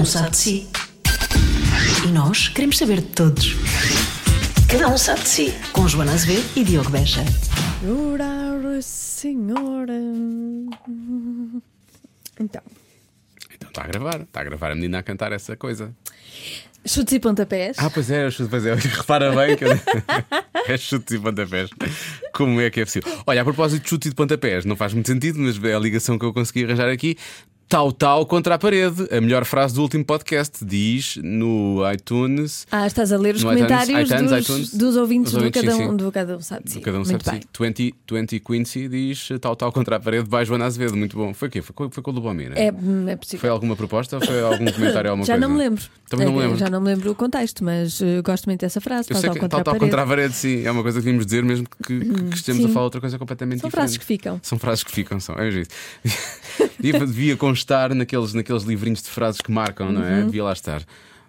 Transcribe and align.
um 0.00 0.04
sabe 0.04 0.30
de 0.30 0.36
si. 0.36 0.68
E 2.04 2.08
nós 2.08 2.48
queremos 2.48 2.78
saber 2.78 2.96
de 3.00 3.08
todos. 3.08 3.54
Cada 4.68 4.88
um 4.88 4.96
sabe 4.98 5.20
de 5.22 5.28
si. 5.28 5.54
Com 5.72 5.86
Joana 5.88 6.12
Azevedo 6.12 6.44
e 6.56 6.64
Diogo 6.64 6.90
Beja. 6.90 7.24
Senhora, 7.80 8.82
senhora. 8.82 9.92
Então, 12.38 12.62
Então 13.54 13.68
está 13.68 13.82
a 13.84 13.86
gravar, 13.86 14.20
está 14.20 14.40
a 14.40 14.44
gravar 14.44 14.70
a 14.70 14.74
menina 14.74 14.98
a 14.98 15.02
cantar 15.02 15.32
essa 15.32 15.56
coisa. 15.56 15.92
chutes 16.86 17.12
e 17.14 17.20
pontapés. 17.20 17.76
Ah, 17.78 17.90
pois 17.90 18.10
é, 18.10 18.28
pois 18.48 18.64
é. 18.66 18.74
Repara 18.96 19.32
bem 19.34 19.56
que 19.56 19.64
eu- 19.64 19.70
é 20.66 20.76
chutes 20.78 21.14
e 21.16 21.18
pontapés. 21.18 21.68
Como 22.32 22.60
é 22.60 22.70
que 22.70 22.80
é 22.80 22.84
possível? 22.84 23.12
Olha, 23.26 23.42
a 23.42 23.44
propósito 23.44 23.82
de 23.82 23.88
chutes 23.88 24.06
e 24.06 24.10
de 24.10 24.16
pontapés, 24.16 24.64
não 24.64 24.76
faz 24.76 24.94
muito 24.94 25.06
sentido, 25.08 25.38
mas 25.38 25.62
é 25.62 25.74
a 25.74 25.78
ligação 25.78 26.18
que 26.18 26.24
eu 26.24 26.32
consegui 26.32 26.64
arranjar 26.64 26.88
aqui. 26.88 27.16
Tal, 27.70 27.92
tal 27.92 28.26
contra 28.26 28.56
a 28.56 28.58
parede. 28.58 29.06
A 29.16 29.20
melhor 29.20 29.44
frase 29.44 29.72
do 29.76 29.82
último 29.82 30.04
podcast 30.04 30.64
diz 30.64 31.16
no 31.22 31.80
iTunes. 31.94 32.66
Ah, 32.68 32.84
estás 32.84 33.12
a 33.12 33.16
ler 33.16 33.36
os 33.36 33.42
iTunes, 33.42 33.58
comentários 33.60 34.10
iTunes, 34.10 34.28
dos, 34.32 34.40
iTunes. 34.40 34.74
dos 34.74 34.96
ouvintes 34.96 35.32
Os 35.32 35.38
do 35.38 35.44
ouvintes, 35.44 35.62
cada, 35.62 35.76
sim, 35.76 35.84
um, 35.84 35.96
do 35.96 36.10
cada 36.10 36.36
um 36.36 36.40
sabe 36.40 36.68
si. 36.68 36.80
Cada 36.80 36.98
um 36.98 37.04
sabe 37.04 37.22
bem. 37.30 37.40
se 37.40 37.62
20, 37.84 37.94
20 38.10 38.40
Quincy 38.40 38.88
diz 38.88 39.28
tal, 39.40 39.54
tal 39.54 39.70
contra 39.70 39.94
a 39.96 40.00
parede, 40.00 40.28
vai 40.28 40.44
Joana 40.44 40.64
Azevedo. 40.64 40.96
Muito 40.96 41.16
bom. 41.16 41.32
Foi 41.32 41.46
o 41.46 41.50
quê? 41.52 41.62
Foi, 41.62 41.72
com- 41.72 41.88
foi 41.92 42.02
com 42.02 42.10
o 42.10 42.14
Lubomir, 42.14 42.50
É, 42.56 42.72
hum, 42.72 43.08
é 43.08 43.14
possível. 43.14 43.38
Foi 43.38 43.50
alguma 43.50 43.76
proposta 43.76 44.16
ou 44.16 44.26
foi 44.26 44.42
algum 44.42 44.64
comentário? 44.72 45.08
Alguma 45.10 45.24
Já 45.30 45.34
coisa? 45.34 45.46
não 45.48 45.54
me 45.54 45.62
lembro. 45.62 45.84
Também 46.08 46.26
não 46.26 46.32
me 46.32 46.38
É, 46.40 46.42
lembro. 46.42 46.58
Já 46.58 46.68
não 46.70 46.80
me 46.80 46.86
lembro 46.88 47.12
o 47.12 47.14
contexto, 47.14 47.62
mas 47.62 48.02
eh, 48.02 48.20
gosto 48.20 48.46
muito 48.46 48.62
dessa 48.62 48.80
frase. 48.80 49.08
Eu 49.10 49.14
tal, 49.14 49.20
sei 49.20 49.28
tal 49.28 49.34
que 49.34 49.40
contra 49.42 49.58
tal, 49.58 49.64
tal 49.64 49.74
a 49.74 49.78
parede. 49.78 49.90
contra 49.92 50.02
a 50.02 50.06
parede, 50.08 50.34
sim, 50.34 50.64
é 50.66 50.70
uma 50.72 50.82
coisa 50.82 50.98
que 50.98 51.04
devíamos 51.04 51.24
dizer, 51.24 51.44
mesmo 51.44 51.68
que, 51.86 52.00
que, 52.00 52.14
que 52.30 52.34
estejamos 52.34 52.64
a 52.64 52.68
sim. 52.68 52.74
falar 52.74 52.84
outra 52.86 53.00
coisa 53.00 53.16
completamente 53.16 53.60
São 53.60 53.68
diferente. 53.68 53.80
frases 53.84 53.96
que 53.96 54.04
ficam. 54.04 54.40
São 54.42 54.58
frases 54.58 54.82
que 54.82 54.90
ficam, 54.90 55.20
são. 55.20 55.36
É 55.38 55.48
isso. 55.50 55.70
devia, 56.80 57.00
devia 57.06 57.36
constar 57.36 57.94
naqueles, 57.94 58.34
naqueles 58.34 58.62
livrinhos 58.64 59.02
de 59.02 59.08
frases 59.08 59.40
que 59.40 59.50
marcam, 59.50 59.90
não 59.92 60.00
Uhum. 60.02 60.06
é? 60.06 60.22
Devia 60.22 60.44
lá 60.44 60.52
estar. 60.52 60.82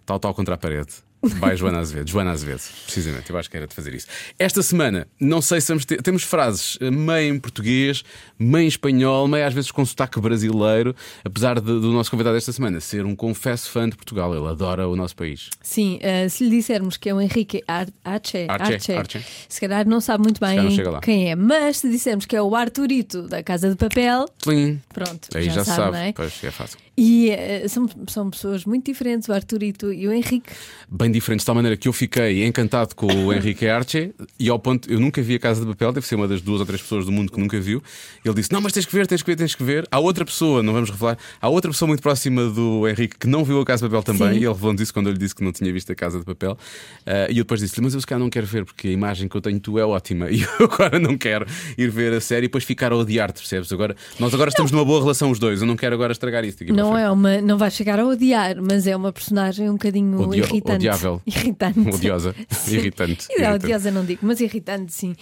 Tal, 0.05 0.20
tal 0.20 0.34
contra 0.34 0.55
a 0.55 0.57
parede. 0.57 0.91
Vai 1.24 1.55
Joana 1.55 1.80
Azevedo. 1.80 2.10
Joana 2.10 2.32
Azevedo, 2.32 2.62
precisamente. 2.86 3.30
Eu 3.30 3.38
acho 3.38 3.50
que 3.50 3.55
era 3.55 3.68
de 3.68 3.76
fazer 3.76 3.94
isso. 3.94 4.08
Esta 4.40 4.64
semana, 4.64 5.08
não 5.20 5.41
sei 5.41 5.62
se 5.62 5.68
vamos 5.68 5.86
ter. 5.86 6.02
Temos 6.02 6.24
frases 6.24 6.78
eh, 6.82 6.90
meio 6.90 7.36
em 7.36 7.40
português, 7.40 8.04
meio 8.40 8.66
em 8.66 8.68
espanhol, 8.68 9.28
meio 9.28 9.46
às 9.46 9.54
vezes 9.54 9.70
com 9.72 9.86
sotaque 9.86 10.20
brasileiro, 10.20 10.96
apesar 11.24 11.60
de- 11.60 11.66
do 11.66 11.91
nosso 11.91 12.10
convidado 12.10 12.36
esta 12.38 12.52
semana 12.52 12.80
ser 12.80 13.05
um 13.05 13.16
confesso 13.16 13.70
fã 13.70 13.88
de 13.88 13.96
Portugal. 13.96 14.36
Ele 14.36 14.48
adora 14.48 14.88
o 14.88 14.96
nosso 14.96 15.16
país. 15.16 15.50
Sim, 15.62 16.00
eh, 16.02 16.28
se 16.28 16.44
lhe 16.44 16.50
dissermos 16.50 16.98
que 16.98 17.08
é 17.10 17.13
o 17.13 17.22
Henrique 17.22 17.63
Ar 17.68 17.88
Arce, 18.04 18.46
Arce, 18.50 18.74
Arce, 18.74 18.91
Arce. 18.94 19.26
se 19.48 19.62
calhar 19.62 19.88
não 19.88 20.02
sabe 20.02 20.24
muito 20.24 20.40
bem 20.40 20.58
quem 21.04 21.30
é, 21.32 21.35
mas 21.35 21.78
se 21.78 21.90
dissermos 21.91 22.26
que 22.26 22.35
é 22.35 22.41
o 22.41 22.56
Arturito 22.56 23.28
da 23.28 23.44
Casa 23.44 23.70
de 23.70 23.76
Papel, 23.76 24.26
Plim. 24.44 24.82
pronto, 24.94 25.30
Aí 25.35 25.46
já, 25.46 25.54
já, 25.54 25.66
sabe. 25.66 25.82
sabe, 25.98 25.98
é? 26.10 26.13
Pois 26.13 26.44
é 26.44 26.50
fácil. 26.52 26.80
E 26.98 27.30
eh, 27.30 27.68
são, 27.68 27.88
são 28.08 28.30
pessoas 28.30 28.66
muito 28.66 28.86
diferentes, 28.86 29.30
o 29.30 29.34
Arturito 29.34 29.94
e 29.94 30.08
o 30.08 30.12
Henrique. 30.12 30.52
bem 30.90 31.10
diferentes, 31.10 31.44
de 31.44 31.46
tal 31.46 31.56
maneira 31.56 31.78
que 31.78 31.88
eu 31.88 31.94
fiquei 31.94 32.46
encantado 32.46 32.96
com 32.96 33.08
o 33.08 33.34
Henrique 33.34 33.66
Arce 33.66 34.14
e 34.38 34.50
ao 34.50 34.60
ponto, 34.60 34.92
eu 34.92 35.00
nunca 35.00 35.22
vi 35.22 35.36
a 35.36 35.40
Casa 35.40 35.62
de 35.62 35.68
Papel, 35.68 35.94
deve 35.94 36.06
ser 36.06 36.16
uma 36.16 36.28
das 36.28 36.42
duas 36.42 36.60
ou 36.60 36.66
três 36.66 36.82
pessoas 36.82 37.06
do 37.06 37.12
mundo 37.12 37.32
que 37.32 37.40
nunca 37.40 37.60
viu. 37.60 37.82
Ele 38.26 38.36
disse: 38.36 38.52
Não, 38.52 38.60
mas 38.60 38.74
tens 38.74 38.86
que 38.86 38.94
ver, 38.94 39.08
tens 39.08 39.22
que 39.22 39.32
ver, 39.32 39.36
tens 39.38 39.56
que 39.56 39.64
ver. 39.64 39.88
Há 39.90 40.00
outra 40.00 40.26
pessoa, 40.26 40.62
não 40.62 40.74
vamos 40.74 40.90
revelar, 40.90 41.18
há 41.40 41.50
outra 41.50 41.72
pessoa 41.72 41.88
muito 41.88 42.02
próxima 42.02 42.46
do 42.50 42.88
Henrique 42.88 43.18
que 43.18 43.28
não 43.28 43.46
viu 43.46 43.62
a 43.62 43.66
Casa 43.66 43.88
de 43.88 43.90
Papel 43.90 44.04
também, 44.04 44.34
Sim. 44.34 44.40
e 44.42 44.46
ele 44.46 44.54
revelou-nos 44.54 44.82
isso 44.82 44.94
quando 44.94 45.08
eu 45.08 45.14
lhe 45.14 45.20
disse 45.20 45.34
que 45.34 45.44
não 45.44 45.52
tinha 45.54 45.72
visto 45.72 45.92
a 45.92 45.96
Casa 45.96 46.20
de 46.20 46.26
Papel. 46.26 46.58
Ah, 47.06 47.28
e 47.30 47.38
eu 47.38 47.44
depois 47.44 47.62
disse-lhe: 47.62 47.84
Mas 47.84 47.94
eu 47.94 48.02
se 48.02 48.06
calhar 48.06 48.20
não 48.20 48.30
quero 48.30 48.46
ver, 48.46 48.66
porque 48.66 48.90
a 48.90 48.92
imagem 48.92 49.30
que 49.30 49.36
eu 49.36 49.42
tenho 49.42 49.56
de 49.56 49.62
tu 49.62 49.80
é 49.80 49.86
ótima, 49.86 50.30
e 50.32 50.42
eu 50.42 50.66
agora 50.66 51.00
não 51.00 51.18
quero 51.18 51.46
ir 51.78 51.90
ver 51.90 52.14
a 52.14 52.20
série 52.22 52.46
e 52.46 52.48
depois 52.48 52.64
ficar 52.66 52.92
a 52.92 52.98
odiar-te, 52.98 53.40
percebes? 53.40 53.72
Agora, 53.72 53.96
nós 54.20 54.34
agora 54.34 54.50
estamos 54.50 54.72
numa 54.72 54.84
boa 54.84 55.00
relação 55.00 55.32
os 55.32 55.40
dois, 55.40 55.62
eu 55.62 55.68
não 55.68 55.78
quero 55.78 55.96
agora 55.96 56.12
estragar 56.12 56.44
isso. 56.44 56.58
para 56.58 56.80
Não 56.82 56.98
é 56.98 57.10
uma, 57.12 57.41
não 57.41 57.57
vais 57.57 57.74
chegar 57.74 57.99
a 57.99 58.05
odiar, 58.05 58.55
mas 58.62 58.87
é 58.87 58.96
uma 58.96 59.12
personagem 59.12 59.70
um 59.70 59.74
bocadinho 59.74 60.21
Odio- 60.21 60.43
irritante. 60.43 60.76
odiável. 60.77 61.21
Irritante. 61.27 61.79
Odiosa. 61.79 62.35
Sim. 62.49 62.76
Irritante. 62.76 63.27
E 63.29 63.34
Irritante. 63.41 63.65
Odiosa 63.65 63.91
não 63.91 64.06
digo, 64.06 64.19
mas 64.23 64.39
irritante 64.41 64.94
sim. 64.94 65.16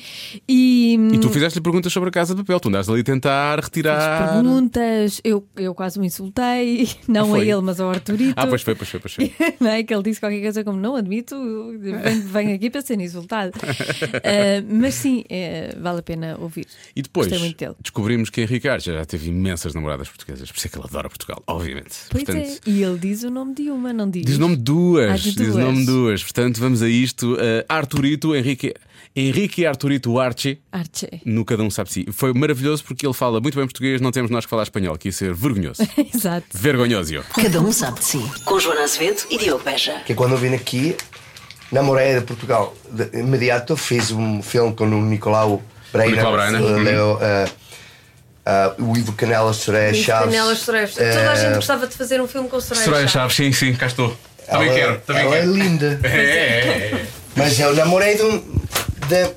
E, 0.47 0.95
E 1.13 1.17
tu 1.19 1.29
fizeste-lhe 1.29 1.63
perguntas 1.63 1.91
sobre 1.91 2.09
a 2.09 2.11
Casa 2.11 2.33
de 2.33 2.41
Papel, 2.41 2.59
tu 2.59 2.69
andaste 2.69 2.91
ali 2.91 3.01
a 3.01 3.03
tentar 3.03 3.59
retirar. 3.59 4.33
perguntas, 4.33 5.21
eu, 5.23 5.45
eu 5.55 5.73
quase 5.75 5.99
o 5.99 6.03
insultei, 6.03 6.89
não 7.07 7.25
a 7.33 7.37
Foi? 7.37 7.49
ele, 7.49 7.61
mas 7.61 7.79
ao 7.79 7.89
Arturito. 7.89 8.33
Ah, 8.35 8.47
pois 8.47 8.61
foi, 8.61 8.75
pois 8.75 8.89
foi, 8.89 8.99
pois 8.99 9.13
foi. 9.13 9.33
não 9.59 9.69
é? 9.69 9.83
Que 9.83 9.93
ele 9.93 10.03
disse 10.03 10.19
qualquer 10.19 10.41
coisa 10.41 10.63
como 10.63 10.79
não 10.79 10.95
admito, 10.95 11.35
venho, 11.79 12.21
venho 12.23 12.55
aqui 12.55 12.69
para 12.69 12.81
ser 12.81 12.99
insultado. 12.99 13.51
Ah, 14.23 14.63
mas 14.69 14.93
sim, 14.95 15.23
eh, 15.29 15.75
vale 15.79 15.99
a 15.99 16.03
pena 16.03 16.37
ouvir. 16.39 16.65
E 16.95 17.01
depois 17.01 17.27
descobrimos 17.81 18.29
que 18.29 18.41
Henrique 18.41 18.67
Arce 18.67 18.85
já 18.93 19.05
teve 19.05 19.29
imensas 19.29 19.73
namoradas 19.73 20.07
portuguesas, 20.09 20.51
por 20.51 20.57
isso 20.57 20.67
é 20.67 20.69
que 20.69 20.77
ele 20.77 20.85
adora 20.87 21.09
Portugal, 21.09 21.41
obviamente. 21.55 21.95
Pois 22.09 22.23
Portanto, 22.23 22.45
é, 22.65 22.69
e 22.69 22.83
ele 22.83 22.97
diz 22.97 23.23
o 23.23 23.29
nome 23.29 23.53
de 23.55 23.69
uma, 23.69 23.91
não 23.93 24.09
diz? 24.09 24.25
Diz 24.25 24.37
o 24.37 24.39
nome 24.39 24.55
de 24.57 24.63
duas, 24.63 25.11
Ah, 25.11 25.15
de 25.15 25.23
diz 25.35 25.49
o 25.49 25.51
duas. 25.51 25.55
nome 25.65 25.79
de 25.79 25.85
duas. 25.85 26.23
Portanto, 26.23 26.59
vamos 26.59 26.81
a 26.81 26.87
isto. 26.89 27.33
Uh, 27.33 27.37
Arturito, 27.67 28.35
Henrique, 28.35 28.73
Henrique 29.15 29.61
e 29.61 29.65
Arturito 29.65 30.19
Arce. 30.19 30.59
Arce. 30.71 31.09
No 31.25 31.43
Cada 31.45 31.63
Um 31.63 31.69
Sabe 31.69 31.91
Si. 31.91 32.05
Foi 32.11 32.33
maravilhoso 32.33 32.83
porque 32.83 33.05
ele 33.05 33.13
fala 33.13 33.39
muito 33.41 33.55
bem 33.55 33.65
português, 33.65 33.99
não 34.01 34.11
temos 34.11 34.29
nós 34.31 34.45
que 34.45 34.49
falar 34.49 34.63
espanhol, 34.63 34.97
que 34.97 35.07
ia 35.07 35.11
ser 35.11 35.33
vergonhoso. 35.33 35.81
Exato. 36.13 36.45
Vergonhoso. 36.53 37.23
Cada 37.33 37.59
um 37.61 37.71
sabe 37.71 37.99
de 37.99 38.05
si. 38.05 38.19
Com 38.45 38.59
Joana 38.59 38.83
Azevedo 38.83 39.23
e 39.29 39.37
Diogo 39.37 39.63
Beja. 39.63 39.99
que 40.05 40.13
quando 40.15 40.37
vim 40.37 40.53
aqui 40.53 40.95
namorei 41.71 42.15
de 42.15 42.21
Portugal. 42.21 42.75
De 42.91 43.19
imediato 43.19 43.75
fiz 43.77 44.11
um 44.11 44.41
filme 44.41 44.73
com 44.75 44.85
o 44.85 45.01
Nicolau 45.03 45.61
Breiner, 45.93 46.15
Nicolau 46.17 46.33
Breiner, 46.33 47.17
eh, 47.21 47.49
eh, 48.49 48.73
o 48.79 48.97
Ivo 48.97 49.13
Canelas 49.13 49.57
Soraya 49.57 49.93
Chaves. 49.93 50.25
Canelas 50.25 50.59
Soraya. 50.59 50.87
Toda 50.87 51.31
a 51.31 51.35
gente 51.35 51.55
gostava 51.55 51.87
de 51.87 51.95
fazer 51.95 52.19
um 52.21 52.27
filme 52.27 52.49
com 52.49 52.59
Soraya, 52.59 52.85
Soraya 52.85 53.07
Chaves. 53.07 53.35
Chaves, 53.35 53.55
sim, 53.57 53.65
sim, 53.71 53.75
cá 53.75 53.87
estou. 53.87 54.15
Também 54.49 54.67
ela, 54.69 54.75
quero, 54.79 54.99
também 55.01 55.21
ela 55.23 55.35
quero. 55.35 55.49
é 55.51 55.53
linda. 55.53 55.99
É, 56.03 56.07
é, 56.07 56.91
é. 56.95 57.05
Mas 57.35 57.59
eu 57.59 57.75
namorei 57.75 58.15
de, 58.15 58.23
um- 58.23 58.39
de 59.07 59.29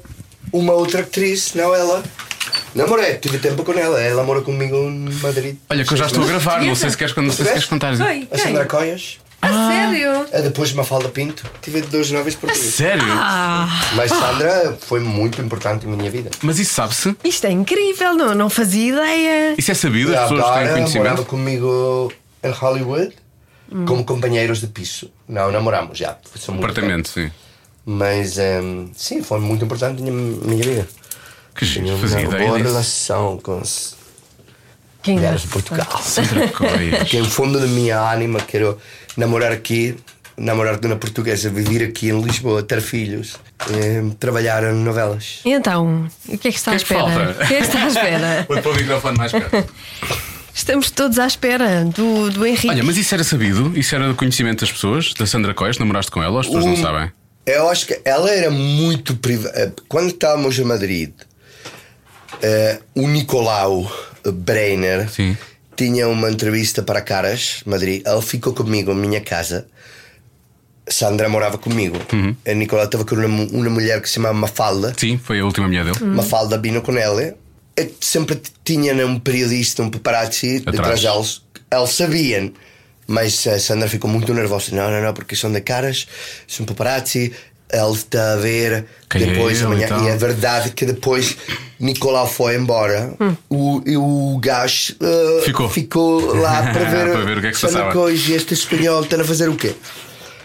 uma 0.52 0.72
outra 0.72 1.00
atriz, 1.02 1.52
não 1.54 1.74
ela. 1.74 2.02
Namorei, 2.74 3.16
tive 3.16 3.38
tempo 3.38 3.62
com 3.64 3.72
ela. 3.72 4.00
Ela 4.00 4.22
mora 4.24 4.40
comigo 4.40 4.76
em 4.76 5.10
Madrid. 5.20 5.56
Olha, 5.68 5.84
que 5.84 5.92
eu 5.92 5.96
já 5.98 6.06
estou 6.06 6.24
a 6.24 6.26
gravar, 6.26 6.62
não 6.62 6.74
sei 6.74 6.88
se 6.90 6.96
queres, 6.96 7.14
não 7.14 7.30
sei 7.30 7.44
se 7.44 7.50
queres 7.52 7.66
contar. 7.66 7.92
A? 7.92 8.38
Sandra 8.38 8.64
Coias. 8.64 9.18
A 9.42 9.69
sério? 9.69 10.26
A 10.32 10.41
depois 10.41 10.72
Mafalda 10.72 11.08
Pinto. 11.08 11.44
Tive 11.60 11.82
dois 11.82 12.10
novos 12.12 12.34
portugueses. 12.36 12.75
Sério? 12.75 13.04
Mas 13.97 14.10
Sandra 14.10 14.78
foi 14.80 15.00
muito 15.00 15.42
importante 15.42 15.84
na 15.86 15.97
minha 15.97 16.10
vida. 16.10 16.30
Mas 16.42 16.58
isso 16.60 16.72
sabe-se? 16.75 17.16
Isto 17.25 17.47
é 17.48 17.50
incrível, 17.50 18.14
não, 18.14 18.34
não 18.34 18.48
fazia 18.48 18.92
ideia. 18.92 19.54
Isso 19.58 19.70
é 19.72 19.75
sabido? 19.75 20.14
As 20.14 20.22
pessoas 20.22 20.41
têm 20.42 20.48
agora 20.50 20.60
morava 20.60 20.75
conhecimento? 20.75 21.25
comigo 21.25 22.12
em 22.42 22.50
Hollywood 22.50 23.14
como 23.86 24.04
companheiros 24.04 24.60
de 24.60 24.69
piso. 24.69 25.10
Não, 25.28 25.50
namoramos 25.50 25.98
já. 25.98 26.16
Apartamento, 26.48 27.09
sim. 27.09 27.30
Mas 27.84 28.38
ehm, 28.38 28.91
sim, 28.94 29.22
foi 29.22 29.41
muito 29.41 29.64
importante 29.64 30.03
na 30.03 30.10
minha, 30.10 30.62
vida. 30.62 30.88
Que 31.54 31.64
giro, 31.66 31.86
Tinha 31.86 31.98
fazia 31.98 32.19
uma 32.20 32.28
ideia 32.28 32.47
boa 32.47 32.59
disso. 32.59 32.70
relação 32.70 33.38
com 33.38 33.59
as 33.59 33.97
Quem 35.02 35.16
mulheres 35.16 35.42
de 35.42 35.48
Portugal. 35.48 35.86
Que 37.08 37.18
em 37.18 37.24
fundo 37.24 37.58
da 37.60 37.66
minha 37.66 37.98
ânima 38.00 38.38
quero 38.40 38.78
namorar 39.16 39.52
aqui, 39.52 39.96
namorar 40.36 40.78
de 40.78 40.86
uma 40.86 40.96
portuguesa, 40.96 41.50
viver 41.50 41.84
aqui 41.84 42.08
em 42.10 42.20
Lisboa, 42.20 42.62
ter 42.62 42.80
filhos, 42.80 43.34
eh, 43.70 44.02
trabalhar 44.18 44.62
em 44.64 44.72
novelas. 44.74 45.41
E 45.44 45.52
então, 45.52 46.06
o 46.28 46.38
que 46.38 46.48
é 46.48 46.52
que 46.52 46.56
está 46.58 46.70
à 46.70 46.74
é 46.74 46.76
espera? 46.76 47.30
O 47.42 47.46
que 47.46 47.54
é 47.54 47.56
que 47.58 47.62
está 47.64 47.84
à 47.84 47.88
espera? 47.88 48.46
Vou 48.48 48.62
pôr 48.62 48.72
o 48.72 48.76
microfone 48.76 49.18
mais 49.18 49.32
perto. 49.32 49.74
Estamos 50.54 50.91
todos 50.91 51.18
à 51.18 51.26
espera 51.26 51.84
do, 51.84 52.30
do 52.30 52.46
Henrique. 52.46 52.68
Olha, 52.68 52.84
mas 52.84 52.96
isso 52.96 53.14
era 53.14 53.24
sabido? 53.24 53.72
Isso 53.76 53.94
era 53.94 54.06
do 54.08 54.14
conhecimento 54.14 54.60
das 54.60 54.70
pessoas? 54.70 55.14
Da 55.14 55.26
Sandra 55.26 55.54
Cois? 55.54 55.78
Namoraste 55.78 56.10
com 56.10 56.22
ela? 56.22 56.41
As 56.41 56.46
pessoas 56.46 56.64
não 56.66 56.74
Um- 56.74 56.82
sabem. 56.82 57.10
Eu 57.44 57.68
acho 57.68 57.86
que 57.86 58.00
ela 58.04 58.30
era 58.30 58.50
muito 58.52 59.16
privada. 59.16 59.74
Quando 59.88 60.10
estávamos 60.10 60.56
em 60.58 60.64
Madrid, 60.64 61.10
eh, 62.41 62.78
o 62.94 63.08
Nicolau 63.08 63.91
Breiner 64.31 65.09
Sim. 65.10 65.37
tinha 65.77 66.09
uma 66.09 66.31
entrevista 66.31 66.83
para 66.83 67.00
Caras, 67.00 67.63
Madrid. 67.66 68.03
Ele 68.07 68.22
ficou 68.22 68.53
comigo 68.53 68.92
em 68.92 68.97
minha 68.97 69.21
casa. 69.21 69.66
Sandra 70.89 71.28
morava 71.28 71.59
comigo. 71.59 71.98
Uhum. 72.13 72.34
A 72.47 72.53
Nicolau 72.54 72.84
estava 72.84 73.04
com 73.04 73.15
uma, 73.15 73.27
uma 73.27 73.71
mulher 73.71 74.01
que 74.01 74.09
se 74.09 74.15
chamava 74.15 74.34
Mafalda. 74.34 74.95
Sim, 74.97 75.19
foi 75.22 75.41
a 75.41 75.45
última 75.45 75.66
mulher 75.69 75.84
dele. 75.84 76.04
Mafalda 76.04 76.59
vino 76.59 76.83
com 76.83 76.97
ela. 76.97 77.34
Eu 77.77 77.95
sempre 78.01 78.41
tinha 78.65 78.95
um 79.07 79.19
periodista, 79.19 79.83
um 79.83 79.91
paparazzi 79.91 80.59
Atrás. 80.66 80.78
atrás 80.78 81.01
deles. 81.01 81.42
Eles 81.72 81.91
sabiam. 81.91 82.53
Mas 83.07 83.47
a 83.47 83.59
Sandra 83.59 83.89
ficou 83.89 84.10
muito 84.10 84.33
nervosa. 84.34 84.75
Não, 84.75 84.91
não, 84.91 85.03
não, 85.03 85.13
porque 85.15 85.34
são 85.36 85.51
de 85.53 85.60
caras, 85.60 86.07
são 86.47 86.66
paparazzi. 86.66 87.33
Ele 87.72 87.92
está 87.92 88.34
a 88.34 88.36
ver. 88.36 88.84
Quem 89.09 89.22
é 89.22 89.27
depois 89.27 89.59
ele 89.59 89.66
amanhã. 89.66 89.89
e. 90.03 90.04
E 90.04 90.09
é 90.09 90.16
verdade 90.16 90.71
que 90.71 90.84
depois 90.84 91.36
Nicolau 91.80 92.27
foi 92.27 92.57
embora. 92.57 93.15
O, 93.48 93.83
e 93.86 93.97
o 93.97 94.39
gajo 94.41 94.95
uh, 95.01 95.42
Ficou. 95.42 95.69
ficou 95.69 96.34
lá 96.36 96.63
para 96.72 96.84
ver, 96.84 97.13
Para 97.13 97.24
ver 97.24 97.39
o 97.39 97.41
que 97.41 97.47
é 97.47 97.51
que 97.51 97.57
se 97.57 97.66
passava. 97.66 97.92
Cois 97.92 98.28
e 98.28 98.34
este 98.34 98.54
espanhol 98.54 99.03
estão 99.03 99.21
a 99.21 99.24
fazer 99.24 99.48
o 99.48 99.57
quê? 99.57 99.74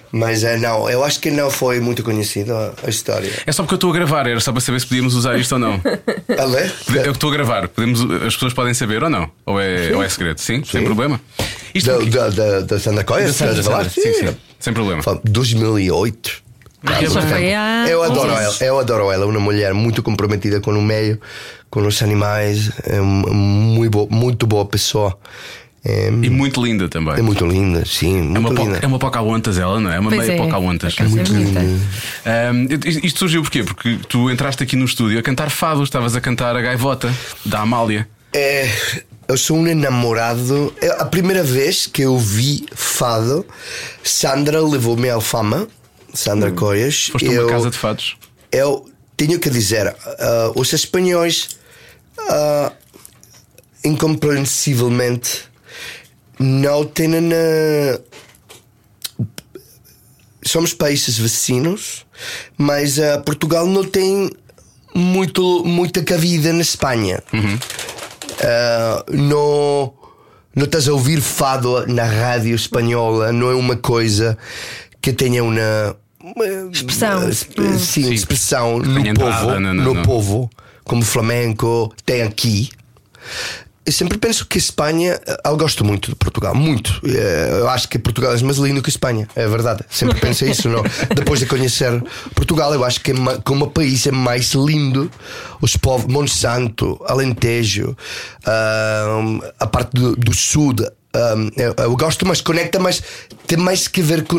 Mas 0.10 0.42
eh, 0.46 0.56
não, 0.58 0.90
eu 0.90 1.04
acho 1.04 1.20
que 1.20 1.30
não 1.30 1.52
foi 1.52 1.82
muito 1.82 2.02
conhecida 2.02 2.74
a 2.82 2.90
história. 2.90 3.30
É 3.46 3.52
só 3.52 3.62
porque 3.64 3.74
eu 3.74 3.78
estou 3.78 3.90
a 3.92 3.94
gravar, 3.94 4.26
era 4.26 4.40
só 4.40 4.54
para 4.54 4.62
saber 4.62 4.80
se 4.80 4.88
podíamos 4.88 5.14
usar 5.14 5.38
isto 5.38 5.52
ou 5.52 5.60
não. 5.60 5.74
Ale? 6.40 6.72
Eu 7.06 7.12
estou 7.12 7.30
a 7.30 7.34
gravar, 7.34 7.68
podemos, 7.68 8.00
as 8.26 8.34
pessoas 8.34 8.54
podem 8.54 8.74
saber 8.74 9.04
ou 9.04 9.10
não? 9.10 9.30
Ou 9.46 9.60
é, 9.60 9.94
ou 9.94 10.02
é 10.02 10.08
segredo? 10.08 10.40
Sim, 10.40 10.64
sem 10.64 10.86
problema. 10.86 11.20
Isto 11.76 12.06
Da, 12.06 12.30
da, 12.30 12.30
da, 12.30 12.60
da 12.62 12.80
Sandra 12.80 13.04
Coia? 13.04 13.28
Da 13.28 13.34
Sandra? 13.34 13.62
Sandra, 13.62 13.90
sim, 13.90 14.14
sim. 14.14 14.38
Sem 14.58 14.74
problema. 14.74 15.04
Fala, 15.04 15.20
2008. 15.26 16.47
Há. 16.88 17.86
Eu 17.90 18.04
adoro 18.04 18.32
ela, 18.32 18.56
eu 18.62 18.80
adoro 18.80 19.12
ela, 19.12 19.26
uma 19.26 19.40
mulher 19.40 19.74
muito 19.74 20.02
comprometida 20.04 20.60
com 20.60 20.72
o 20.72 20.82
meio, 20.82 21.20
com 21.70 21.86
os 21.86 22.02
animais, 22.02 22.72
é 22.84 23.00
uma 23.02 23.30
muito 23.34 23.92
boa, 23.92 24.08
muito 24.10 24.48
boa 24.48 24.66
pessoa. 24.66 25.18
É, 25.86 26.08
E 26.10 26.30
muito 26.30 26.62
linda 26.66 26.90
também. 26.90 27.14
é 27.14 27.22
muito 27.22 27.46
linda, 27.46 27.86
sim, 27.86 28.18
É 28.18 28.22
muito 28.22 28.40
uma, 28.40 28.54
po- 28.54 28.64
linda. 28.64 28.80
é 28.82 28.88
uma 28.88 29.00
Pocahontas 29.00 29.58
ela, 29.58 29.80
não 29.80 29.90
é? 29.92 29.96
É 29.96 30.00
uma 30.00 30.10
Pois 30.10 30.28
meia 30.28 30.38
é, 30.38 30.44
Pocahontas. 30.44 30.96
é 31.00 31.04
bonita. 31.04 31.60
Ahm, 32.26 32.68
isto- 32.86 33.06
isto 33.06 33.20
surgiu 33.20 33.42
porquê? 33.42 33.64
Porque 33.64 33.98
tu 34.10 34.30
entraste 34.30 34.62
aqui 34.64 34.76
no 34.76 34.84
estúdio 34.84 35.18
a 35.18 35.22
cantar 35.22 35.50
fado, 35.50 35.82
estavas 35.84 36.14
a 36.16 36.20
cantar 36.20 36.56
a 36.58 36.62
gaivota 36.62 37.14
da 37.46 37.60
Amália. 37.62 38.06
É, 38.34 38.70
eu 39.30 39.38
sou 39.38 39.56
um 39.58 39.66
enamorado. 39.68 40.74
É 40.82 40.90
a 41.02 41.06
primeira 41.06 41.42
vez 41.42 41.86
que 41.88 42.02
eu 42.02 42.18
vi 42.18 42.66
fado, 42.76 43.46
Sandra 44.04 44.62
levou-me 44.62 45.10
ao 45.10 45.22
fama. 45.22 45.68
Sandra 46.14 46.52
Coias. 46.52 47.08
Hum. 47.10 47.12
Foste 47.14 47.30
a 47.30 47.32
eu, 47.32 47.44
uma 47.48 47.52
casa 47.52 47.70
de 47.70 47.78
fados. 47.78 48.18
eu 48.52 48.90
tenho 49.16 49.40
que 49.40 49.50
dizer, 49.50 49.88
ah, 49.88 50.52
os 50.56 50.72
espanhóis, 50.72 51.50
ah, 52.30 52.72
incompreensivelmente, 53.84 55.46
não 56.40 56.86
têm. 56.86 57.12
ah, 57.34 58.00
somos 60.44 60.74
países 60.74 61.18
vizinhos, 61.18 62.06
mas 62.58 63.00
ah, 63.00 63.20
Portugal 63.26 63.66
não 63.66 63.84
tem 63.84 64.30
muito, 64.94 65.64
muita 65.66 66.04
cabida 66.04 66.54
na 66.54 66.62
Espanha. 66.62 67.24
Ah, 68.40 69.04
não, 69.10 69.94
não 70.56 70.66
estás 70.66 70.88
a 70.88 70.94
ouvir 70.94 71.22
fado 71.22 71.86
na 71.88 72.04
rádio 72.04 72.56
espanhola, 72.56 73.32
não 73.32 73.50
é 73.50 73.56
uma 73.56 73.76
coisa 73.76 74.38
que 75.08 75.14
tenha 75.14 75.42
uma. 75.44 75.96
uma- 76.22 76.70
Expressão. 76.72 77.30
exp- 77.30 77.58
Hum. 77.60 77.80
Sim, 77.80 78.04
Sim. 78.04 78.14
expressão 78.14 78.80
no 78.80 79.14
povo, 79.14 79.52
não, 79.60 79.60
não, 79.60 79.74
no 79.74 79.94
não. 79.94 80.04
povo, 80.04 80.50
como 80.84 81.02
flamenco 81.02 81.94
tem 82.06 82.24
aqui. 82.24 82.70
Eu 83.86 83.94
sempre 83.94 84.18
penso 84.18 84.46
que 84.46 84.58
Espanha, 84.58 85.18
eu 85.46 85.56
gosto 85.56 85.86
muito 85.86 86.10
de 86.10 86.16
Portugal, 86.18 86.54
muito. 86.54 87.00
Eh, 87.06 87.60
Eu 87.62 87.70
acho 87.70 87.88
que 87.88 87.98
Portugal 87.98 88.36
é 88.36 88.42
mais 88.42 88.58
lindo 88.58 88.82
que 88.82 88.90
Espanha, 88.90 89.30
é 89.34 89.48
verdade. 89.48 89.86
Sempre 89.90 90.20
pensei 90.20 90.52
isso, 90.52 90.68
não? 90.68 90.84
Depois 91.16 91.40
de 91.40 91.46
conhecer 91.46 92.04
Portugal, 92.36 92.74
eu 92.74 92.84
acho 92.84 93.00
que 93.00 93.12
é 93.12 93.16
como 93.46 93.64
o 93.64 93.70
país 93.72 94.06
é 94.06 94.12
mais 94.12 94.52
lindo. 94.54 95.10
Os 95.62 95.78
povos, 95.78 96.12
Monsanto, 96.12 97.00
Alentejo, 97.08 97.96
ahm, 98.46 99.40
a 99.58 99.66
parte 99.68 99.92
do, 99.94 100.18
do 100.18 100.36
sul. 100.36 100.74
Ahm, 101.14 101.50
eu, 101.58 101.74
eu 101.78 101.96
gosto, 101.98 102.26
mas 102.26 102.42
conecta, 102.42 102.80
mas 102.80 103.02
tem 103.46 103.58
mais 103.58 103.88
que 103.88 104.02
ver 104.02 104.24
com. 104.26 104.38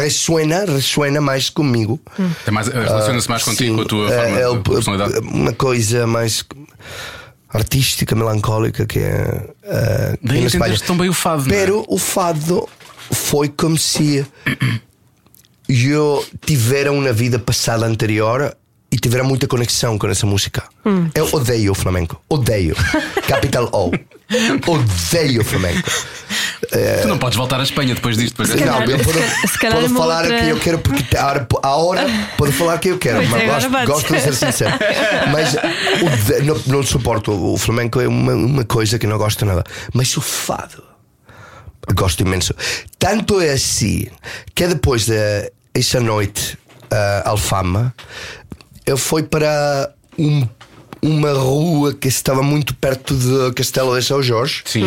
Ressuena, 0.00 0.64
ressuena 0.64 1.20
mais 1.20 1.50
comigo. 1.50 2.00
Tem 2.44 2.52
mais- 2.54 2.68
Relaciona-se 2.68 3.28
mais 3.28 3.42
contigo, 3.42 3.70
Sim, 3.70 3.76
com 3.76 3.82
a 3.82 3.84
tua 3.86 4.12
é- 4.14 4.16
forma 4.22 4.38
é 4.38 4.42
de 4.42 4.46
o- 4.58 4.62
personalidade. 4.62 5.26
Uma 5.26 5.52
coisa 5.52 6.06
mais 6.06 6.44
artística, 7.48 8.14
melancólica 8.14 8.84
que 8.86 8.98
é. 8.98 9.48
eh, 9.62 10.18
Daí 10.22 10.44
entendeste 10.44 10.86
tão 10.86 10.96
bem 10.96 11.08
o 11.08 11.12
fado, 11.14 11.42
não 11.46 11.54
é? 11.54 11.58
Pero 11.58 11.84
o 11.88 11.96
fado 11.98 12.68
foi 13.10 13.48
como 13.48 13.78
se 13.78 14.26
eu 15.68 16.24
tivera 16.44 16.92
uma 16.92 17.12
vida 17.12 17.38
passada 17.38 17.86
anterior 17.86 18.54
e 18.96 18.98
tivera 18.98 19.22
muita 19.22 19.46
conexão 19.46 19.98
com 19.98 20.08
essa 20.08 20.24
música. 20.24 20.62
Eu 21.14 21.28
odeio 21.32 21.72
o 21.72 21.74
flamenco. 21.74 22.18
Odeio. 22.30 22.74
Capital 23.28 23.68
O. 23.70 23.90
Odeio 24.70 25.42
o 25.42 25.44
flamenco. 25.44 25.90
Tu 27.02 27.06
não 27.08 27.18
podes 27.18 27.36
voltar 27.36 27.60
à 27.60 27.62
Espanha 27.62 27.94
depois 27.94 28.16
disto. 28.16 28.42
Depois 28.42 28.58
Não, 28.58 28.78
desta- 28.86 28.90
eu 28.92 28.98
posso, 28.98 29.48
se 29.52 29.58
calhar 29.58 29.80
posso 29.82 29.94
falar 29.94 30.24
o 30.24 30.28
outra- 30.28 30.40
que 30.44 30.48
eu 30.50 30.58
quero 30.58 30.78
porque 30.78 31.14
a 31.16 31.26
hora, 31.26 31.46
a 31.62 31.76
hora 31.76 32.06
posso 32.38 32.52
falar 32.52 32.76
o 32.76 32.78
que 32.78 32.88
eu 32.88 32.98
quero, 32.98 33.18
Pois 33.18 33.28
mas 33.30 33.42
é, 33.42 33.68
gosto, 33.68 33.86
gosto 33.86 34.14
de 34.14 34.20
ser 34.22 34.34
sincero. 34.34 34.74
Mas 35.30 35.54
o 35.54 36.32
de- 36.32 36.42
não, 36.42 36.78
não 36.78 36.82
suporto. 36.82 37.32
O 37.32 37.58
flamenco 37.58 38.00
é 38.00 38.08
uma, 38.08 38.32
uma 38.32 38.64
coisa 38.64 38.98
que 38.98 39.06
não 39.06 39.18
gosto 39.18 39.44
nada. 39.44 39.62
Mas 39.92 40.16
o 40.16 40.22
fado 40.22 40.82
gosto 41.94 42.20
imenso. 42.22 42.54
Tanto 42.98 43.40
é 43.42 43.50
assim 43.50 44.06
que 44.54 44.66
depois 44.66 45.06
dessa 45.06 46.00
noite 46.00 46.58
uh, 46.84 47.28
Alfama, 47.28 47.94
eu 48.86 48.96
fui 48.96 49.22
para 49.22 49.92
um- 50.18 50.46
uma 51.02 51.32
rua 51.32 51.92
que 51.94 52.08
estava 52.08 52.42
muito 52.42 52.74
perto 52.74 53.14
do 53.14 53.52
Castelo 53.52 53.98
de 53.98 54.04
São 54.04 54.22
Jorge 54.22 54.62
Sim. 54.64 54.86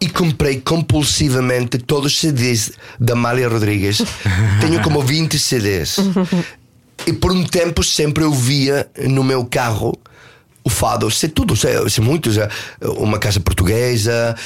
e 0.00 0.08
comprei 0.08 0.60
compulsivamente 0.60 1.78
todos 1.78 2.12
os 2.12 2.20
CDs 2.20 2.72
da 2.98 3.14
Amália 3.14 3.48
Rodrigues. 3.48 3.98
Tenho 4.60 4.80
como 4.82 5.02
20 5.02 5.38
CDs. 5.38 5.96
E 7.06 7.12
por 7.12 7.32
um 7.32 7.44
tempo 7.44 7.82
sempre 7.82 8.24
eu 8.24 8.32
via 8.32 8.88
no 9.08 9.22
meu 9.24 9.44
carro 9.44 9.92
o 10.64 10.70
fado, 10.70 11.10
sei 11.10 11.28
tudo, 11.30 11.56
sei, 11.56 11.72
sei 11.88 12.04
muito. 12.04 12.30
já. 12.30 12.48
Uma 12.98 13.18
casa 13.18 13.40
portuguesa, 13.40 14.36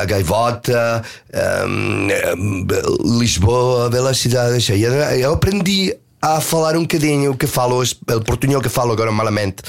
a 0.00 0.04
gaivota, 0.06 1.02
hum, 1.66 2.66
Lisboa, 3.18 3.90
bela 3.90 4.14
cidade 4.14 4.60
cheia. 4.60 4.86
Eu 5.16 5.32
aprendi 5.34 5.94
a 6.22 6.40
falar 6.40 6.76
um 6.76 6.82
bocadinho 6.82 7.32
o 7.32 7.36
que 7.36 7.46
falo, 7.46 7.82
o 7.82 8.20
portunhol 8.22 8.60
que 8.60 8.68
falo 8.68 8.92
agora 8.92 9.10
malamente. 9.10 9.62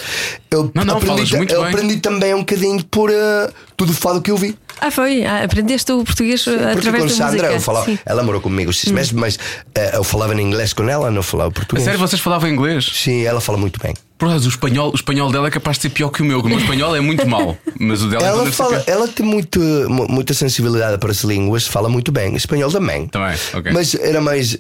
Eu, 0.50 0.70
Não, 0.76 0.84
não, 0.84 0.98
aprendi, 0.98 1.16
falas 1.16 1.32
muito 1.32 1.54
eu 1.54 1.62
bem. 1.62 1.70
aprendi 1.70 1.98
também 1.98 2.34
um 2.34 2.40
bocadinho 2.40 2.84
por 2.86 3.10
eh, 3.10 3.50
tudo 3.78 3.92
o 3.92 3.96
fado 3.96 4.22
que 4.22 4.30
eu 4.32 4.38
vi. 4.38 4.58
Ah, 4.82 4.92
foi? 4.92 5.24
Ah, 5.24 5.44
aprendeste 5.44 5.92
o 5.92 6.04
português 6.04 6.44
Porque 6.44 6.62
através 6.64 7.04
com 7.04 7.10
da 7.10 7.16
Sandra 7.16 7.30
música. 7.38 7.54
eu 7.54 7.62
falava, 7.62 7.86
Sim. 7.86 8.00
ela 8.06 8.24
morou 8.24 8.42
comigo 8.42 8.74
seis 8.74 8.92
meses, 8.92 9.12
mas 9.14 9.40
eh, 9.76 9.92
eu 9.96 10.04
falava 10.04 10.34
em 10.34 10.42
inglês 10.42 10.74
com 10.74 10.90
ela, 10.90 11.10
não 11.10 11.24
falava 11.24 11.50
A 11.50 11.54
português. 11.54 11.86
sério, 11.86 12.00
vocês 12.00 12.22
falavam 12.22 12.50
inglês? 12.50 12.86
Sim, 12.94 13.24
ela 13.24 13.40
fala 13.40 13.58
muito 13.58 13.80
bem. 13.82 13.94
Por 14.18 14.28
o 14.28 14.36
espanhol, 14.36 14.92
o 14.92 14.96
espanhol 14.96 15.32
dela 15.32 15.48
é 15.48 15.52
capaz 15.52 15.78
de 15.78 15.84
ser 15.84 15.90
pior 15.90 16.10
que 16.10 16.22
o 16.22 16.26
meu. 16.26 16.42
que 16.42 16.46
O 16.48 16.50
meu 16.50 16.60
espanhol 16.60 16.96
é 16.96 17.00
muito 17.00 17.26
mau. 17.28 17.58
Mas 17.80 18.04
o 18.04 18.08
dela 18.08 18.24
Ela, 18.28 18.46
ser 18.46 18.52
fala, 18.52 18.84
ela 18.86 19.08
tem 19.08 19.26
muito, 19.26 19.60
mu- 19.90 20.08
muita 20.08 20.34
sensibilidade 20.36 20.98
para 21.00 21.10
as 21.12 21.24
línguas, 21.24 21.66
fala 21.66 21.90
muito 21.90 22.12
bem, 22.12 22.36
espanhol 22.36 22.70
também. 22.72 23.08
Também, 23.08 23.36
ok. 23.54 23.72
Mas 23.72 23.96
era 23.96 24.22
mais. 24.22 24.60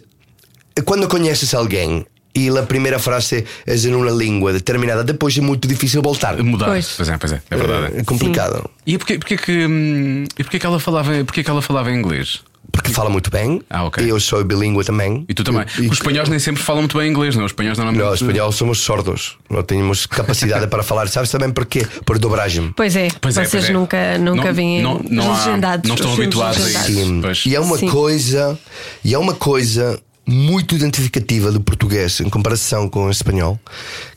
Quando 0.85 1.07
conheces 1.07 1.53
alguém 1.53 2.05
e 2.33 2.47
a 2.49 2.63
primeira 2.63 2.97
frase 2.97 3.43
é 3.67 3.75
em 3.75 3.93
uma 3.95 4.09
língua 4.09 4.53
determinada, 4.53 5.03
depois 5.03 5.37
é 5.37 5.41
muito 5.41 5.67
difícil 5.67 6.01
voltar. 6.01 6.37
Mudar. 6.41 6.67
Pois. 6.67 6.93
Pois 6.95 7.09
é, 7.09 7.17
pois 7.17 7.33
é. 7.33 7.41
É 7.49 7.55
verdade. 7.57 7.93
É 7.97 8.03
complicado. 8.03 8.69
E 8.85 8.97
porquê, 8.97 9.17
porquê, 9.19 9.37
que, 9.37 9.65
hum, 9.67 10.23
e 10.37 10.43
porquê, 10.43 10.57
que 10.59 10.65
ela 10.65 10.79
falava, 10.79 11.11
porquê 11.25 11.43
que 11.43 11.49
ela 11.49 11.61
falava 11.61 11.91
inglês? 11.91 12.39
Porque 12.71 12.89
fala 12.93 13.09
muito 13.09 13.29
bem. 13.29 13.61
Ah, 13.69 13.83
ok. 13.83 14.01
E 14.05 14.07
eu 14.07 14.17
sou 14.17 14.41
bilíngue 14.45 14.81
também. 14.85 15.25
E 15.27 15.33
tu 15.33 15.43
também. 15.43 15.65
E- 15.77 15.87
Os 15.87 15.97
espanhóis 15.97 16.29
nem 16.29 16.39
sempre 16.39 16.63
falam 16.63 16.83
muito 16.83 16.97
bem 16.97 17.09
inglês, 17.09 17.35
não? 17.35 17.43
Os 17.43 17.51
espanhóis 17.51 17.77
normalmente. 17.77 18.05
Não, 18.05 18.13
espanhol 18.13 18.49
somos 18.53 18.79
sordos. 18.79 19.37
Não 19.49 19.61
temos 19.61 20.05
capacidade 20.05 20.67
para 20.67 20.81
falar. 20.81 21.09
Sabes 21.09 21.29
também 21.29 21.51
porquê? 21.51 21.85
Por 22.05 22.17
dobragem. 22.17 22.71
Pois 22.77 22.95
é, 22.95 23.09
Pois 23.19 23.35
é, 23.35 23.41
vocês 23.41 23.51
pois 23.51 23.69
é. 23.69 23.73
nunca, 23.73 24.17
nunca 24.19 24.45
Não- 24.45 24.53
veem 24.53 24.81
não- 24.81 25.01
não 25.09 25.33
há- 25.33 25.45
legendados. 25.45 25.89
não 25.89 25.95
estão 25.95 26.13
os 26.13 26.17
habituados 26.19 26.63
a 26.65 26.69
isso. 26.69 26.83
Sim. 26.85 27.19
Pois. 27.21 27.43
E 27.45 27.53
é 27.55 27.59
uma 27.59 27.77
Sim. 27.77 27.89
coisa, 27.89 28.57
e 29.03 29.13
é 29.13 29.17
uma 29.19 29.33
coisa 29.33 29.99
muito 30.31 30.75
identificativa 30.75 31.51
do 31.51 31.61
português 31.61 32.19
em 32.19 32.29
comparação 32.29 32.89
com 32.89 33.05
o 33.05 33.11
espanhol, 33.11 33.59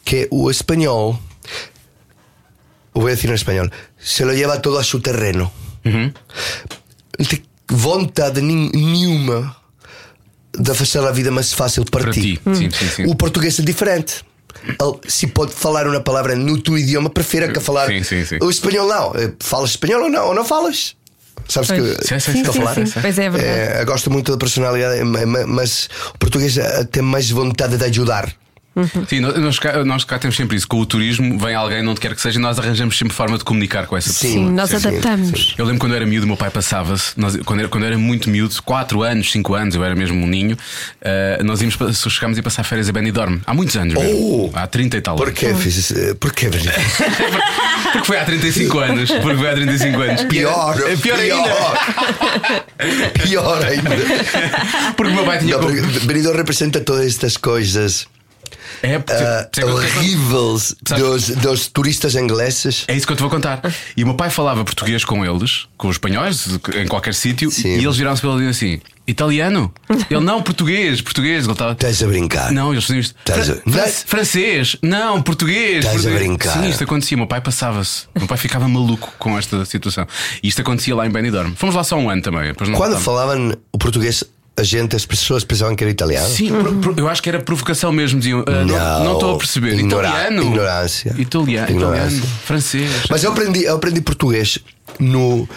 que 0.04 0.16
é 0.16 0.28
o 0.30 0.50
espanhol, 0.50 1.18
voy 2.94 3.12
a 3.12 3.14
decir 3.14 3.28
en 3.28 3.34
español, 3.34 3.70
se 3.98 4.24
lo 4.24 4.32
lleva 4.32 4.60
todo 4.62 4.78
a 4.78 4.84
su 4.84 5.00
terreno. 5.00 5.50
Não 5.84 7.26
tem 7.26 7.42
vontade 7.68 8.40
nenhuma 8.40 9.56
de 10.56 10.74
fazer 10.74 11.00
a 11.00 11.10
vida 11.12 11.30
mais 11.30 11.52
fácil 11.52 11.84
para, 11.84 12.04
Para 12.04 12.12
ti. 12.12 12.40
Sim, 12.44 12.70
sim, 12.70 12.88
sim. 12.88 13.04
O 13.06 13.14
português 13.16 13.58
é 13.58 13.62
diferente. 13.62 14.24
Ele, 14.66 14.98
se 15.08 15.26
pode 15.26 15.52
falar 15.52 15.86
uma 15.86 16.00
palavra 16.00 16.34
no 16.36 16.60
teu 16.60 16.78
idioma, 16.78 17.10
prefere 17.10 17.52
que 17.52 17.60
falar. 17.60 17.86
Sim, 17.88 18.02
sim, 18.02 18.24
sim. 18.24 18.38
O 18.40 18.48
espanhol 18.48 18.88
não. 18.88 19.12
Eh, 19.16 19.32
Falas 19.40 19.70
espanhol 19.70 20.04
ou 20.04 20.08
não? 20.10 20.28
Ou 20.28 20.34
não 20.34 20.44
falas? 20.44 20.96
Sabes 21.48 21.68
Pois. 21.70 21.96
que 21.98 22.06
Sim, 22.08 22.18
sim, 22.20 22.32
Sim, 22.32 22.38
Estou 22.38 22.50
a 22.50 22.52
sim, 22.54 22.58
falar, 22.60 22.74
sim. 22.74 22.86
sei. 22.86 23.02
Pois 23.02 23.18
é, 23.18 23.24
é 23.24 23.30
verdade. 23.30 23.80
é, 23.80 23.84
gosto 23.84 24.10
muito 24.10 24.32
da 24.32 24.38
personalidade, 24.38 25.02
ma- 25.04 25.26
ma- 25.26 25.46
mas 25.46 25.88
o 26.14 26.18
português 26.18 26.56
eh, 26.56 26.84
tem 26.84 27.02
mais 27.02 27.30
vontade 27.30 27.76
de 27.76 27.84
ajudar. 27.84 28.32
Sim, 29.08 29.20
nós- 29.20 29.36
nós 29.38 29.58
cá, 29.58 29.84
nós 29.84 30.04
cá 30.04 30.18
temos 30.18 30.36
sempre 30.36 30.56
isso. 30.56 30.66
Com 30.66 30.78
o 30.80 30.86
turismo, 30.86 31.38
vem 31.38 31.54
alguém, 31.54 31.86
onde 31.86 32.00
quer 32.00 32.14
que 32.14 32.20
seja, 32.20 32.38
e 32.38 32.42
nós 32.42 32.58
arranjamos 32.58 32.96
sempre 32.98 33.14
forma 33.14 33.38
de 33.38 33.44
comunicar 33.44 33.86
com 33.86 33.96
essa 33.96 34.08
pessoa. 34.12 34.32
Sim, 34.32 34.50
nós 34.50 34.70
sim, 34.70 34.78
sim, 34.80 34.88
adaptamos. 34.88 35.54
Eu 35.56 35.64
lembro 35.64 35.80
quando 35.80 35.92
eu 35.92 35.96
era 35.96 36.06
miúdo, 36.06 36.26
meu 36.26 36.36
pai 36.36 36.50
passava-se, 36.50 37.12
quando, 37.44 37.60
era, 37.60 37.68
quando 37.68 37.84
eu 37.84 37.88
era 37.88 37.98
muito 37.98 38.28
miúdo, 38.28 38.54
4 38.64 39.02
anos, 39.02 39.30
5 39.30 39.54
anos, 39.54 39.74
eu 39.74 39.84
era 39.84 39.94
mesmo 39.94 40.16
um 40.22 40.26
ninho, 40.26 40.56
eh, 41.00 41.40
nós 41.44 41.60
íamos, 41.60 41.76
chegámos 42.10 42.36
a 42.36 42.40
ir 42.40 42.42
passar 42.42 42.64
férias 42.64 42.88
a 42.88 42.92
Benidorm. 42.92 43.38
Há 43.46 43.54
muitos 43.54 43.76
anos 43.76 43.94
mesmo. 43.94 44.50
Oh! 44.52 44.58
Há 44.58 44.66
30 44.66 44.96
e 44.96 45.00
tal 45.00 45.14
anos. 45.14 45.26
Porquê, 45.26 45.46
eh, 45.46 46.14
porquê, 46.18 46.48
Virgínia? 46.48 46.74
Porque 47.92 48.06
foi 48.08 48.18
há 48.18 48.24
35 48.24 48.78
anos. 48.80 49.08
Porque 49.10 49.36
foi 49.36 49.50
há 49.50 49.54
35 49.54 50.00
anos. 50.00 50.20
E 50.22 50.26
Pior, 50.26 50.76
é 50.90 50.96
pior, 50.96 51.18
ainda. 51.20 51.54
Pior 53.22 53.62
ainda. 53.66 53.90
Porque 54.96 55.12
o 55.12 55.14
meu 55.14 55.24
pai 55.24 55.38
tinha. 55.38 55.56
Não, 55.58 55.70
Benidorm 56.06 56.36
representa 56.36 56.80
todas 56.80 57.06
estas 57.06 57.36
coisas 57.36 58.06
É, 58.82 58.98
porque- 58.98 59.60
que- 59.60 59.64
horríveis 59.64 60.74
dos, 60.82 61.28
dos 61.30 61.68
turistas 61.68 62.14
ingleses. 62.14 62.84
É 62.88 62.94
isso 62.96 63.06
que 63.06 63.12
eu 63.12 63.16
te 63.16 63.20
vou 63.20 63.30
contar. 63.30 63.60
E 63.96 64.02
o 64.02 64.06
meu 64.06 64.14
pai 64.16 64.30
falava 64.30 64.64
português 64.64 65.04
com 65.04 65.24
eles, 65.24 65.66
com 65.76 65.88
os 65.88 65.96
espanhóis, 65.96 66.46
em 66.76 66.86
qualquer 66.86 67.14
sítio, 67.14 67.50
e 67.64 67.84
eles 67.84 67.96
viraram-se 67.96 68.22
para 68.22 68.30
ele 68.32 68.46
e 68.46 68.48
assim: 68.48 68.80
italiano? 69.06 69.72
Ele 70.10 70.20
não, 70.20 70.42
português, 70.42 71.00
português. 71.00 71.44
Ele 71.44 71.52
estava. 71.52 71.72
Estás 71.72 72.02
a 72.02 72.06
brincar? 72.06 72.52
Não, 72.52 72.72
eles 72.72 72.84
faziam 72.84 73.00
isto. 73.00 73.14
Estás 73.18 73.50
a- 73.50 73.54
Fran- 73.56 73.72
fran- 73.72 73.90
Francês? 74.06 74.76
Não, 74.82 75.22
português. 75.22 75.84
Estás 75.84 76.06
a 76.06 76.10
brincar. 76.10 76.52
Sim, 76.62 76.68
isto 76.68 76.84
acontecia. 76.84 77.16
O 77.16 77.20
meu 77.20 77.26
pai 77.26 77.40
passava-se. 77.40 78.04
O 78.14 78.20
meu 78.20 78.28
pai 78.28 78.38
ficava 78.38 78.68
maluco 78.68 79.12
com 79.18 79.38
esta 79.38 79.64
situação. 79.64 80.06
E 80.42 80.48
isto 80.48 80.60
acontecia 80.60 80.94
lá 80.94 81.06
em 81.06 81.10
Benidorm. 81.10 81.52
Fomos 81.56 81.74
lá 81.74 81.84
só 81.84 81.96
um 81.96 82.08
ano 82.10 82.22
também. 82.22 82.52
Quando 82.54 82.98
falavam 82.98 83.54
o 83.72 83.78
português, 83.78 84.24
a 84.56 84.62
gente, 84.62 84.94
as 84.94 85.04
pessoas 85.04 85.42
pensavam 85.44 85.74
que 85.74 85.82
era 85.82 85.90
italiano. 85.90 86.28
Sim, 86.28 86.48
pro- 86.50 86.74
pro- 86.76 86.94
eu 86.96 87.08
acho 87.08 87.20
que 87.22 87.28
era 87.28 87.40
provocação 87.40 87.90
mesmo. 87.92 88.18
Diziam, 88.20 88.44
"Ah, 88.46 89.00
não, 89.02 89.14
estou 89.14 89.34
a 89.34 89.38
perceber. 89.38 89.74
Ignora- 89.78 90.08
italiano? 90.08 90.42
ignorância. 90.44 91.14
Italiano, 91.18 91.70
Ignorância. 91.70 92.06
italiano, 92.18 92.38
francês. 92.44 92.90
Mas 93.10 93.24
eu 93.24 93.32
aprendi, 93.32 93.64
eu 93.64 93.74
aprendi 93.74 94.00
português 94.00 94.58
no 95.00 95.48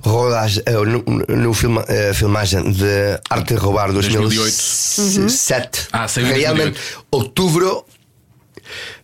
rodagem, 0.00 0.62
eh, 0.64 0.72
no, 0.72 1.02
no 1.36 1.52
filma, 1.52 1.84
eh, 1.88 2.12
filmagem 2.14 2.70
de 2.70 3.18
Arte 3.28 3.54
de 3.54 3.60
Roubar 3.60 3.90
2007. 3.92 5.88
Ah, 5.92 6.06
saiu 6.06 6.26
Realmente, 6.28 6.74
2008. 6.78 7.04
outubro, 7.10 7.84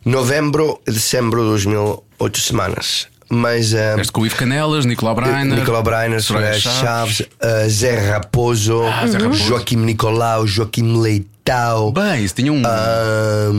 novembro 0.05 0.81
e 0.87 0.93
dezembro 0.93 1.41
de 1.43 1.49
2000, 1.49 2.05
oito 2.21 2.39
semanas. 2.39 3.09
Mas. 3.35 3.73
Eh, 3.73 3.95
um, 3.97 4.01
Este 4.01 4.13
com 4.13 4.21
o 4.21 4.27
Ivo 4.27 4.37
Canelas, 4.37 4.85
Nicolau 4.85 5.17
eh, 5.17 5.21
Brainer, 5.23 5.59
Nicolau 5.59 5.83
Brainer, 5.83 6.21
Chaves, 6.21 6.61
Chaves 6.61 7.21
uh, 7.21 7.69
Zé 7.69 8.11
Raposo, 8.11 8.83
ah, 8.83 9.07
Zé 9.07 9.17
Raposo. 9.17 9.43
Joaquim 9.45 9.77
Nicolau, 9.77 10.47
Joaquim 10.47 11.01
Leitão. 11.01 11.91
Bem, 11.93 12.23
isso 12.25 12.35
tinha 12.35 12.53
um. 12.53 12.61
Uh, 12.61 13.53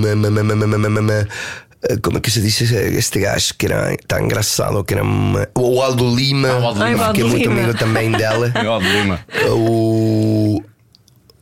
como 2.04 2.18
é 2.18 2.22
que 2.22 2.30
se 2.30 2.40
diz 2.40 2.62
este 2.62 3.20
gajo 3.20 3.56
que 3.58 3.66
era 3.66 3.98
tão 4.08 4.20
engraçado? 4.20 4.84
Que 4.86 4.94
era 4.94 5.04
uma... 5.04 5.50
O 5.56 5.82
Aldo 5.82 6.16
Lima, 6.16 6.50
ah, 6.50 6.60
o 6.60 6.68
Aldo 6.68 6.86
Lima. 6.86 7.08
Ai, 7.08 7.14
que 7.14 7.22
é 7.22 7.24
muito 7.26 7.50
amigo 7.50 7.74
também 7.74 8.12
dela. 8.12 8.52
É 8.56 8.64
o 8.64 8.72
Aldo 8.72 8.88
Lima. 8.88 9.20
O, 9.50 10.64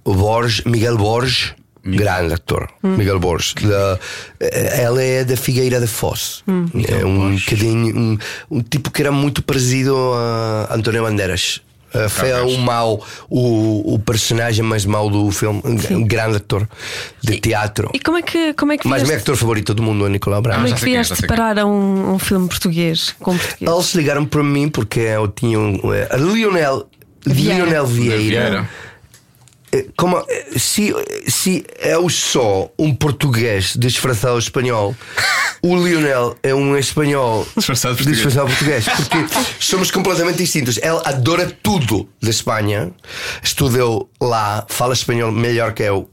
o 0.05 0.13
Borges, 0.15 0.63
Miguel 0.63 0.97
Borges 0.97 1.53
grande 1.83 2.33
ator. 2.33 2.67
Miguel 2.83 3.19
Borges. 3.19 3.53
Da- 3.61 4.00
ela 4.39 5.01
é 5.01 5.23
da 5.23 5.35
Figueira 5.38 5.79
da 5.79 5.88
Foz. 5.88 6.43
É 6.88 7.05
um 7.05 7.35
bocadinho. 7.35 7.97
Um, 7.97 8.17
um 8.50 8.61
tipo 8.61 8.91
que 8.91 9.01
era 9.01 9.11
muito 9.11 9.41
parecido 9.43 9.95
a 10.13 10.75
António 10.75 11.03
Bandeiras. 11.03 11.61
Uh, 11.93 12.07
foi 12.07 12.31
o 12.31 12.57
mau, 12.57 13.05
o, 13.29 13.95
o 13.95 14.00
personagem 14.00 14.63
mais 14.63 14.85
mau 14.85 15.09
do 15.09 15.29
filme, 15.29 15.61
um 15.91 16.05
grande 16.07 16.38
ator 16.38 16.65
de 17.21 17.38
teatro. 17.38 17.89
E 17.93 18.00
como 18.00 18.17
é 18.17 18.21
que, 18.21 18.53
como 18.53 18.71
é 18.71 18.77
que 18.77 18.88
Mas 18.88 19.03
o 19.03 19.07
meu 19.07 19.17
actor 19.17 19.35
favorito 19.35 19.73
do 19.73 19.83
mundo 19.83 20.05
é 20.05 20.09
Nicolau 20.09 20.41
como 20.41 20.53
Braga. 20.53 20.69
é 20.69 20.73
que 20.73 20.81
é, 20.83 20.85
vieste 20.85 21.13
quem 21.15 21.25
é. 21.25 21.27
preparar 21.27 21.65
um, 21.65 22.13
um 22.13 22.17
filme 22.17 22.47
português 22.47 23.13
com 23.19 23.35
português? 23.38 23.69
Eles 23.69 23.93
ligaram 23.95 24.23
para 24.25 24.41
mim 24.41 24.69
porque 24.69 25.01
eu 25.01 25.27
tinha 25.27 25.59
um. 25.59 25.81
eh, 25.93 26.07
A 26.09 26.15
Lionel, 26.15 26.88
Vieira. 27.25 27.65
Lionel 27.65 27.85
Vieira. 27.85 28.17
Vieira. 28.21 28.69
Eh, 29.71 29.85
Como, 29.97 30.17
eh, 30.27 30.45
se, 30.57 30.93
se 31.27 31.65
eu 31.79 32.09
sou 32.09 32.73
um 32.77 32.93
português 32.95 33.73
disfarçado 33.77 34.37
espanhol, 34.39 34.95
o 35.61 35.75
Lionel 35.75 36.35
é 36.43 36.53
um 36.53 36.75
espanhol 36.77 37.47
Disfarçado 37.55 37.95
português. 37.95 38.17
disfarçado 38.17 38.47
português, 38.47 38.85
porque 38.85 39.17
somos 39.59 39.91
completamente 39.91 40.37
distintos. 40.37 40.77
Ele 40.77 40.99
adora 41.05 41.51
tudo 41.63 42.07
da 42.21 42.29
Espanha, 42.29 42.91
estudou 43.43 44.09
lá, 44.21 44.65
fala 44.69 44.93
espanhol 44.93 45.31
melhor 45.31 45.73
que 45.73 45.83
eu, 45.83 46.09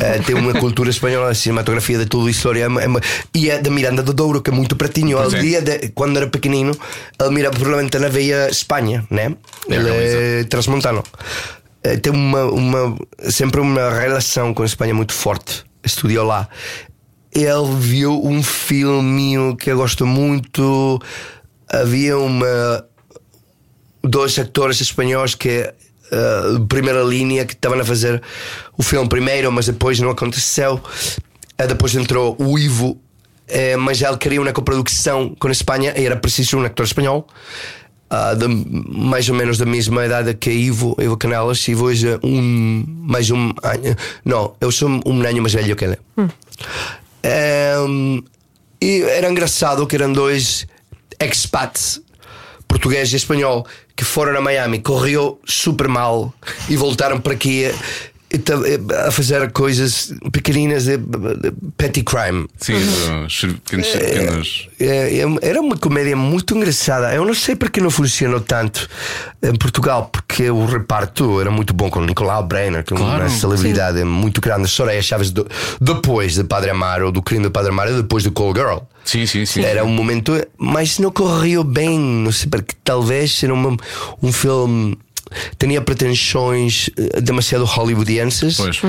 eh, 0.00 0.18
tem 0.24 0.34
uma 0.34 0.52
cultura 0.54 0.90
espanhola, 0.90 1.30
a 1.30 1.34
cinematografia 1.34 1.98
de 1.98 2.06
tudo, 2.06 2.28
história, 2.28 2.64
é 2.64 2.66
é 2.66 2.88
e 3.34 3.50
é 3.50 3.58
da 3.58 3.70
Miranda 3.70 4.02
do 4.02 4.12
Douro, 4.12 4.40
que 4.40 4.50
é 4.50 4.52
muito 4.52 4.76
pratinho. 4.76 5.16
Pois 5.18 5.32
Ele 5.34 5.36
é. 5.56 5.60
dia 5.60 5.62
de- 5.62 5.88
quando 5.90 6.16
era 6.16 6.26
pequenino, 6.26 6.76
ele 7.20 7.30
mirava 7.30 7.54
provavelmente 7.56 7.98
na 7.98 8.08
veia 8.08 8.48
Espanha, 8.50 9.04
né? 9.10 9.34
Ele 9.68 9.88
é 9.90 10.44
transmontano. 10.44 11.02
Eh, 11.86 11.96
Tem 11.98 12.12
uma, 12.12 12.44
uma, 12.46 12.98
sempre 13.30 13.60
uma 13.60 13.90
relação 13.90 14.52
com 14.52 14.62
a 14.62 14.66
Espanha 14.66 14.92
muito 14.92 15.12
forte. 15.12 15.64
Estudou 15.84 16.24
lá. 16.24 16.48
Ele 17.32 17.74
viu 17.78 18.24
um 18.24 18.42
filminho 18.42 19.56
que 19.56 19.70
eu 19.70 19.76
gosto 19.76 20.04
muito. 20.04 21.00
Havia 21.68 22.18
uma 22.18 22.84
dois 24.02 24.36
atores 24.38 24.80
espanhóis 24.80 25.34
que 25.34 25.72
de 26.58 26.66
primeira 26.68 27.02
linha 27.02 27.44
que 27.44 27.52
estavam 27.52 27.80
a 27.80 27.84
fazer 27.84 28.22
o 28.78 28.82
filme 28.82 29.08
primeiro, 29.08 29.50
mas 29.50 29.66
depois 29.66 29.98
não 29.98 30.10
aconteceu. 30.10 30.80
Eh, 31.58 31.66
depois 31.66 31.94
entrou 31.94 32.36
o 32.38 32.58
Ivo, 32.58 33.00
eh, 33.48 33.76
mas 33.76 34.00
ele 34.02 34.16
queria 34.16 34.40
uma 34.40 34.52
coprodução 34.52 35.34
com 35.38 35.48
a 35.48 35.52
Espanha 35.52 35.94
e 35.96 36.04
era 36.04 36.16
preciso 36.16 36.58
um 36.58 36.64
ator 36.64 36.86
espanhol. 36.86 37.26
Ah, 38.10 38.34
de- 38.34 38.46
mais 38.48 39.28
ou 39.28 39.34
menos 39.34 39.58
da 39.58 39.66
mesma 39.66 40.04
idade 40.06 40.34
que 40.34 40.50
Ivo, 40.50 40.96
Ivo 41.00 41.16
Canelas, 41.16 41.66
Ivo 41.68 41.90
é 41.90 42.18
um 42.22 42.84
mais 42.86 43.30
um 43.30 43.50
ano, 43.62 43.96
não, 44.24 44.54
eu 44.60 44.70
sou 44.72 44.88
um 44.88 45.22
ano 45.22 45.40
mais 45.42 45.52
velho 45.52 45.74
que 45.76 45.84
ele. 45.84 45.98
Ehm, 47.22 48.22
e 48.80 49.02
era 49.02 49.28
engraçado 49.28 49.86
que 49.86 49.96
eram 49.96 50.12
dois 50.12 50.66
expats, 51.20 52.00
português 52.68 53.12
e 53.12 53.16
espanhol, 53.16 53.66
que 53.96 54.04
foram 54.04 54.36
a 54.38 54.40
Miami, 54.40 54.78
correu 54.80 55.40
super 55.44 55.88
mal 55.88 56.32
e 56.68 56.76
voltaram 56.76 57.18
para 57.20 57.32
aqui 57.32 57.64
a 59.06 59.10
fazer 59.10 59.50
coisas 59.52 60.12
pequeninas 60.32 60.84
de, 60.84 60.98
petty 61.76 62.02
crime. 62.02 62.46
Sim, 62.58 62.74
os 62.74 63.40
pequenos. 63.64 63.86
pequenos... 63.88 64.68
É, 64.80 65.18
é- 65.20 65.48
Era 65.48 65.60
uma 65.60 65.76
comédia 65.76 66.16
muito 66.16 66.56
engraçada. 66.56 67.14
Eu 67.14 67.24
não 67.24 67.34
sei 67.34 67.54
porque 67.54 67.80
não 67.80 67.90
funcionou 67.90 68.40
tanto 68.40 68.88
em 69.42 69.54
Portugal, 69.54 70.10
porque 70.12 70.50
o 70.50 70.66
reparto 70.66 71.40
era 71.40 71.50
muito 71.50 71.72
bom 71.72 71.88
com 71.88 72.00
o 72.00 72.04
Nicolau 72.04 72.42
Brenner, 72.42 72.82
que 72.84 72.92
é 72.92 72.96
uma 72.96 73.06
Claro. 73.16 73.30
celebridade 73.30 74.02
muito 74.04 74.40
grande. 74.40 74.68
Soraya 74.68 75.00
Chaves, 75.00 75.30
do- 75.30 75.46
depois 75.80 76.34
de 76.34 76.42
Padre 76.44 76.70
Amaro, 76.70 77.12
do 77.12 77.22
crime 77.22 77.44
do 77.44 77.50
Padre 77.50 77.70
Amaro, 77.70 77.92
e 77.92 77.96
depois 77.96 78.24
de 78.24 78.30
Call 78.30 78.52
Girl. 78.54 78.78
Sim, 79.04 79.24
sim, 79.24 79.46
sim. 79.46 79.62
Era 79.62 79.84
um 79.84 79.88
momento, 79.88 80.32
mas 80.58 80.98
não 80.98 81.12
correu 81.12 81.62
bem. 81.62 81.96
Não 81.96 82.32
sei 82.32 82.48
porque 82.50 82.74
talvez 82.82 83.40
era 83.44 83.54
uma- 83.54 83.76
um 84.20 84.32
filme. 84.32 84.98
Tinha 85.58 85.80
pretensões 85.80 86.88
eh, 86.96 87.20
demasiado 87.20 87.64
hollywoodienses, 87.64 88.56
Pois. 88.56 88.80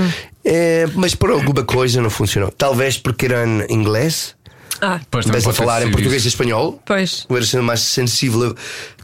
Eh, 0.45 0.87
mas 0.95 1.13
por 1.15 1.31
alguma 1.31 1.63
coisa 1.63 2.01
não 2.01 2.09
funcionou. 2.09 2.51
Talvez 2.51 2.97
porque 2.97 3.25
era 3.25 3.43
em 3.45 3.73
inglês, 3.73 4.35
Ah, 4.79 4.99
Pois, 5.09 5.25
ter 5.25 5.41
falar 5.53 5.81
em 5.81 5.91
português 5.91 6.23
e 6.23 6.27
isso. 6.27 6.35
espanhol. 6.35 6.79
pois. 6.85 7.25
Eu 7.29 7.35
era 7.35 7.45
sendo 7.45 7.63
mais 7.63 7.79
sensível 7.81 8.55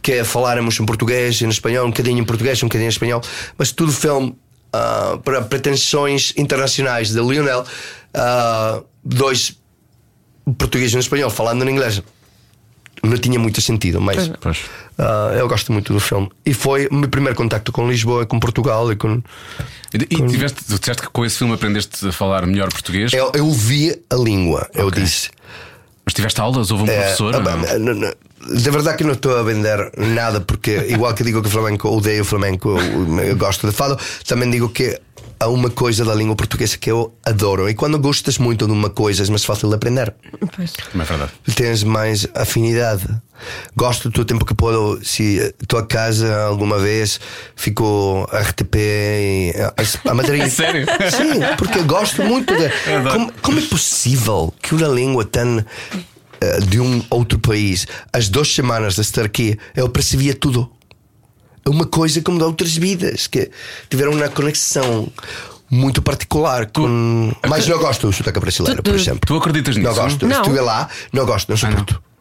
que 0.02 0.12
é 0.12 0.24
falarmos 0.24 0.80
em 0.80 0.86
português 0.86 1.42
e 1.42 1.46
em 1.46 1.50
espanhol, 1.50 1.86
um 1.86 1.90
bocadinho 1.90 2.20
em 2.20 2.24
português, 2.24 2.62
um 2.62 2.68
bocadinho 2.68 2.88
em 2.88 2.90
espanhol, 2.90 3.22
mas 3.58 3.72
tudo 3.72 3.92
filme 3.92 4.36
ah, 4.72 5.18
para 5.24 5.42
pretensões 5.42 6.34
internacionais 6.38 7.10
de 7.10 7.20
Lionel, 7.20 7.66
ah, 8.14 8.82
dois 9.04 9.58
português 10.58 10.92
e 10.94 10.98
um 10.98 11.00
espanhol 11.00 11.30
falando 11.30 11.68
em 11.68 11.72
inglês. 11.72 12.02
Não 13.02 13.18
tinha 13.18 13.38
muito 13.40 13.60
sentido, 13.62 14.00
mas 14.00 14.32
Pois. 14.40 14.60
Ah, 14.98 15.34
eu 15.38 15.48
gosto 15.48 15.72
muito 15.72 15.92
do 15.94 16.00
filme. 16.00 16.30
E 16.46 16.54
foi 16.54 16.88
o 16.88 16.96
meu 16.96 17.10
primeiro 17.10 17.36
contacto 17.36 17.72
com 17.72 17.88
Lisboa, 17.90 18.26
com 18.26 18.40
Portugal 18.40 18.92
e 18.92 18.96
com. 18.96 19.22
E, 19.94 19.98
e 19.98 20.28
tiveste, 20.28 20.60
disseste 20.68 21.02
que 21.04 21.10
com 21.10 21.26
esse 21.26 21.38
filme 21.38 21.54
aprendeste 21.54 22.08
a 22.08 22.12
falar 22.12 22.46
melhor 22.46 22.70
português, 22.72 23.14
Eu, 23.14 23.32
eu 23.34 23.52
vi 23.52 23.96
a 24.10 24.16
língua, 24.16 24.70
eu 24.74 24.88
Ok. 24.88 25.02
disse. 25.04 25.30
mas 26.06 26.14
tiveste 26.14 26.40
aulas? 26.42 26.72
Houve 26.72 26.84
um 26.84 26.88
É, 26.88 26.98
professor? 27.02 27.36
ah. 27.36 28.14
De 28.56 28.70
verdade 28.70 28.98
que 28.98 29.06
não 29.06 29.14
estou 29.14 29.38
a 29.38 29.44
vender 29.44 29.90
nada, 29.98 30.42
porque 30.42 30.72
igual 30.90 31.14
que 31.14 31.24
digo 31.24 31.42
que 31.42 31.48
o 31.48 31.52
flamenco 31.52 31.88
odeio 31.88 32.24
o 32.24 32.26
flamenco, 32.26 32.78
eu, 32.78 33.20
eu 33.20 33.38
gosto 33.38 33.66
de 33.66 33.72
fado, 33.74 33.98
também 34.28 34.50
digo 34.52 34.68
que 34.68 35.00
há 35.44 35.48
uma 35.48 35.70
coisa 35.70 36.06
da 36.06 36.16
língua 36.16 36.36
portuguesa 36.36 36.78
que 36.78 36.90
eu 36.90 37.14
adoro. 37.26 37.70
E 37.70 37.74
quando 37.74 38.00
gostas 38.00 38.38
muito 38.38 38.66
de 38.66 38.72
uma 38.72 38.90
coisa, 38.90 39.24
é 39.24 39.30
mais 39.30 39.44
fácil 39.44 39.70
de 39.70 39.76
aprender. 39.76 40.14
pois. 40.56 40.74
É 40.94 41.04
verdade. 41.04 41.32
Tens 41.56 41.84
mais 41.84 42.28
afinidade. 42.34 43.06
Gosto 43.76 44.10
do 44.10 44.24
tempo 44.24 44.46
que 44.46 44.54
puedo. 44.54 45.00
Se 45.04 45.54
tua 45.68 45.86
casa 45.86 46.44
alguma 46.44 46.80
vez 46.80 47.20
ficou 47.56 48.24
RTP 48.26 48.76
e 48.76 49.54
a, 49.60 50.12
a 50.12 50.14
Madrid. 50.14 50.48
Sério? 50.50 50.86
Sim, 51.12 51.42
porque 51.58 51.80
eu 51.80 51.86
gosto 51.86 52.24
muito 52.24 52.56
de. 52.56 52.66
adoro. 52.94 53.12
Como, 53.12 53.34
como 53.42 53.60
é 53.60 53.64
possível 53.64 54.54
que 54.62 54.74
uma 54.74 54.88
língua 54.88 55.26
tão 55.26 55.64
eh, 56.44 56.60
de 56.60 56.80
um 56.80 57.02
outro 57.10 57.40
país, 57.40 57.88
as 58.12 58.28
duas 58.28 58.54
semanas 58.54 58.96
de 58.96 59.02
estar 59.02 59.24
aqui, 59.24 59.58
eu 59.76 59.88
percebia 59.88 60.34
tudo. 60.34 60.70
É 61.66 61.70
uma 61.70 61.86
coisa 61.86 62.22
como 62.22 62.38
de 62.38 62.44
outras 62.44 62.76
vidas 62.76 63.28
que 63.28 63.50
tiveram 63.90 64.12
uma 64.14 64.28
conexão 64.30 65.08
muito 65.70 66.02
particular 66.02 66.68
com. 66.72 67.32
Mas 67.48 67.68
não 67.68 67.80
gosto 67.80 68.08
do 68.08 68.14
sotaque 68.14 68.40
brasileiro, 68.40 68.82
Tu- 68.82 68.84
por 68.84 68.92
tu- 68.98 69.02
exemplo. 69.02 69.22
Tu 69.26 69.36
acreditas 69.36 69.76
Não 69.78 69.90
nisso? 69.90 70.02
gosto. 70.02 70.28
Não. 70.28 70.42
Estive 70.42 70.60
lá, 70.62 70.90
não 71.12 71.26
gosto, 71.26 71.50
não 71.50 71.58
suporto. 71.58 71.94
Não 71.94 72.13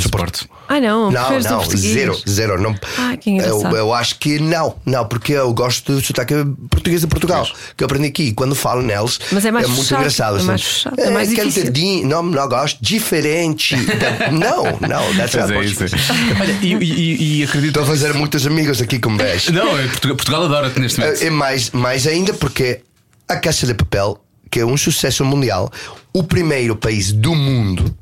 suporto. 0.00 0.48
Ah, 0.68 0.80
não, 0.80 1.10
Não, 1.10 1.30
não, 1.40 1.64
zero, 1.64 2.20
zero. 2.28 2.60
Não, 2.60 2.74
Ah, 2.98 3.16
que 3.16 3.30
eu, 3.30 3.34
engraçado. 3.34 3.76
eu 3.76 3.94
acho 3.94 4.18
que 4.18 4.38
não, 4.40 4.74
não, 4.84 5.06
porque 5.06 5.32
eu 5.32 5.52
gosto 5.54 5.92
do 5.94 6.00
sotaque 6.04 6.34
português 6.70 7.00
de 7.02 7.06
Portugal, 7.06 7.46
que 7.76 7.84
eu 7.84 7.86
aprendi 7.86 8.08
aqui. 8.08 8.22
E 8.24 8.32
Quando 8.32 8.54
falo 8.54 8.82
neles, 8.82 9.18
Mas 9.30 9.44
é 9.44 9.50
mais 9.52 9.66
muito 9.68 9.82
fechado, 9.82 9.98
engraçado. 10.00 10.34
é 10.34 10.38
assim. 10.38 10.46
mais 10.46 10.62
fechado, 10.62 11.00
é 11.00 11.10
mais 11.10 11.28
difícil. 11.30 11.62
cantadinho, 11.62 12.08
não, 12.08 12.22
não 12.22 12.48
gosto, 12.48 12.78
diferente. 12.82 13.76
não, 14.32 14.64
não, 14.88 15.14
that's 15.16 15.34
not 15.34 15.52
é 15.52 15.64
isso. 15.64 15.76
Portuguese. 15.78 16.12
Olha, 16.40 16.52
e, 16.62 16.72
e, 16.74 17.38
e 17.40 17.44
acredito. 17.44 17.68
Estou 17.68 17.82
a 17.82 17.86
fazer 17.86 18.14
muitos 18.14 18.46
amigos 18.46 18.80
aqui 18.80 18.98
com 18.98 19.16
beijo. 19.16 19.52
Não, 19.56 19.78
é 19.78 19.86
Portugal, 19.86 20.16
Portugal 20.16 20.44
adora-te 20.44 20.80
neste 20.80 21.00
momento. 21.00 21.22
É 21.22 21.30
mais, 21.30 21.70
mais 21.70 22.06
ainda 22.06 22.32
porque 22.34 22.80
a 23.28 23.36
Caixa 23.36 23.66
de 23.66 23.74
Papel, 23.74 24.18
que 24.50 24.60
é 24.60 24.64
um 24.66 24.76
sucesso 24.76 25.24
mundial, 25.24 25.70
o 26.12 26.22
primeiro 26.22 26.74
país 26.76 27.12
do 27.12 27.34
mundo 27.34 27.94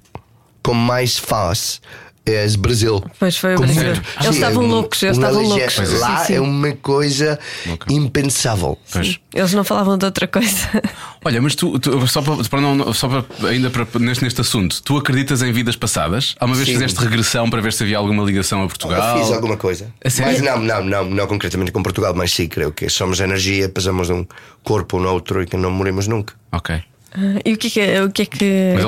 com 0.64 0.74
mais 0.74 1.16
fãs 1.18 1.80
é 2.26 2.46
o 2.46 2.58
Brasil. 2.58 3.04
Pois 3.20 3.36
foi 3.36 3.54
o 3.54 3.58
Brasil. 3.58 3.84
muito- 3.84 4.00
Eles 4.14 4.26
Sim, 4.28 4.30
estavam 4.30 4.64
é 4.64 4.66
loucos, 4.66 5.02
eles 5.02 5.16
estavam 5.18 5.42
loucos. 5.42 6.00
Lá 6.00 6.18
Sim, 6.20 6.24
sim. 6.26 6.34
é 6.36 6.40
uma 6.40 6.72
coisa 6.72 7.38
Louca. 7.66 7.92
impensável. 7.92 8.78
Pois. 8.90 9.20
Eles 9.34 9.52
não 9.52 9.62
falavam 9.62 9.98
de 9.98 10.06
outra 10.06 10.26
coisa. 10.26 10.82
Olha, 11.22 11.42
mas 11.42 11.54
tu, 11.54 11.78
tu- 11.78 12.06
só, 12.08 12.22
para, 12.22 12.42
para 12.44 12.60
não, 12.62 12.94
só 12.94 13.08
para, 13.08 13.48
ainda 13.50 13.68
para, 13.68 13.86
neste, 14.00 14.24
neste 14.24 14.40
assunto, 14.40 14.82
tu 14.82 14.96
acreditas 14.96 15.42
em 15.42 15.52
vidas 15.52 15.76
passadas? 15.76 16.34
Há 16.40 16.46
uma 16.46 16.54
vez 16.54 16.66
Sim. 16.66 16.72
fizeste 16.74 16.98
regressão 16.98 17.50
para 17.50 17.60
ver 17.60 17.74
se 17.74 17.82
havia 17.82 17.98
alguma 17.98 18.24
ligação 18.24 18.62
a 18.62 18.66
Portugal? 18.68 19.18
Eu 19.18 19.22
fiz 19.24 19.30
alguma 19.34 19.58
coisa. 19.58 19.92
A 20.02 20.08
sério? 20.08 20.32
Mas 20.32 20.40
não, 20.40 20.58
não, 20.62 20.82
não, 20.82 21.04
não 21.04 21.26
concretamente 21.26 21.72
com 21.72 21.82
Portugal, 21.82 22.14
mas 22.16 22.32
sim, 22.32 22.46
creio 22.48 22.72
que 22.72 22.88
somos 22.88 23.20
energia, 23.20 23.68
passamos 23.68 24.06
de 24.06 24.14
um 24.14 24.26
corpo 24.62 24.98
no 24.98 25.12
outro 25.12 25.42
e 25.42 25.46
que 25.46 25.58
não 25.58 25.70
morremos 25.70 26.06
nunca. 26.08 26.32
Ok. 26.50 26.74
Ah, 27.12 27.18
E 27.44 27.52
o 27.52 27.58
que 27.58 27.66
é 27.66 27.70
que, 27.70 28.00
o 28.00 28.10
que, 28.10 28.22
é 28.22 28.26
que, 28.26 28.38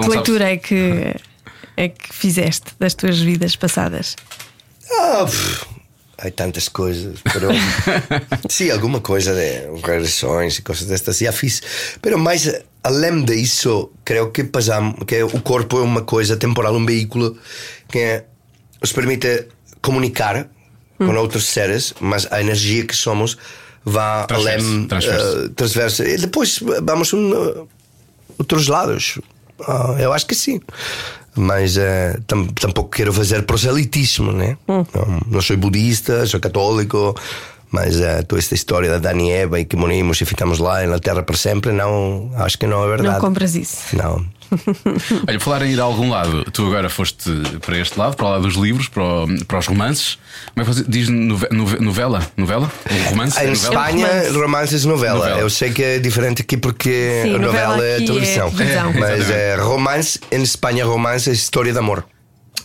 que 0.02 0.08
leitura 0.08 0.50
é 0.52 0.56
que, 0.56 1.14
é 1.76 1.88
que 1.88 2.12
fizeste 2.14 2.72
das 2.78 2.94
tuas 2.94 3.18
vidas 3.18 3.56
passadas? 3.56 4.16
Ah, 4.90 5.24
pff, 5.26 5.66
há 6.18 6.30
tantas 6.30 6.68
coisas, 6.68 7.18
pero 7.22 7.48
sim, 8.48 8.70
alguma 8.70 9.00
coisa 9.00 9.34
de 9.34 9.66
regressões 9.82 10.58
e 10.58 10.62
coisas 10.62 10.86
destas 10.86 11.18
já 11.18 11.32
fiz. 11.32 11.62
Pero 12.00 12.18
mais 12.18 12.52
além 12.82 13.24
disso, 13.24 13.90
creio 14.04 14.30
que 14.30 14.44
passamos, 14.44 14.96
que 15.06 15.22
o 15.22 15.40
corpo 15.42 15.78
é 15.78 15.82
uma 15.82 16.02
coisa 16.02 16.36
temporal, 16.36 16.74
um 16.74 16.86
veículo 16.86 17.36
que 17.88 18.22
nos 18.80 18.92
permite 18.92 19.48
comunicar 19.82 20.48
com 20.98 21.14
outros 21.16 21.46
seres, 21.46 21.92
mas 22.00 22.26
a 22.32 22.40
energia 22.40 22.86
que 22.86 22.94
somos 22.96 23.36
vai 23.84 24.26
além 24.30 24.86
transfere-se. 24.86 25.44
eh, 25.44 25.48
transversa. 25.54 26.08
E 26.08 26.16
depois 26.16 26.58
vamos 26.82 27.12
a 27.12 27.16
um, 27.16 27.68
outros 28.38 28.66
lados. 28.68 29.18
Ah, 29.66 29.96
eu 29.98 30.12
acho 30.12 30.26
que 30.26 30.34
sim. 30.34 30.60
Mas 31.36 31.76
eh, 31.76 32.18
tam- 32.26 32.46
tampouco 32.48 32.90
quero 32.90 33.12
fazer 33.12 33.42
proselitismo, 33.42 34.32
né? 34.32 34.56
Não, 34.66 34.86
não 35.30 35.40
sou 35.42 35.56
budista, 35.56 36.24
sou 36.26 36.40
católico. 36.40 37.14
Mas 37.70 38.00
eh, 38.00 38.22
toda 38.22 38.38
esta 38.40 38.54
história 38.54 38.88
da 38.88 38.98
Dani 38.98 39.28
e 39.28 39.32
Eva 39.32 39.60
e 39.60 39.64
que 39.64 39.76
morimos 39.76 40.20
e 40.20 40.24
ficamos 40.24 40.58
lá 40.58 40.86
na 40.86 40.98
Terra 40.98 41.22
para 41.22 41.36
sempre, 41.36 41.72
não, 41.72 42.30
acho 42.36 42.56
que 42.56 42.66
não 42.66 42.84
é 42.84 42.88
verdade. 42.88 43.14
Não 43.14 43.20
compras 43.20 43.54
isso. 43.54 43.94
Não. 43.96 44.24
Olha, 45.28 45.40
falar 45.40 45.62
em 45.62 45.72
ir 45.72 45.80
a 45.80 45.84
algum 45.84 46.10
lado, 46.10 46.44
tu 46.52 46.66
agora 46.66 46.88
foste 46.88 47.30
para 47.64 47.78
este 47.78 47.98
lado, 47.98 48.16
para 48.16 48.26
o 48.26 48.30
lado 48.30 48.42
dos 48.42 48.54
livros, 48.54 48.88
para, 48.88 49.02
o- 49.02 49.44
para 49.46 49.58
os 49.58 49.66
romances. 49.66 50.18
Como 50.54 50.68
é 50.70 50.74
que 50.74 50.90
diz 50.90 51.08
nove- 51.08 51.48
nove- 51.50 51.78
novela? 51.80 52.26
Novela? 52.36 52.70
Um 52.90 53.10
romance? 53.10 53.38
Ah, 53.38 53.44
em 53.44 53.48
novela? 53.48 53.74
Espanha, 53.74 54.06
romance. 54.08 54.30
romances 54.38 54.84
novela. 54.84 55.18
Novela. 55.18 55.40
Eu 55.40 55.50
sei 55.50 55.70
que 55.70 55.82
é 55.82 55.98
diferente 55.98 56.42
aqui 56.42 56.56
porque 56.56 57.20
Sim, 57.24 57.30
novela, 57.38 57.46
novela 57.76 57.84
é 57.84 57.94
aqui 57.94 58.02
é 58.04 58.06
televisão. 58.06 58.52
É, 58.58 58.98
Mas 59.00 59.30
é, 59.30 59.56
romance, 59.56 60.20
em 60.30 60.42
Espanha, 60.42 60.84
romance 60.84 61.28
é 61.30 61.32
história 61.32 61.72
de 61.72 61.78
amor. 61.78 62.04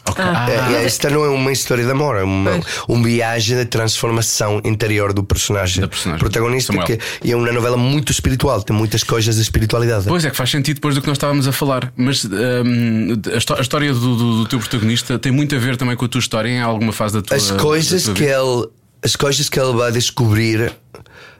Ok. 0.05 0.24
Ah. 0.25 0.48
É, 0.50 0.84
esta 0.86 1.10
não 1.10 1.24
é 1.24 1.29
uma 1.29 1.51
história 1.51 1.86
de 1.86 1.91
amor, 1.91 2.17
é 2.17 2.24
uma, 2.24 2.60
uma 2.88 3.03
viagem 3.05 3.55
de 3.58 3.65
transformação 3.65 4.60
interior 4.65 5.13
do 5.13 5.24
personagem, 5.24 5.88
personagem, 5.88 6.20
protagonista, 6.20 6.74
Samuel. 6.74 6.88
que 7.22 7.31
é 7.31 7.36
uma 7.36 7.51
novela 7.51 7.77
muito 7.77 8.12
espiritual, 8.12 8.62
tem 8.63 8.75
muitas 8.75 9.03
coisas 9.03 9.36
de 9.36 9.41
espiritualidade. 9.41 10.05
Pois 10.08 10.25
é, 10.25 10.29
que 10.31 10.36
faz 10.38 10.50
sentido 10.50 10.75
depois 10.75 10.96
do 10.96 11.01
que 11.01 11.08
nós 11.08 11.17
estávamos 11.17 11.48
a 11.48 11.51
falar. 11.51 11.93
Mas 11.96 12.25
hum, 12.25 13.13
a, 13.34 13.38
histó- 13.38 13.55
a 13.55 13.62
história 13.62 13.93
do, 13.93 14.00
do- 14.15 14.38
do 14.43 14.46
teu 14.48 14.60
protagonista 14.60 15.20
tem 15.20 15.31
muito 15.31 15.55
a 15.55 15.60
ver 15.60 15.77
também 15.77 15.96
com 15.96 16.05
a 16.05 16.08
tua 16.08 16.20
história 16.20 16.50
em 16.50 16.62
alguma 16.62 16.91
fase 16.91 17.13
da 17.15 17.22
tua 17.22 17.38
As 17.38 17.51
coisas 17.51 18.03
tua 18.03 18.13
que 18.15 18.22
vida. 18.22 18.34
ele, 18.38 18.67
as 19.03 19.15
coisas 19.15 19.50
que 19.50 19.60
ele 19.60 19.74
vai 19.74 19.91
descobrir 19.91 20.72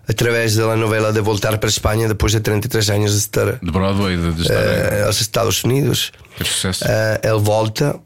através 0.08 0.56
da 0.56 0.75
novela 0.75 1.12
de 1.13 1.22
voltar 1.22 1.58
para 1.58 1.68
a 1.68 1.72
Espanha 1.72 2.08
depois 2.08 2.32
de 2.32 2.39
33 2.39 2.90
anos 2.92 3.12
de 3.12 3.18
estar 3.18 3.53
De 3.62 3.72
Broadway, 3.72 4.18
de, 4.18 4.31
de 4.33 4.42
estar 4.44 4.53
eh, 4.55 5.03
aos 5.05 5.22
Estados 5.22 5.64
Unidos. 5.64 6.12
Teve 6.38 6.50
sucesso. 6.50 6.83
Eh, 6.88 7.22
ele 7.24 7.40
volta, 7.40 7.98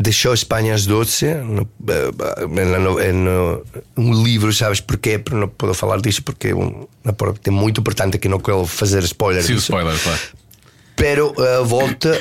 deixou 0.00 0.32
a 0.32 0.34
Espanha 0.34 0.74
às 0.74 0.86
12. 0.86 1.34
No, 1.34 1.68
eh, 1.88 2.46
no, 2.78 3.12
no, 3.12 3.64
um 3.96 4.22
livro, 4.24 4.52
sabes 4.52 4.80
porquê? 4.80 5.22
Não 5.30 5.48
posso 5.48 5.74
falar 5.74 6.00
disso 6.00 6.22
porque 6.22 6.48
é 6.48 7.50
muito 7.50 7.80
importante 7.80 8.18
que 8.18 8.28
não 8.28 8.40
quero 8.40 8.66
fazer 8.66 9.02
spoiler 9.04 9.42
Sim, 9.42 9.52
o 9.52 9.56
disso. 9.56 9.72
spoiler, 9.72 9.98
claro. 10.02 10.20
Pero 10.96 11.34
eh, 11.38 11.62
volta 11.62 12.20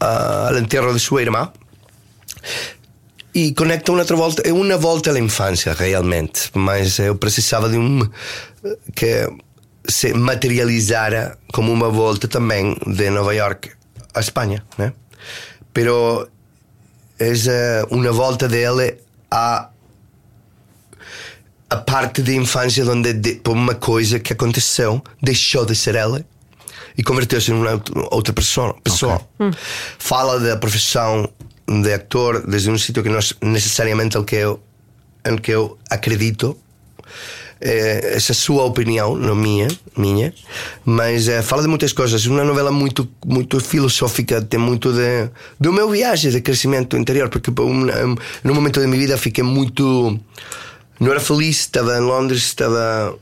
ah, 0.00 0.48
ao 0.50 0.58
enterro 0.58 0.92
de 0.92 1.00
sua 1.00 1.22
irmã 1.22 1.52
e 3.34 3.52
conecta 3.52 3.92
uma 3.92 4.00
outra 4.00 4.16
volta. 4.16 4.42
É 4.42 4.52
uma 4.52 4.76
volta 4.76 5.12
à 5.12 5.18
infância, 5.18 5.72
realmente. 5.72 6.50
Mas 6.54 6.98
eu 6.98 7.14
precisava 7.14 7.68
de 7.68 7.78
um 7.78 8.08
que 8.94 9.28
se 9.86 10.12
materializara 10.14 11.38
como 11.52 11.72
uma 11.72 11.90
volta 11.90 12.26
também 12.26 12.76
de 12.86 13.10
Nova 13.10 13.34
York 13.34 13.70
à 14.14 14.20
Espanha, 14.20 14.64
né? 14.78 14.92
Pero 15.72 16.28
é 17.18 17.84
uma 17.90 18.12
volta 18.12 18.48
dele 18.48 18.96
a 19.30 19.68
a 21.70 21.76
parte 21.76 22.22
da 22.22 22.32
infância 22.32 22.84
onde 22.88 23.12
de, 23.12 23.34
por 23.36 23.52
uma 23.52 23.74
coisa 23.74 24.20
que 24.20 24.32
aconteceu 24.32 25.02
deixou 25.20 25.64
de 25.66 25.74
ser 25.74 25.96
ela 25.96 26.24
e 26.96 27.02
converteu-se 27.02 27.50
em 27.50 27.56
outra 28.10 28.32
pessoa. 28.32 28.76
pessoa. 28.82 29.20
Fala 29.98 30.38
da 30.38 30.56
profissão 30.56 31.28
de 31.66 31.92
ator 31.92 32.46
desde 32.46 32.70
um 32.70 32.78
sítio 32.78 33.02
que 33.02 33.08
não 33.08 33.18
é 33.18 33.22
necessariamente 33.42 34.16
o 34.16 34.24
que 34.24 34.36
eu, 34.36 34.62
em 35.24 35.36
que 35.36 35.50
eu 35.50 35.76
acredito. 35.90 36.56
Essa 37.66 38.32
é 38.32 38.34
a 38.34 38.36
sua 38.36 38.64
opinião, 38.64 39.16
não 39.16 39.34
minha, 39.34 39.68
minha, 39.96 40.34
mas 40.84 41.28
eh, 41.28 41.40
fala 41.40 41.62
de 41.62 41.68
muitas 41.68 41.94
coisas. 41.94 42.26
Uma 42.26 42.44
novela 42.44 42.70
muito, 42.70 43.08
muito 43.24 43.58
filosófica, 43.58 44.42
tem 44.42 44.60
muito 44.60 44.92
de, 44.92 45.30
do 45.58 45.72
meu 45.72 45.88
viagem 45.88 46.30
de 46.30 46.42
crescimento 46.42 46.94
interior, 46.94 47.30
porque 47.30 47.50
um, 47.58 47.86
um, 47.86 48.16
num 48.44 48.54
momento 48.54 48.80
da 48.80 48.86
minha 48.86 48.98
vida 48.98 49.16
fiquei 49.16 49.42
muito. 49.42 50.20
Não 51.00 51.10
era 51.10 51.20
feliz, 51.20 51.60
estava 51.60 51.96
em 51.96 52.00
Londres, 52.00 52.42
estava 52.42 53.18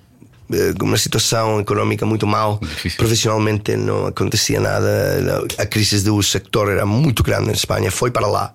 eh, 0.53 0.75
com 0.77 0.87
uma 0.87 0.99
situação 0.99 1.61
económica 1.61 2.05
muito 2.05 2.27
mal. 2.27 2.59
Difícil. 2.61 2.99
Profissionalmente 2.99 3.77
não 3.77 4.07
acontecia 4.07 4.59
nada. 4.59 5.47
A 5.57 5.67
crise 5.67 6.03
do 6.03 6.21
sector 6.21 6.69
era 6.69 6.85
muito 6.85 7.23
grande 7.23 7.51
em 7.51 7.53
Espanha. 7.53 7.93
Foi 7.93 8.11
para 8.11 8.27
lá 8.27 8.53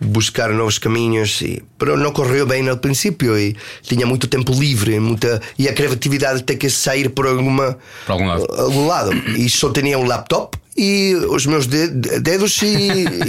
buscar 0.00 0.50
novos 0.50 0.78
caminhos, 0.78 1.40
e, 1.42 1.62
não 1.98 2.12
correu 2.12 2.46
bem 2.46 2.62
no 2.62 2.76
princípio 2.76 3.38
e 3.38 3.56
tinha 3.82 4.06
muito 4.06 4.26
tempo 4.28 4.52
livre 4.52 4.98
muita, 5.00 5.40
e 5.58 5.68
a 5.68 5.72
criatividade 5.72 6.42
tem 6.44 6.56
que 6.56 6.70
sair 6.70 7.08
por 7.10 7.26
alguma, 7.26 7.76
Por 8.06 8.12
algum 8.12 8.26
lado. 8.26 8.46
algum 8.60 8.86
lado. 8.86 9.12
E 9.36 9.48
só 9.50 9.70
tinha 9.72 9.98
um 9.98 10.04
laptop 10.06 10.56
e 10.76 11.14
os 11.30 11.46
meus 11.46 11.66
de- 11.66 11.88
dedos 12.20 12.60
e, 12.62 12.66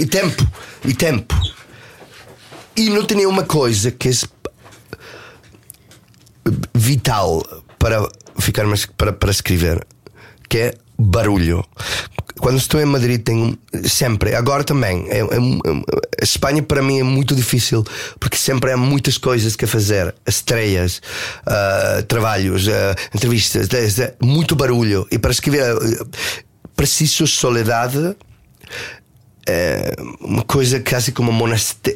e 0.00 0.06
tempo. 0.06 0.46
E 0.84 0.94
tempo. 0.94 1.34
E 2.76 2.88
não 2.88 3.04
tinha 3.04 3.28
uma 3.28 3.42
coisa 3.42 3.90
que 3.90 4.08
é 4.08 4.12
vital 6.74 7.42
para 7.78 8.08
ficar 8.38 8.64
mais 8.64 8.86
para, 8.86 9.12
para 9.12 9.30
escrever, 9.30 9.86
que 10.48 10.58
é 10.58 10.74
barulho. 10.98 11.64
Quando 12.40 12.56
estou 12.56 12.80
em 12.80 12.86
Madrid 12.86 13.22
tenho 13.22 13.58
sempre, 13.84 14.34
agora 14.34 14.64
também, 14.64 15.06
é, 15.08 15.18
é, 15.18 15.22
é, 15.22 16.22
Espanha 16.22 16.62
para 16.62 16.82
mim 16.82 16.98
é 16.98 17.02
muito 17.02 17.34
difícil 17.34 17.84
porque 18.18 18.36
sempre 18.36 18.72
há 18.72 18.76
muitas 18.76 19.18
coisas 19.18 19.54
que 19.54 19.66
fazer, 19.66 20.14
estreias, 20.26 21.02
ah, 21.46 22.02
trabalhos, 22.08 22.66
ah, 22.68 22.94
entrevistas, 23.14 23.68
muito 24.20 24.56
barulho 24.56 25.06
e 25.10 25.18
para 25.18 25.30
escrever 25.30 25.62
ah, 25.64 26.06
preciso 26.74 27.26
soledade 27.26 28.16
uma 30.20 30.42
coisa 30.42 30.80
quase 30.80 31.12
como 31.12 31.32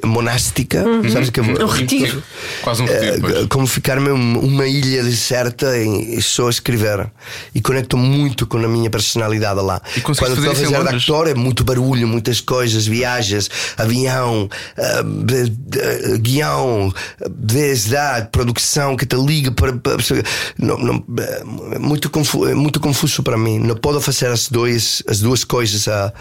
monástica, 0.05 0.85
sabes 1.13 1.31
que 1.31 1.41
Um 1.41 1.67
retiro. 1.67 2.23
Quase 2.63 2.83
um 2.83 2.87
é, 2.89 3.01
retiro, 3.11 3.21
pois. 3.21 3.47
como 3.49 3.67
ficar-me 3.67 4.11
um- 4.11 4.39
uma 4.41 4.67
ilha 4.67 5.03
deserta 5.03 5.77
e, 5.77 6.17
e 6.19 6.23
só 6.23 6.49
escrever. 6.49 7.11
E 7.55 7.61
conecto 7.61 7.97
muito 7.97 8.47
com 8.47 8.59
a 8.59 8.69
minha 8.69 8.91
personalidade 8.91 9.61
lá. 9.61 9.81
E 9.97 10.01
Quando 10.01 10.15
estou 10.19 10.33
a 10.33 10.55
fazer 10.55 10.67
de 10.69 10.73
Londres? 10.73 11.03
actor 11.03 11.29
é 11.29 11.35
muito 11.35 11.65
barulho, 11.65 12.09
muitas 12.09 12.41
coisas, 12.41 12.87
viagens, 12.87 13.49
avião, 13.77 14.49
de- 15.25 16.19
guião, 16.19 16.93
desde 17.31 17.97
a 17.97 18.27
produção 18.31 18.97
que 18.97 19.07
te 19.07 19.17
liga 19.17 19.51
para. 19.53 19.73
para- 19.75 19.97
não, 20.59 20.79
não, 20.79 21.05
é 21.73 21.79
muito, 21.79 22.11
confu, 22.11 22.47
é 22.49 22.55
muito 22.55 22.81
confuso 22.81 23.23
para 23.23 23.37
mim. 23.37 23.59
Não 23.59 23.77
posso 23.77 24.01
fazer 24.01 24.29
as, 24.29 24.49
dois, 24.49 25.03
as 25.09 25.21
duas 25.21 25.45
coisas 25.45 25.87
a, 25.89 26.13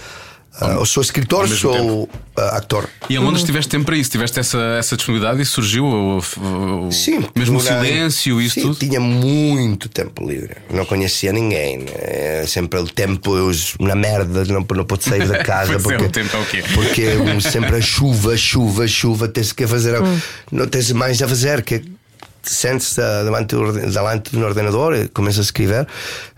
Ah, 0.62 0.78
ou 0.78 0.86
sou 0.86 1.02
escritor, 1.02 1.48
sou 1.50 2.08
ah, 2.38 2.58
actor. 2.58 2.88
E 3.10 3.16
em 3.16 3.18
Londres 3.18 3.44
tiveste 3.44 3.70
tempo 3.70 3.86
para 3.86 3.98
isso, 3.98 4.12
tiveste 4.12 4.40
essa, 4.40 4.58
essa 4.78 4.96
disponibilidade 4.96 5.42
e 5.42 5.46
surgiu 5.46 5.84
o, 5.84 6.18
o- 6.20 6.92
Sim, 6.92 7.26
mesmo 7.36 7.58
o 7.58 7.62
silêncio 7.62 8.40
e 8.40 8.46
isso 8.46 8.56
sim, 8.56 8.62
tudo. 8.62 8.76
Tinha 8.76 9.00
muito 9.00 9.90
tempo 9.90 10.28
livre, 10.30 10.56
não 10.72 10.86
conhecia 10.86 11.34
ninguém. 11.34 11.80
né? 11.80 12.46
Sempre 12.46 12.80
o 12.80 12.86
tempo 12.86 13.36
eu, 13.36 13.52
na 13.80 13.96
merda, 13.96 14.46
não, 14.46 14.64
não 14.76 14.86
pode 14.86 15.04
sair 15.06 15.28
da 15.28 15.40
casa. 15.44 15.74
É, 15.74 15.80
porque, 15.80 16.04
o 16.04 16.10
tempo 16.12 16.38
é 16.38 16.40
o 16.40 16.46
quê? 16.46 16.64
Porque 16.74 17.42
sempre 17.42 17.76
a 17.78 17.82
chuva, 17.82 18.38
chuva, 18.38 18.88
chuva, 18.88 19.28
tens 19.28 19.52
que 19.52 19.66
fazer, 19.66 19.96
algo- 19.96 20.22
não 20.52 20.68
tens 20.68 20.92
mais 20.92 21.20
a 21.22 21.28
fazer. 21.28 21.64
que 21.64 21.80
te 21.80 22.52
sentes 22.54 23.00
ah, 23.00 23.24
delante, 23.24 23.56
delante 23.56 24.32
do 24.36 24.46
ordenador 24.46 24.94
e 24.96 25.08
começas 25.08 25.40
a 25.40 25.44
escrever. 25.44 25.88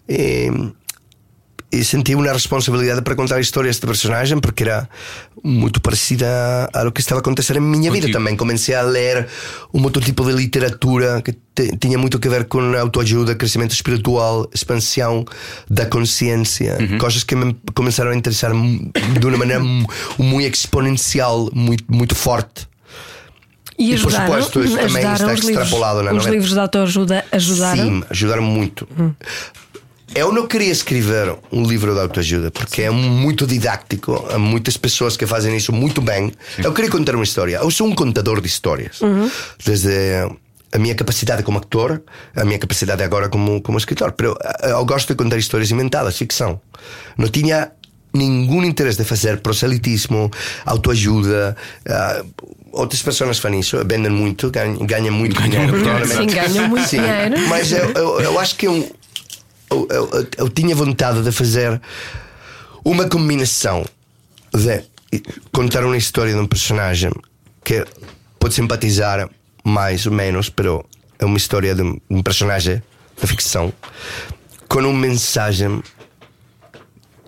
E, 0.08 0.50
e 1.72 1.84
senti 1.84 2.16
uma 2.16 2.32
responsabilidade 2.32 3.02
para 3.02 3.16
contar 3.16 3.36
a 3.36 3.40
história 3.42 3.68
deste 3.70 3.86
personagem 3.86 4.40
porque 4.40 4.64
era 4.64 4.88
muito 5.44 5.82
parecida 5.82 6.26
a- 6.74 6.82
ao 6.86 6.92
que 6.92 7.02
estava 7.02 7.20
a 7.20 7.22
acontecer 7.22 7.58
em 7.58 7.60
minha 7.60 7.92
vida 7.92 8.06
Contigo. 8.08 8.14
também. 8.18 8.36
Comecei 8.38 8.74
a 8.76 8.82
ler 8.82 9.28
um 9.74 9.84
outro 9.84 10.02
tipo 10.02 10.24
de 10.26 10.32
literatura 10.34 11.22
que 11.22 11.34
te- 11.34 11.76
tinha 11.78 11.98
muito 11.98 12.18
a 12.24 12.30
ver 12.30 12.46
com 12.46 12.60
autoajuda, 12.76 13.36
crescimento 13.36 13.72
espiritual, 13.74 14.50
expansão 14.54 15.26
da 15.70 15.86
consciência, 15.86 16.78
Uhum. 16.80 16.98
coisas 16.98 17.24
que 17.24 17.36
me 17.36 17.56
começaram 17.74 18.12
a 18.12 18.16
interessar 18.16 18.52
de 18.52 19.26
uma 19.28 19.38
maneira 19.38 19.62
mu- 19.62 19.88
muito 20.18 20.56
exponencial, 20.56 21.50
muito, 21.54 21.84
muito 21.90 22.16
forte. 22.16 22.68
E, 23.78 23.92
E, 23.94 24.00
por 24.00 24.08
ajudaram, 24.08 24.26
supuesto, 24.44 24.64
isso 24.64 24.78
também 24.78 25.04
está 25.04 25.14
os 25.14 25.20
livros, 25.20 25.50
extrapolado 25.50 26.02
na 26.04 26.14
os 26.14 26.26
livros 26.26 26.52
de 26.54 26.60
autoajuda 26.60 27.26
ajudaram. 27.30 27.84
Sim, 27.84 28.04
ajudaram 28.10 28.42
muito. 28.44 28.88
Eu 30.16 30.32
não 30.32 30.48
queria 30.48 30.72
escrever 30.72 31.36
um 31.52 31.64
livro 31.64 31.94
de 31.94 32.00
autoajuda 32.00 32.50
porque 32.50 32.84
é 32.84 32.90
muito 32.90 33.46
didático. 33.46 34.26
Há 34.32 34.40
muitas 34.40 34.78
pessoas 34.78 35.18
que 35.18 35.28
fazem 35.28 35.58
isso 35.58 35.74
muito 35.74 36.02
bem. 36.02 36.32
Eu 36.58 36.72
queria 36.72 36.90
contar 36.90 37.16
uma 37.16 37.24
história. 37.26 37.58
Eu 37.58 37.70
sou 37.70 37.86
um 37.86 37.94
contador 37.94 38.40
de 38.40 38.48
histórias. 38.48 39.02
Desde 39.66 39.90
a 40.72 40.80
minha 40.80 40.96
capacidade 40.96 41.44
como 41.44 41.58
actor, 41.58 42.02
a 42.34 42.46
minha 42.46 42.58
capacidade 42.58 43.04
agora 43.04 43.28
como, 43.28 43.62
como 43.62 43.78
escritor. 43.78 44.14
Pero 44.14 44.38
eh, 44.42 44.72
eu 44.72 44.86
gosto 44.86 45.10
de 45.10 45.16
contar 45.16 45.38
histórias 45.38 45.70
inventadas, 45.70 46.18
ficção. 46.18 46.62
Não 47.18 47.28
tinha 47.28 47.72
nenhum 48.14 48.64
interesse 48.64 48.98
de 48.98 49.04
fazer 49.04 49.42
proselitismo, 49.42 50.32
autoajuda. 50.66 51.58
ah, 51.90 52.24
outras 52.72 53.02
pessoas 53.02 53.40
fazem 53.40 53.60
isso, 53.60 53.78
vendem 53.86 54.12
muito, 54.12 54.50
ganham, 54.50 54.78
ganham 54.86 55.14
muito 55.14 55.42
dinheiro. 55.42 55.74
Sim, 56.08 56.28
ganham 56.28 56.70
muito 56.70 56.88
Sim, 56.88 57.02
dinheiro. 57.02 57.50
Mas 57.50 57.72
eu, 57.74 57.92
eu, 57.92 58.22
eu 58.22 58.40
acho 58.40 58.56
que 58.56 58.68
eu, 58.68 58.90
eu, 59.90 60.10
eu- 60.12 60.28
eu 60.38 60.50
tinha 60.50 60.76
vontade 60.76 61.22
de 61.22 61.32
fazer 61.32 61.80
uma 62.84 63.08
combinação 63.10 63.84
de 64.54 64.84
contar 65.52 65.84
uma 65.84 65.98
história 65.98 66.34
de 66.34 66.40
um 66.40 66.48
personagem 66.48 67.12
que 67.64 67.84
pode 68.40 68.54
simpatizar 68.54 69.30
mais 69.64 70.06
ou 70.06 70.12
menos, 70.12 70.50
pero 70.50 70.86
é 71.20 71.26
uma 71.26 71.38
história 71.38 71.74
de 71.74 71.82
um 72.10 72.22
personagem 72.22 72.82
da 73.20 73.28
ficção 73.28 73.74
com 74.68 74.80
uma 74.80 74.94
mensagem 74.94 75.82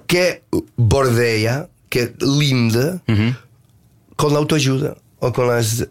que 0.08 0.42
bordeia, 0.78 1.70
que 1.90 2.00
é 2.00 2.14
linda, 2.22 3.02
com 4.16 4.28
a 4.28 4.38
autoajuda 4.38 4.98
ou 5.20 5.32
com 5.32 5.50
as 5.50 5.86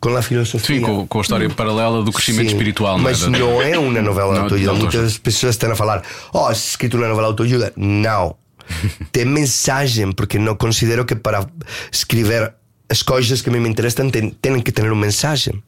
com 0.00 0.16
a 0.16 0.22
filosofia. 0.22 0.76
Sim, 0.76 0.82
com, 0.82 1.06
com 1.06 1.18
a 1.18 1.22
história 1.22 1.50
paralela 1.50 2.02
do 2.02 2.12
crescimento 2.12 2.48
Sim, 2.48 2.54
espiritual, 2.56 2.98
Mas 2.98 3.26
não 3.26 3.34
é? 3.34 3.38
Não 3.38 3.62
é 3.62 3.78
uma 3.78 4.02
novela 4.02 4.34
de 4.34 4.40
autoajuda. 4.40 4.74
Muitas 4.74 5.18
pessoas 5.18 5.54
estão 5.54 5.70
a 5.70 5.76
falar: 5.76 6.02
Oh, 6.32 6.50
escrito 6.50 6.96
uma 6.96 7.08
novela 7.08 7.28
de 7.28 7.32
autoajuda. 7.32 7.72
Não. 7.76 8.36
Tem 9.12 9.24
mensagem, 9.24 10.12
porque 10.12 10.38
não 10.38 10.56
considero 10.56 11.04
que 11.04 11.14
para 11.14 11.46
escrever 11.90 12.52
as 12.88 13.02
coisas 13.02 13.42
que 13.42 13.48
a 13.48 13.52
mim 13.52 13.60
me 13.60 13.68
interessam 13.68 14.08
tem, 14.10 14.30
têm 14.30 14.60
que 14.60 14.70
ter 14.70 14.84
uma 14.84 15.00
mensagem. 15.00 15.62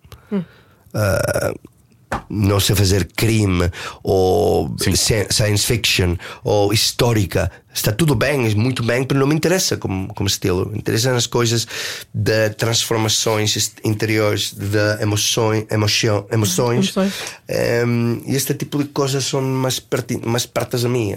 Ah, 0.95 1.53
não 2.31 2.59
sei 2.61 2.75
fazer 2.75 3.09
crime 3.17 3.71
ou 4.03 4.75
Sim. 4.79 4.95
science 5.31 5.67
fiction 5.67 6.17
ou 6.45 6.73
histórica. 6.73 7.51
Está 7.73 7.93
tudo 7.93 8.15
bem, 8.15 8.51
é 8.51 8.55
muito 8.55 8.83
bem, 8.83 9.07
mas 9.09 9.19
não 9.19 9.27
me 9.27 9.35
interessa 9.35 9.77
como, 9.77 10.13
como 10.15 10.27
estilo. 10.27 10.69
Me 10.71 10.79
interessam 10.79 11.15
as 11.17 11.27
coisas 11.27 11.67
de 12.13 12.51
transformações 12.51 13.73
interiores, 13.85 14.53
de 14.53 15.03
emoções, 15.03 15.65
emoção, 15.71 16.27
emoções. 16.31 16.97
Emoções. 16.97 17.15
Em, 17.49 18.23
e 18.27 18.35
este 18.35 18.55
tipo 18.55 18.79
de 18.83 18.89
coisas 18.91 19.25
são 19.25 19.41
mais, 19.43 19.79
perti- 19.79 20.21
mais 20.27 20.45
pertas 20.47 20.85
a 20.85 20.89
mim, 20.89 21.15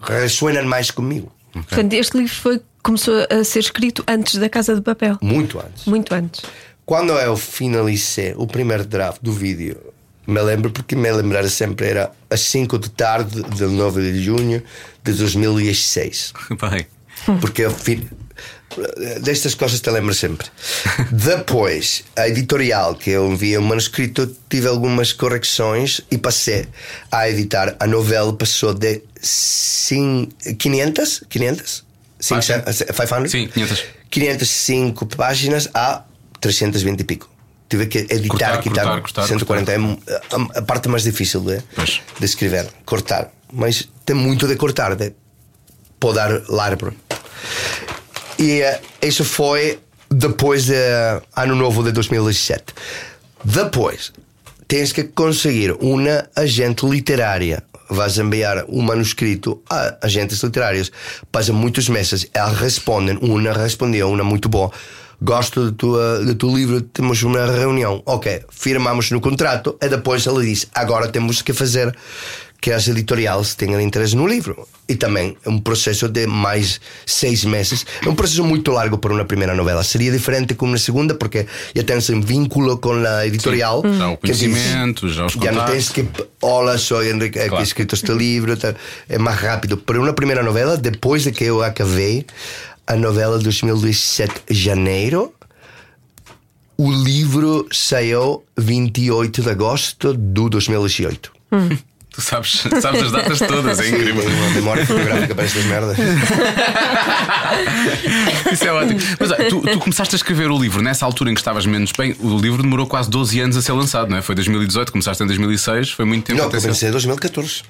ressoam 0.00 0.64
mais 0.64 0.90
comigo. 0.90 1.30
Portanto, 1.52 1.92
este 1.94 2.16
livro 2.16 2.32
foi, 2.34 2.60
começou 2.82 3.14
a 3.28 3.44
ser 3.44 3.58
escrito 3.58 4.04
antes 4.06 4.36
da 4.36 4.48
Casa 4.48 4.74
de 4.74 4.80
Papel. 4.80 5.18
Muito 5.20 5.58
antes. 5.58 5.84
Muito 5.84 6.14
antes. 6.14 6.42
Quando 6.86 7.12
eu 7.12 7.36
finalizei 7.36 8.34
o 8.36 8.46
primeiro 8.46 8.84
draft 8.84 9.18
do 9.22 9.32
vídeo, 9.32 9.76
me 10.26 10.40
lembro 10.42 10.70
porque 10.70 10.94
me 10.96 11.10
lembrar 11.12 11.48
sempre 11.48 11.88
era 11.88 12.12
às 12.28 12.40
5 12.40 12.78
da 12.78 12.88
tarde 12.88 13.42
de 13.42 13.64
9 13.64 14.12
de 14.12 14.22
junho 14.24 14.62
de 15.02 15.12
2006. 15.12 16.32
Bem, 16.70 16.86
Porque 17.40 17.62
eu 17.62 17.70
fi... 17.70 18.06
destas 19.20 19.54
coisas 19.54 19.80
te 19.80 19.90
lembro 19.90 20.14
sempre. 20.14 20.46
Depois, 21.10 22.04
a 22.16 22.28
editorial 22.28 22.94
que 22.94 23.10
eu 23.10 23.30
enviei 23.32 23.56
o 23.58 23.62
manuscrito, 23.62 24.34
tive 24.48 24.68
algumas 24.68 25.12
correções 25.12 26.00
e 26.10 26.16
passei 26.16 26.66
a 27.10 27.28
editar. 27.28 27.76
A 27.80 27.86
novela 27.86 28.32
passou 28.32 28.72
de 28.72 29.02
cin- 29.20 30.28
500, 30.58 31.24
500, 31.28 31.84
Ah, 32.30 32.40
500, 32.40 33.30
sim, 33.30 33.48
500. 33.48 33.84
505 34.10 35.06
páginas 35.06 35.68
a 35.74 36.04
320 36.40 37.00
e 37.00 37.04
pico. 37.04 37.28
Tive 37.70 37.86
que 37.86 37.98
editar, 37.98 38.28
Cortar, 38.28 38.60
quitar 38.62 38.84
cortar, 38.84 39.00
cortar, 39.00 39.26
140. 39.28 39.72
É 39.72 40.58
a, 40.58 40.62
parte 40.62 40.88
mais 40.88 41.04
difícil 41.04 41.40
de, 41.40 41.62
Pois. 41.76 42.00
de 42.18 42.24
escrever, 42.26 42.66
cortar. 42.84 43.30
Mas 43.52 43.88
tem 44.04 44.16
muito 44.16 44.48
de 44.48 44.56
cortar, 44.56 44.96
de 44.96 45.12
podar 46.00 46.42
árvore. 46.58 46.96
E 48.36 48.60
eh, 48.60 48.80
isso 49.00 49.24
foi 49.24 49.78
depois 50.10 50.66
do 50.66 50.74
ano 51.36 51.54
novo 51.54 51.84
de 51.84 51.92
2017. 51.92 52.74
Depois, 53.44 54.12
tens 54.66 54.92
que 54.92 55.04
conseguir 55.04 55.72
uma 55.80 56.28
agente 56.34 56.84
literária. 56.84 57.62
Vais 57.88 58.18
enviar 58.18 58.64
um 58.68 58.82
manuscrito 58.82 59.62
a 59.70 59.96
agentes 60.02 60.42
literários. 60.42 60.90
Passam 61.30 61.54
muitos 61.54 61.88
meses. 61.88 62.26
Elas 62.34 62.58
respondem. 62.58 63.16
Uma 63.20 63.52
respondeu, 63.52 64.10
uma 64.10 64.24
muito 64.24 64.48
boa. 64.48 64.72
Gosto 65.22 65.70
do 65.70 65.72
teu, 65.72 66.24
do 66.24 66.34
teu 66.34 66.48
livro, 66.56 66.80
temos 66.80 67.22
uma 67.22 67.44
reunião. 67.46 68.02
Ok, 68.06 68.40
firmamos 68.50 69.10
no 69.10 69.20
contrato. 69.20 69.76
E 69.82 69.88
depois 69.88 70.26
ela 70.26 70.42
diz: 70.42 70.66
agora 70.74 71.08
temos 71.08 71.42
que 71.42 71.52
fazer 71.52 71.94
que 72.60 72.70
as 72.72 72.86
editoriais 72.88 73.54
tenham 73.54 73.80
interesse 73.80 74.14
no 74.16 74.26
livro. 74.26 74.66
E 74.88 74.94
também 74.94 75.36
é 75.46 75.48
um 75.48 75.58
processo 75.58 76.08
de 76.08 76.26
mais 76.26 76.80
seis 77.06 77.44
meses. 77.44 77.86
É 78.04 78.08
um 78.08 78.14
processo 78.14 78.42
muito 78.44 78.70
largo 78.72 78.98
para 78.98 79.12
uma 79.14 79.24
primeira 79.24 79.54
novela. 79.54 79.82
Seria 79.84 80.10
diferente 80.10 80.54
com 80.54 80.66
uma 80.66 80.76
segunda, 80.78 81.14
porque 81.14 81.46
já 81.74 81.82
tens 81.82 82.10
um 82.10 82.20
vínculo 82.20 82.76
com 82.78 82.92
a 82.92 83.26
editorial. 83.26 83.82
Sim, 83.82 83.98
já 83.98 84.08
o 84.10 84.16
que 84.16 84.32
diz- 84.32 84.40
conhecimento, 84.42 85.08
já 85.08 85.26
os 85.26 85.32
Já 85.34 85.52
não 85.52 85.64
tens 85.66 85.88
que. 85.90 86.06
Olá, 86.42 86.76
sou 86.76 87.02
Henrique, 87.04 87.38
é 87.38 87.42
que 87.44 87.48
Claro. 87.50 87.62
he 87.62 87.66
escrito 87.66 87.94
este 87.94 88.12
livro. 88.12 88.56
É 89.08 89.16
mais 89.18 89.38
rápido. 89.38 89.76
Para 89.76 89.98
uma 90.00 90.12
primeira 90.12 90.42
novela, 90.42 90.76
depois 90.76 91.22
de 91.22 91.32
que 91.32 91.44
eu 91.44 91.62
acabei 91.62 92.26
a 92.90 92.96
novela 92.96 93.38
de 93.38 93.44
2017, 93.44 94.42
janeiro. 94.50 95.32
O 96.76 96.90
livro 96.90 97.68
saiu 97.70 98.42
28 98.58 99.42
de 99.42 99.48
agosto 99.48 100.12
de 100.12 100.48
2018. 100.48 101.30
tu 102.10 102.20
sabes, 102.20 102.64
sabes 102.82 103.02
as 103.02 103.12
datas 103.12 103.38
todas, 103.38 103.78
é 103.78 103.90
incrível. 103.90 104.24
Tem 104.24 104.34
uma 104.34 104.50
memória 104.50 104.84
fotográfica 104.84 105.36
para 105.36 105.44
estas 105.44 105.64
merdas. 105.66 105.96
Isso 108.52 108.64
é 108.64 108.72
ótimo. 108.72 108.98
Mas 109.20 109.30
olha, 109.30 109.48
tu, 109.48 109.60
tu 109.60 109.78
começaste 109.78 110.12
a 110.12 110.16
escrever 110.16 110.50
o 110.50 110.58
livro 110.58 110.82
nessa 110.82 111.06
altura 111.06 111.30
em 111.30 111.34
que 111.34 111.40
estavas 111.40 111.64
menos 111.66 111.92
bem. 111.96 112.16
O 112.18 112.38
livro 112.38 112.60
demorou 112.60 112.88
quase 112.88 113.08
12 113.08 113.38
anos 113.38 113.56
a 113.56 113.62
ser 113.62 113.70
lançado, 113.70 114.10
não 114.10 114.16
é? 114.16 114.22
Foi 114.22 114.34
2018, 114.34 114.90
começaste 114.90 115.22
em 115.22 115.28
2006, 115.28 115.92
foi 115.92 116.04
muito 116.04 116.24
tempo 116.24 116.42
Não, 116.42 116.50
comecei 116.50 116.88
em 116.88 116.92
2014. 116.92 117.62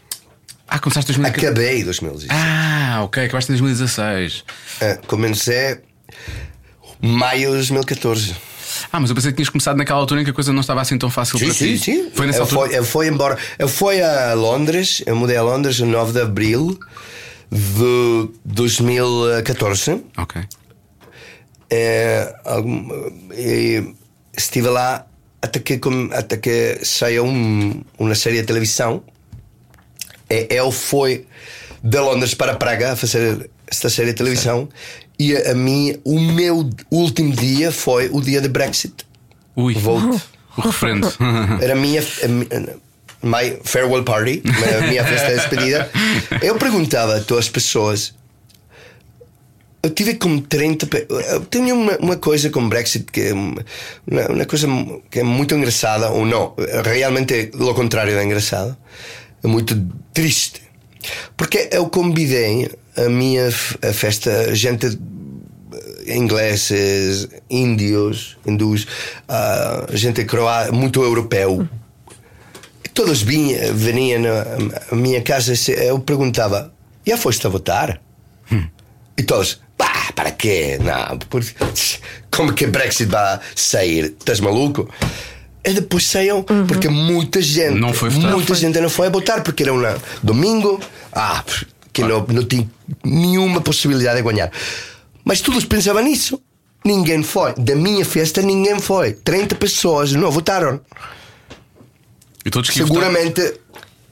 Ah, 0.73 0.79
começaste 0.79 1.11
em 1.11 1.15
2014. 1.15 1.47
Acabei 1.47 1.81
em 1.81 1.85
2016. 1.85 2.31
Ah, 2.33 3.01
ok, 3.03 3.25
acabaste 3.25 3.51
em 3.51 3.55
2016. 3.57 4.45
Ah, 4.81 4.99
comecei 5.07 5.79
maio 7.03 7.51
de 7.51 7.57
2014. 7.57 8.37
Ah, 8.93 9.01
mas 9.01 9.11
eu 9.11 9.17
pensei 9.17 9.33
que 9.33 9.37
tinhas 9.37 9.49
começado 9.49 9.77
naquela 9.77 9.99
altura 9.99 10.21
em 10.21 10.25
que 10.25 10.31
a 10.31 10.33
coisa 10.33 10.53
não 10.53 10.61
estava 10.61 10.81
assim 10.81 10.97
tão 10.97 11.11
fácil 11.11 11.39
Sim, 11.39 11.47
para 11.47 11.55
sim, 11.55 11.77
ti. 11.77 11.79
sim. 11.79 12.11
Foi 12.15 12.27
nessa 12.27 12.39
eu 12.39 12.43
altura. 12.45 12.69
Fui, 12.69 12.79
eu 12.79 12.85
fui 12.85 13.09
embora. 13.09 13.37
Eu 13.59 13.69
fui 13.69 14.01
a 14.01 14.33
Londres, 14.35 15.03
eu 15.07 15.17
mudei 15.17 15.37
a 15.37 15.43
Londres 15.43 15.81
no 15.81 15.87
9 15.87 16.13
de 16.13 16.21
abril 16.21 16.79
de 17.51 18.29
2014. 18.45 20.05
Ok. 20.17 20.41
É, 21.69 22.33
e 23.37 23.93
estive 24.37 24.69
lá 24.69 25.05
até 25.43 25.59
que, 25.59 25.81
até 26.13 26.37
que 26.37 26.79
saiu 26.85 27.25
um- 27.25 27.83
uma 27.99 28.15
série 28.15 28.41
de 28.41 28.47
televisão. 28.47 29.03
E 30.31 30.47
eu 30.51 30.71
fui 30.71 31.27
de 31.83 31.99
Londres 31.99 32.35
para 32.35 32.55
Praga 32.55 32.93
a 32.93 32.97
fazer 32.97 33.51
esta 33.67 33.89
série 33.91 34.09
de 34.09 34.15
televisão 34.15 34.69
e 35.19 35.37
a, 35.37 35.53
a 35.53 35.55
mim, 35.55 35.97
o 36.05 36.19
meu 36.21 36.71
último 36.91 37.33
dia 37.35 37.71
foi 37.73 38.09
o 38.13 38.21
dia 38.21 38.41
de 38.41 38.49
Brexit. 38.49 38.95
Ui, 39.57 39.75
Vote. 39.75 40.23
o 40.57 40.61
referendo. 40.63 41.13
Era 41.61 41.73
a 41.73 41.77
minha. 41.77 42.01
A, 42.01 42.81
my 43.23 43.59
farewell 43.65 44.03
party, 44.03 44.43
a 44.83 44.87
minha 44.87 45.05
festa 45.05 45.29
de 45.29 45.35
despedida. 45.37 45.91
Eu 46.43 46.57
perguntava 46.57 47.17
a 47.17 47.21
todas 47.21 47.45
as 47.47 47.51
pessoas. 47.51 48.15
Eu 49.83 49.91
tive 49.91 50.15
como 50.15 50.41
30. 50.43 50.87
pe- 50.87 51.07
Eu 51.09 51.41
tenho 51.47 51.75
uma, 51.75 51.97
uma 51.99 52.17
coisa 52.17 52.51
com 52.51 52.69
Brexit 52.69 53.05
que 53.11 53.21
é 53.29 53.33
uma, 53.33 53.63
uma 54.31 54.45
coisa 54.47 54.67
que 55.11 55.21
é 55.21 55.23
muito 55.23 55.55
engraçada, 55.55 56.11
ou 56.11 56.25
não, 56.27 56.55
realmente 56.85 57.35
é 57.35 57.51
o 57.63 57.75
contrário 57.75 58.15
de 58.17 58.23
engraçado. 58.25 58.77
É 59.43 59.47
muito 59.47 59.81
triste. 60.13 60.63
Porque 61.37 61.69
eu 61.73 61.89
convidei 61.89 62.71
a 62.97 63.09
minha 63.09 63.49
a 63.49 63.93
festa 63.93 64.55
gente 64.55 64.99
ingleses, 66.07 67.29
índios, 67.49 68.37
hindus, 68.47 68.87
ah, 69.29 69.87
gente 69.93 70.25
croata, 70.25 70.73
muito 70.73 71.03
europeu. 71.03 71.67
E 72.85 72.89
todos 72.89 73.23
vinham, 73.23 73.75
veniam 73.75 74.23
à 74.91 74.95
minha 74.95 75.23
casa. 75.23 75.55
Eu 75.73 75.99
perguntava: 76.01 76.73
Já 77.07 77.17
foste 77.17 77.47
a 77.47 77.51
votar? 77.51 78.01
E 79.17 79.23
todos: 79.23 79.61
Pá, 79.77 80.13
para 80.15 80.31
quê? 80.31 80.79
Não, 80.81 81.19
porque, 81.19 81.55
como 82.31 82.53
que 82.53 82.67
Brexit 82.67 83.11
vai 83.11 83.41
sair? 83.55 84.17
Estás 84.19 84.41
maluco? 84.41 84.89
E 85.63 85.73
depois 85.75 86.07
saiam, 86.07 86.43
porque 86.43 86.89
muita 86.89 87.43
gente, 87.43 87.79
Não 87.79 87.93
foi 87.93 88.09
votar. 88.09 88.31
muita 88.33 88.55
gente 88.55 88.81
não 88.81 88.89
foi 88.89 89.09
a 89.09 89.11
votar, 89.11 89.43
porque 89.43 89.63
era 89.63 89.75
um 89.75 89.83
domingo, 90.23 90.81
ah, 91.13 91.45
que 91.93 92.03
não, 92.03 92.25
não 92.29 92.45
tinha 92.45 92.67
nenhuma 93.05 93.61
possibilidade 93.61 94.17
de 94.17 94.23
ganhar. 94.23 94.51
Mas 95.25 95.41
todos 95.43 95.65
pensavam 95.67 96.03
nisso. 96.03 96.41
Ninguém 96.83 97.23
foi. 97.23 97.53
Da 97.59 97.75
minha 97.77 98.07
festa, 98.07 98.41
ninguém 98.41 98.81
foi. 98.81 99.13
30 99.13 99.55
pessoas 99.57 100.13
não 100.13 100.31
votaram. 100.31 100.81
E 102.45 102.51
todos 102.51 102.71
que 102.71 102.79
Seguramente 102.79 103.55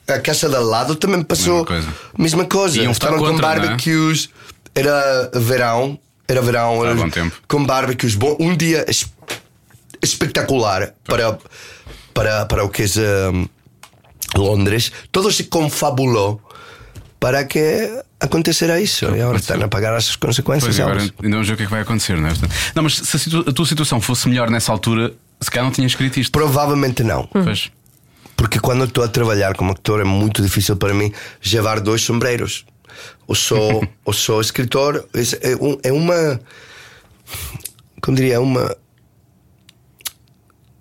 a 0.06 0.18
casa 0.18 0.48
de 0.50 0.56
ao 0.56 0.64
lado 0.64 0.94
também 0.96 1.22
passou 1.22 1.64
Mesma 1.64 1.66
coisa. 1.66 1.88
mesma 2.18 2.44
coisa. 2.44 2.82
Estavam 2.90 3.18
com 3.18 3.24
contra, 3.24 3.46
não 3.46 3.54
é? 3.54 3.58
barbecues. 3.68 4.28
Era 4.74 5.30
verão. 5.34 5.98
Era 6.28 6.42
verão. 6.42 6.84
Era- 6.84 6.94
bom 6.94 7.08
tempo. 7.08 7.34
Com 7.48 7.64
barbecues. 7.64 8.14
Bom, 8.14 8.36
um 8.38 8.54
dia 8.54 8.84
es- 10.02 10.10
espetacular 10.12 10.94
para, 11.04 11.38
para, 12.14 12.46
para 12.46 12.64
o 12.64 12.68
que 12.68 12.82
é 12.82 13.28
um, 13.30 13.48
Londres. 14.36 14.92
Todo 15.12 15.30
se 15.32 15.44
confabulou 15.44 16.40
para 17.20 17.44
que 17.44 18.02
acontecera 18.20 18.80
isso. 18.80 19.04
E 19.06 19.20
agora 19.20 19.38
estão 19.38 19.62
a 19.62 19.68
pagar 19.68 19.94
as 19.94 20.14
consequências. 20.16 20.64
Pois 20.76 20.80
agora 20.80 21.00
ainda 21.00 21.14
vamos 21.36 21.46
ver 21.48 21.54
o 21.54 21.56
que 21.56 21.62
é 21.62 21.66
que 21.66 21.72
vai 21.72 21.80
acontecer, 21.82 22.16
não 22.16 22.28
é? 22.28 22.32
Não, 22.74 22.82
mas 22.82 22.94
se 22.96 23.16
a, 23.16 23.18
situ- 23.18 23.44
a 23.48 23.52
tua 23.52 23.66
situação 23.66 24.00
fosse 24.00 24.28
melhor 24.28 24.50
nessa 24.50 24.70
altura, 24.72 25.12
se 25.40 25.50
calhar 25.50 25.64
não 25.64 25.72
tinha 25.72 25.86
escrito 25.86 26.18
isto. 26.20 26.30
Provavelmente 26.32 27.02
não. 27.02 27.26
Pois. 27.26 27.70
Porque 28.36 28.60
quando 28.60 28.84
estou 28.84 29.02
a 29.02 29.08
trabalhar 29.08 29.54
como 29.54 29.72
actor 29.72 30.00
é 30.00 30.04
muito 30.04 30.40
difícil 30.40 30.76
para 30.76 30.94
mim 30.94 31.12
levar 31.52 31.80
dois 31.80 32.02
sombreiros. 32.02 32.64
Ou 33.26 33.34
sou, 33.34 33.84
ou 34.04 34.12
sou 34.12 34.40
escritor, 34.40 35.04
é, 35.14 35.88
é 35.88 35.92
uma. 35.92 36.40
Como 38.00 38.16
diria? 38.16 38.34
É 38.34 38.38
uma. 38.38 38.76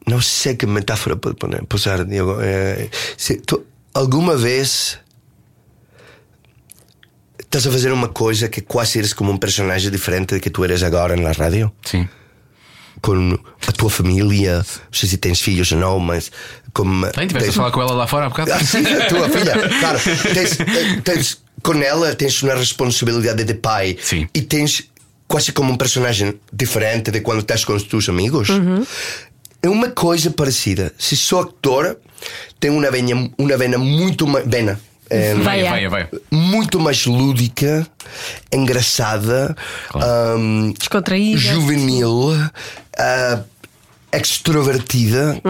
Não 0.08 0.22
sei 0.22 0.56
que 0.56 0.66
metáfora 0.66 1.16
pode 1.18 1.36
poner, 1.36 1.64
posar, 1.66 2.06
Diego. 2.06 2.38
É, 2.42 2.90
se 3.18 3.36
tu, 3.38 3.66
alguma 3.94 4.38
vez 4.38 4.98
estás 7.40 7.66
a 7.68 7.72
fazer 7.72 7.92
uma 7.92 8.08
coisa 8.08 8.48
que 8.48 8.62
quase 8.62 9.00
eres 9.00 9.14
como 9.14 9.32
um 9.32 9.38
personagem 9.38 9.92
diferente 9.92 10.36
do 10.36 10.40
que 10.42 10.50
tu 10.50 10.64
eres 10.64 10.84
agora 10.84 11.16
na 11.16 11.32
rádio? 11.32 11.72
Sim. 11.84 12.08
Com 13.02 13.38
a 13.68 13.72
tua 13.72 13.90
família, 13.90 14.58
não 14.58 14.64
sei 14.92 15.08
se 15.10 15.18
tens 15.18 15.40
filhos 15.40 15.72
ou 15.72 15.78
não, 15.78 16.00
mas 16.00 16.32
como. 16.74 17.06
Tem, 17.12 17.28
tiveste 17.28 17.50
a 17.50 17.54
falar 17.54 17.72
com 17.72 17.82
ela 17.82 17.94
lá 17.94 18.08
fora 18.08 18.26
há 18.26 18.30
bocado? 18.30 18.52
Ah, 18.54 18.60
sim, 18.64 18.80
a 18.86 19.06
tua 19.08 19.30
filha. 19.30 19.54
Claro, 19.80 20.00
tens, 20.34 20.60
eh, 20.60 21.02
tens- 21.04 21.44
com 21.62 21.74
ela 21.76 22.16
tens 22.16 22.42
uma 22.42 22.56
responsabilidade 22.56 23.44
de 23.44 23.54
pai. 23.54 23.98
Sim. 24.02 24.28
E 24.34 24.42
tens 24.42 24.90
quase 25.28 25.52
como 25.52 25.72
um 25.74 25.78
personagem 25.78 26.40
diferente 26.52 27.12
de 27.12 27.22
quando 27.22 27.42
estás 27.42 27.64
com 27.64 27.74
os 27.76 27.84
teus 27.84 28.10
amigos. 28.10 28.48
É 29.62 29.70
uma 29.70 29.90
coisa 29.90 30.30
parecida. 30.32 30.94
Se 30.98 31.16
sou 31.18 31.42
actor, 31.42 31.98
tenho 32.60 32.76
uma 32.78 32.90
vena, 32.92 33.30
uma 33.38 33.58
vena 33.58 33.78
muito 33.78 34.26
mais. 34.28 34.46
Vena. 34.48 34.80
eh, 35.10 35.34
Vai, 35.36 35.64
Vai, 35.64 35.88
vai, 35.88 36.06
vai. 36.08 36.20
muito 36.32 36.80
mais 36.80 37.06
lúdica, 37.06 37.86
engraçada, 38.52 39.56
ahm, 39.96 40.74
Descontraída. 40.78 41.40
juvenil, 41.40 42.32
ah, 42.98 43.42
extrovertida. 44.12 45.42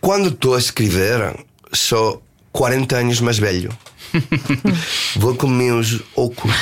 Quando 0.00 0.28
estou 0.28 0.54
a 0.54 0.58
escrever, 0.58 1.34
sou 1.72 2.22
40 2.52 2.96
anos 2.96 3.20
mais 3.20 3.38
velho. 3.38 3.70
Vou 5.16 5.34
com 5.36 5.46
meus 5.46 6.00
óculos. 6.16 6.56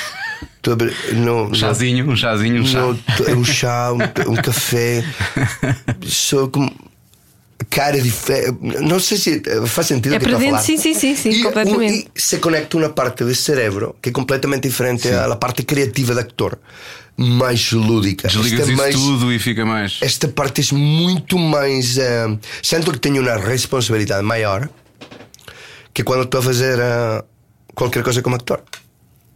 Ver- 0.76 0.94
no- 1.14 1.48
no- 1.48 1.54
Chazinho, 1.54 2.10
um 2.10 2.16
chazinho, 2.16 2.62
um 2.62 2.66
chá. 2.66 2.80
tô- 3.16 3.30
um 3.32 3.44
chá, 3.44 3.92
um, 3.92 3.98
um 4.32 4.36
café. 4.36 5.04
Sou 6.06 6.48
como. 6.48 6.70
Cara 7.70 8.02
fé. 8.04 8.44
Não 8.80 9.00
sei 9.00 9.18
se 9.18 9.42
eh, 9.44 9.66
faz 9.66 9.88
sentido 9.88 10.14
É 10.14 10.18
que 10.18 10.24
para 10.24 10.32
estou 10.32 10.36
a 10.36 10.38
dentro, 10.38 10.50
falar. 10.52 10.62
sim, 10.62 10.76
sim, 10.78 10.94
sim, 10.94 11.16
sim, 11.16 11.30
E, 11.30 11.42
completamente. 11.42 11.92
um- 12.08 12.12
e 12.16 12.20
se 12.20 12.38
conecta 12.38 12.76
uma 12.76 12.88
parte 12.88 13.24
do 13.24 13.34
cérebro 13.34 13.96
que 14.00 14.10
é 14.10 14.12
completamente 14.12 14.68
diferente 14.68 15.08
à 15.08 15.34
parte 15.36 15.64
criativa 15.64 16.14
do 16.14 16.20
actor. 16.20 16.56
Mais 17.16 17.72
lúdica. 17.72 18.28
Desligas 18.28 18.68
mais- 18.70 18.94
tudo 18.94 19.32
e 19.32 19.40
fica 19.40 19.66
mais. 19.66 19.98
esta 20.00 20.28
parte 20.28 20.60
é 20.60 20.74
muito 20.74 21.36
mais. 21.36 21.98
eh, 21.98 22.38
sinto 22.62 22.92
que 22.92 23.00
tenho 23.00 23.20
uma 23.20 23.36
responsabilidade 23.36 24.22
maior 24.22 24.68
que 25.92 26.04
quando 26.04 26.22
estou 26.22 26.38
a 26.38 26.42
fazer 26.44 26.78
eh, 26.78 27.24
qualquer 27.74 28.04
coisa 28.04 28.22
como 28.22 28.36
actor. 28.36 28.62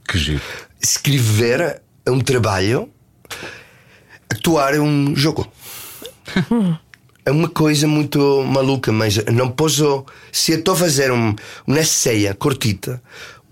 Que 0.09 0.17
giro. 0.17 0.41
Escrever 0.83 1.81
é 2.05 2.11
um 2.11 2.21
trabalho, 2.21 2.89
actuar 4.31 4.75
é 4.75 4.81
um 4.81 5.15
jogo. 5.17 5.51
É 7.25 7.31
uma 7.31 7.49
coisa 7.49 7.87
muito 7.87 8.43
maluca, 8.43 8.91
mas 8.91 9.25
não 9.27 9.49
posso. 9.49 10.05
Se 10.33 10.51
eu 10.51 10.59
estou 10.59 10.75
a 10.75 10.77
fazer 10.77 11.13
um, 11.13 11.37
uma 11.65 11.85
ceia 11.85 12.35
cortita, 12.35 13.01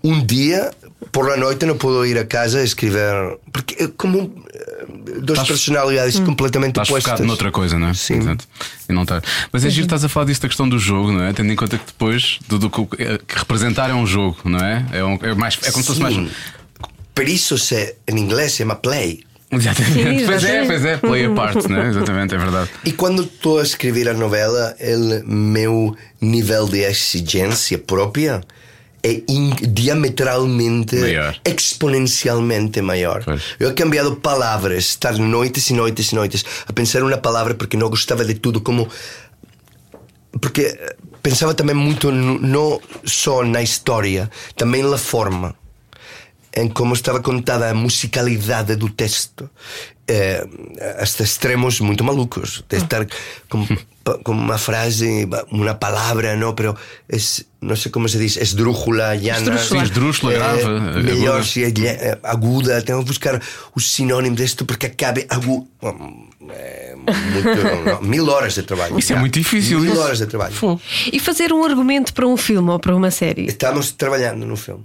um 0.03 0.19
dia, 0.25 0.71
por 1.09 1.25
la 1.29 1.37
noite, 1.37 1.65
não 1.65 1.77
posso 1.77 2.05
ir 2.05 2.17
a 2.17 2.25
casa 2.25 2.59
e 2.59 2.65
escrever. 2.65 3.37
Porque 3.49 3.81
é 3.81 3.87
como 3.87 4.43
eh, 4.53 4.85
duas 5.21 5.39
Estás- 5.39 5.47
personalidades 5.47 6.19
completamente 6.19 6.71
Estás 6.71 6.89
opostas. 6.89 7.11
focado 7.13 7.25
noutra 7.25 7.49
coisa, 7.49 7.79
não 7.79 7.87
é? 7.87 7.93
Sim. 7.93 8.15
Exato. 8.15 8.45
E 8.89 8.91
não 8.91 9.05
tá. 9.05 9.21
Mas 9.53 9.63
é 9.63 9.69
giro, 9.69 9.85
estás 9.85 10.03
a 10.03 10.09
falar 10.09 10.25
disso 10.25 10.41
da 10.41 10.49
questão 10.49 10.67
do 10.67 10.77
jogo, 10.77 11.13
não 11.13 11.23
é? 11.23 11.31
Tendo 11.31 11.49
em 11.53 11.55
conta 11.55 11.77
que 11.77 11.85
depois 11.85 12.39
do, 12.49 12.59
do 12.59 12.69
que, 12.69 12.85
que 12.87 13.37
representar 13.39 13.89
é 13.89 13.93
um 13.93 14.05
jogo, 14.05 14.37
não 14.43 14.59
é? 14.59 14.85
É, 14.91 15.01
um- 15.01 15.17
é 15.21 15.33
mais, 15.33 15.57
é 15.63 15.71
como 15.71 15.81
se 15.81 15.87
fosse 15.87 16.01
mais. 16.01 16.29
Per 17.21 17.29
isso, 17.29 17.57
se, 17.57 17.95
em 18.07 18.17
inglês, 18.17 18.51
se 18.53 18.57
chama 18.59 18.75
play. 18.75 19.23
Exatamente. 19.51 20.25
Pois 20.25 20.43
é, 20.43 20.63
exatamente. 20.63 20.67
pois 20.67 20.85
é, 20.85 20.97
play 20.97 21.25
a 21.25 21.29
part, 21.31 21.67
não 21.67 21.81
é? 21.81 21.87
Exatamente, 21.89 22.33
é 22.33 22.37
verdade. 22.37 22.69
E 22.85 22.91
quando 22.93 23.23
estou 23.23 23.59
a 23.59 23.63
escrever 23.63 24.07
a 24.09 24.13
novela, 24.13 24.75
o 25.25 25.29
meu 25.31 25.95
nível 26.21 26.67
de 26.67 26.79
exigência 26.79 27.77
própria 27.77 28.41
é 29.03 29.21
in- 29.27 29.53
diametralmente, 29.73 30.95
Maior. 30.95 31.35
exponencialmente 31.43 32.81
maior. 32.81 33.23
Pois. 33.25 33.41
Eu 33.59 33.69
he 33.69 33.73
cambiado 33.73 34.15
palavras, 34.15 34.85
estar 34.85 35.13
noites 35.17 35.69
e 35.69 35.73
noites 35.73 36.11
e 36.11 36.15
noites 36.15 36.45
a 36.67 36.71
pensar 36.73 37.03
uma 37.03 37.17
palavra 37.17 37.53
porque 37.53 37.75
não 37.77 37.89
gostava 37.89 38.23
de 38.23 38.35
tudo, 38.35 38.61
como 38.61 38.87
porque 40.39 40.79
pensava 41.21 41.53
também 41.53 41.75
muito 41.75 42.11
no- 42.11 42.39
não 42.39 42.79
só 43.03 43.43
na 43.43 43.61
história, 43.61 44.29
também 44.55 44.81
na 44.83 44.97
forma 44.97 45.53
em 46.53 46.67
como 46.67 46.93
estava 46.93 47.21
contada 47.21 47.69
a 47.69 47.73
musicalidade 47.73 48.75
do 48.75 48.89
texto 48.89 49.49
eh, 50.07 50.45
hasta 50.99 51.23
extremos 51.23 51.79
muito 51.79 52.03
malucos 52.03 52.63
de 52.67 52.77
estar 52.77 53.07
com, 53.49 53.65
com 54.23 54.31
uma 54.33 54.57
frase 54.57 55.27
uma 55.49 55.73
palavra 55.75 56.35
não 56.35 56.53
pero 56.53 56.75
es, 57.07 57.45
não 57.61 57.75
sei 57.75 57.91
como 57.91 58.09
se 58.09 58.17
diz 58.17 58.35
esdrújula 58.35 59.15
llana 59.15 59.57
Sim, 59.57 59.81
esdrúxula, 59.81 60.33
grave, 60.33 60.63
aguda. 60.63 60.99
melhor 60.99 61.45
se 61.45 61.63
é 61.63 61.69
eh, 61.69 62.19
aguda 62.23 62.81
tenho 62.81 62.99
que 62.99 63.05
buscar 63.05 63.41
os 63.73 63.91
sinónimos 63.91 64.37
disto 64.41 64.65
porque 64.65 64.87
acabe 64.87 65.25
agudo 65.29 65.67
é, 66.49 66.95
muito, 66.95 67.85
não, 67.85 68.01
mil 68.01 68.27
horas 68.27 68.55
de 68.55 68.63
trabalho 68.63 68.99
Isso 68.99 69.13
é 69.13 69.15
já. 69.15 69.19
muito 69.21 69.39
difícil. 69.39 69.79
mil 69.79 69.93
isso. 69.93 70.01
horas 70.01 70.17
de 70.17 70.25
trabalho. 70.25 70.53
E 71.13 71.19
fazer 71.19 71.53
um 71.53 71.63
argumento 71.63 72.13
para 72.13 72.27
um 72.27 72.35
filme 72.35 72.69
ou 72.71 72.79
para 72.79 72.93
uma 72.95 73.11
série? 73.11 73.45
estamos 73.45 73.91
trabalhando 73.91 74.45
no 74.45 74.57
filme 74.57 74.83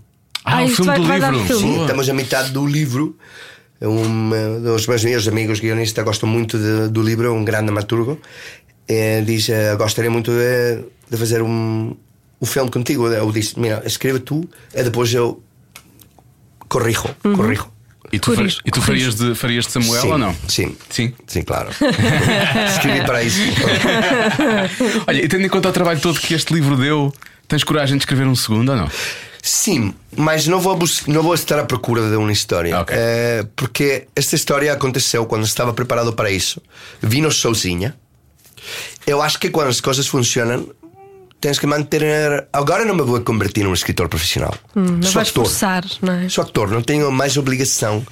Ah, 0.49 0.59
Ah, 0.59 0.65
o 0.65 0.69
filme 0.69 0.87
vai- 0.87 0.99
do 1.01 1.05
vai 1.07 1.19
livro. 1.33 1.45
filme. 1.47 1.63
Sim, 1.75 1.81
estamos 1.83 2.09
a 2.09 2.15
metade 2.15 2.51
do 2.53 2.65
livro. 2.67 3.17
Um 3.83 4.33
eh, 4.35 4.61
dos 4.61 4.87
meus 4.87 5.05
melhores 5.05 5.29
amigos 5.29 5.61
guionistas 5.61 6.03
gosta 6.05 6.25
muito 6.25 6.57
de- 6.57 6.89
do 6.89 7.03
livro, 7.03 7.35
um 7.35 7.45
grande 7.45 7.67
dramaturgo. 7.67 8.19
Eh, 8.89 9.23
diz: 9.27 9.49
eh, 9.49 9.75
Gostaria 9.77 10.11
muito 10.11 10.31
de, 10.31 10.85
de 11.11 11.17
fazer 11.17 11.43
um, 11.43 11.95
um 12.41 12.47
filme 12.47 12.71
contigo. 12.71 13.09
Eu 13.09 13.31
disse: 13.33 13.59
Mira, 13.59 13.83
escreve 13.85 14.21
tu 14.21 14.49
e 14.75 14.83
depois 14.83 15.13
eu 15.13 15.43
corrijo. 16.69 17.05
corrijo. 17.23 17.67
E 18.13 18.21
tu, 18.21 18.33
farias, 18.37 18.59
e 18.65 18.71
tu 18.71 18.81
farias, 18.81 19.15
de, 19.17 19.35
farias 19.35 19.67
de 19.67 19.73
Samuel 19.73 20.01
sim, 20.01 20.13
ou 20.13 20.17
não? 20.19 20.35
Sim. 20.47 20.77
Sim. 20.89 21.13
Sim, 21.27 21.43
claro. 21.43 21.69
Escrevi 22.71 23.05
para 23.05 23.21
isso. 23.25 23.41
Olha, 25.09 25.25
e 25.25 25.29
tendo 25.29 25.45
em 25.45 25.49
conta 25.49 25.69
o 25.69 25.73
trabalho 25.73 26.01
todo 26.01 26.21
que 26.21 26.33
este 26.33 26.55
livro 26.55 26.77
deu, 26.77 27.13
tens 27.49 27.65
coragem 27.65 27.97
de 27.97 28.03
escrever 28.03 28.27
um 28.27 28.37
segundo 28.37 28.71
ou 28.71 28.77
não? 28.77 28.89
Sim, 29.49 29.95
mas 30.17 30.49
não 30.49 30.59
vou, 30.61 30.77
não 31.07 31.23
vou 31.23 31.33
estar 31.33 31.57
à 31.61 31.65
procura 31.65 32.09
de 32.11 32.17
uma 32.17 32.33
história. 32.33 32.81
Ok. 32.81 32.97
Eh, 32.99 33.47
porque 33.55 34.09
esta 34.17 34.35
história 34.35 34.73
aconteceu 34.73 35.25
quando 35.25 35.45
estava 35.45 35.73
preparado 35.73 36.13
para 36.13 36.33
isso. 36.33 36.61
Vino 37.01 37.31
sozinha. 37.31 37.95
Eu 39.07 39.23
acho 39.23 39.39
que 39.39 39.49
quando 39.51 39.69
as 39.69 39.81
coisas 39.81 40.09
funcionam, 40.09 40.69
tens 41.41 41.61
que 41.61 41.67
manter. 41.67 42.49
Agora 42.53 42.85
não 42.85 42.97
me 42.97 43.03
vou 43.03 43.21
convertir 43.21 43.63
num 43.63 43.73
escritor 43.73 44.09
profissional. 44.09 44.53
Não 44.75 45.01
Sou 45.05 45.13
vais 45.13 45.29
ator. 45.29 45.45
forçar, 45.47 45.85
não 46.03 46.13
é? 46.15 46.29
Sou 46.29 46.43
actor, 46.43 46.69
não 46.69 46.83
tenho 46.83 47.09
mais 47.13 47.37
obrigação 47.37 48.05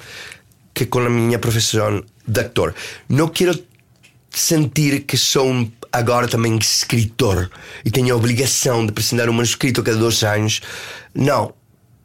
que 0.73 0.85
com 0.85 0.99
a 0.99 1.09
minha 1.09 1.37
profissão 1.37 2.01
de 2.25 2.39
actor. 2.39 2.73
Não 3.09 3.27
quero 3.27 3.61
sentir 4.31 5.01
que 5.01 5.17
sou 5.17 5.49
um- 5.49 5.69
agora 5.91 6.27
também 6.27 6.57
escritor 6.57 7.49
e 7.83 7.91
tenho 7.91 8.13
a 8.13 8.17
obrigação 8.17 8.85
de 8.85 8.91
apresentar 8.91 9.29
um 9.29 9.33
manuscrito 9.33 9.81
a 9.81 9.83
cada 9.83 9.97
dois 9.97 10.23
anos. 10.23 10.61
Não. 11.15 11.53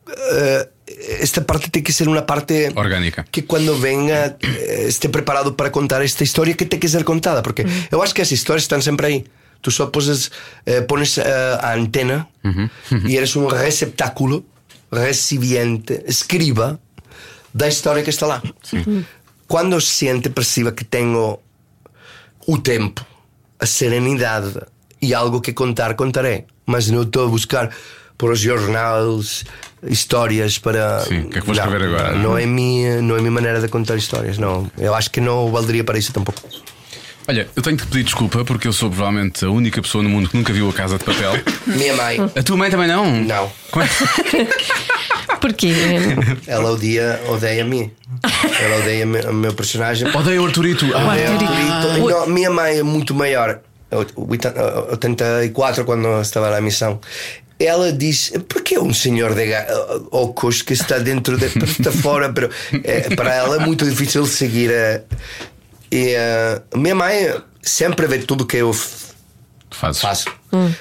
Eh, 0.08 0.68
esta 1.20 1.40
parte 1.40 1.70
tem 1.70 1.82
que 1.82 1.92
ser 1.92 2.08
uma 2.08 2.22
parte 2.22 2.72
Orgânica. 2.74 3.24
que 3.30 3.42
quando 3.42 3.76
venha 3.76 4.36
eh, 4.42 4.86
esteja 4.88 5.10
preparado 5.12 5.52
para 5.52 5.70
contar 5.70 6.02
esta 6.02 6.24
história 6.24 6.54
que 6.54 6.64
tem 6.64 6.78
que 6.78 6.88
ser 6.88 7.04
contada, 7.04 7.42
porque 7.42 7.64
eu 7.90 8.02
acho 8.02 8.14
que 8.14 8.22
as 8.22 8.30
histórias 8.30 8.64
estão 8.64 8.80
sempre 8.80 9.06
aí. 9.06 9.24
Tu 9.62 9.70
só 9.70 9.86
poses, 9.86 10.30
eh, 10.64 10.80
pones 10.80 11.18
eh, 11.18 11.58
a 11.60 11.74
antena 11.74 12.26
e 13.06 13.16
eres 13.16 13.36
um 13.36 13.46
receptáculo, 13.46 14.44
recipiente, 14.90 16.02
escriba 16.06 16.80
da 17.52 17.68
história 17.68 18.02
que 18.02 18.10
está 18.10 18.26
lá. 18.26 18.42
Quando 19.46 19.80
sente, 19.80 20.30
perceba 20.30 20.72
que 20.72 20.84
tenho 20.84 21.38
o 22.46 22.58
tempo, 22.58 23.04
a 23.58 23.66
serenidade 23.66 24.60
e 25.02 25.12
algo 25.12 25.40
que 25.40 25.52
contar, 25.52 25.94
contarei. 25.94 26.46
Mas 26.64 26.88
não 26.88 27.02
estou 27.02 27.26
a 27.26 27.28
buscar 27.28 27.70
por 28.20 28.30
os 28.32 28.38
jornais 28.38 29.44
histórias 29.88 30.58
para. 30.58 31.00
Sim, 31.00 31.20
o 31.22 31.28
que 31.30 31.38
é 31.38 31.40
que 31.40 31.46
vou 31.46 31.54
escrever 31.56 31.80
Não, 31.80 31.94
agora, 31.94 32.12
não 32.12 32.18
é? 32.18 32.22
Não 32.22 32.38
é, 32.38 32.44
minha, 32.46 33.00
não 33.00 33.16
é 33.16 33.18
minha 33.20 33.30
maneira 33.30 33.60
de 33.62 33.66
contar 33.68 33.96
histórias, 33.96 34.36
não. 34.36 34.70
Eu 34.76 34.94
acho 34.94 35.10
que 35.10 35.22
não 35.22 35.50
valeria 35.50 35.82
para 35.82 35.98
isso 35.98 36.12
tampouco. 36.12 36.42
Olha, 37.26 37.48
eu 37.56 37.62
tenho 37.62 37.76
que 37.78 37.84
te 37.84 37.88
pedir 37.88 38.04
desculpa 38.04 38.44
porque 38.44 38.68
eu 38.68 38.72
sou 38.74 38.90
provavelmente 38.90 39.42
a 39.44 39.48
única 39.50 39.80
pessoa 39.80 40.02
no 40.04 40.10
mundo 40.10 40.28
que 40.28 40.36
nunca 40.36 40.52
viu 40.52 40.68
a 40.68 40.72
Casa 40.72 40.98
de 40.98 41.04
Papel. 41.04 41.32
Minha 41.66 41.94
mãe, 41.96 42.18
A 42.36 42.42
tua 42.42 42.56
mãe 42.58 42.70
também 42.70 42.88
não? 42.88 43.10
não. 43.10 43.50
Como 43.70 43.84
é- 43.84 43.88
Porquê? 45.40 45.72
Ela 46.46 46.72
odia, 46.72 47.22
odeia-me. 47.28 47.90
Ela 48.60 48.76
odeia 48.80 49.06
o 49.30 49.32
meu 49.34 49.54
personagem. 49.54 50.14
Odeio 50.14 50.42
o 50.42 50.46
Arturito. 50.46 50.84
Ah, 50.94 51.06
Odeia 51.12 51.30
Arturito. 51.30 51.72
Arturito. 51.72 52.08
Não, 52.10 52.26
minha 52.26 52.50
mãe 52.50 52.78
é 52.78 52.82
muito 52.82 53.14
maior. 53.14 53.60
84 53.92 55.84
quando 55.84 56.20
estava 56.20 56.50
na 56.50 56.60
missão. 56.60 57.00
Ela 57.60 57.92
diz: 57.92 58.32
por 58.48 58.62
que 58.62 58.78
um 58.78 58.92
senhor 58.94 59.34
de 59.34 59.46
ga- 59.46 59.66
óculos 60.10 60.62
que 60.62 60.72
está 60.72 60.98
dentro 60.98 61.36
de. 61.36 61.46
está 61.64 61.92
fora? 61.92 62.32
Pero, 62.32 62.48
eh, 62.84 63.14
para 63.14 63.34
ela 63.34 63.56
é 63.56 63.58
muito 63.66 63.84
difícil 63.88 64.24
seguir. 64.26 64.70
eh, 64.70 65.02
e 65.92 66.14
eh, 66.16 66.62
minha 66.74 66.94
mãe 66.94 67.34
sempre 67.62 68.06
vê 68.06 68.18
tudo 68.20 68.46
que 68.46 68.56
eu 68.56 68.72
Fazes. 69.70 70.00
faço. 70.00 70.24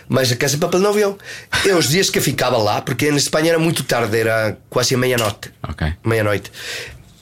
Mas 0.08 0.32
a 0.32 0.36
Casa 0.36 0.56
de 0.56 0.62
Papel 0.62 0.80
não 0.80 0.94
viu. 0.94 1.18
Eu, 1.66 1.78
os 1.78 1.90
dias 1.90 2.10
que 2.10 2.20
ficava 2.22 2.58
lá, 2.58 2.82
porque 2.82 3.12
na 3.12 3.18
Espanha 3.18 3.50
era 3.50 3.60
muito 3.60 3.84
tarde, 3.84 4.18
era 4.18 4.58
quase 4.70 4.96
a 4.96 4.98
meia-noite. 4.98 5.52
Ok. 5.68 5.94
Meia-noite. 6.04 6.52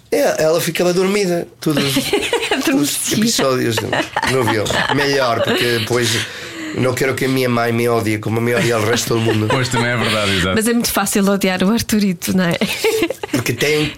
É, 0.10 0.44
Ela 0.44 0.62
ficava 0.62 0.94
dormida, 0.94 1.46
todos 1.60 1.84
os 1.94 3.12
episódios. 3.12 3.76
Não 4.32 4.44
viu. 4.46 4.64
Melhor, 4.96 5.44
porque 5.44 5.80
depois 5.80 6.10
não 6.76 6.94
quero 6.94 7.16
que 7.16 7.26
a 7.26 7.28
minha 7.30 7.50
mãe 7.50 7.72
me 7.72 7.88
odie 7.88 8.18
como 8.20 8.40
me 8.42 8.54
odia 8.56 8.78
o 8.78 8.86
resto 8.86 9.14
do 9.16 9.20
mundo. 9.22 9.48
Pois 9.52 9.70
também 9.70 9.90
é 9.92 9.98
verdade, 9.98 10.32
exato. 10.38 10.56
Mas 10.56 10.68
é 10.68 10.74
muito 10.74 10.92
fácil 10.92 11.28
odiar 11.30 11.64
o 11.64 11.72
Arturito, 11.72 12.36
não 12.36 12.44
é? 12.46 12.58
Porque 13.32 13.54
tem 13.54 13.94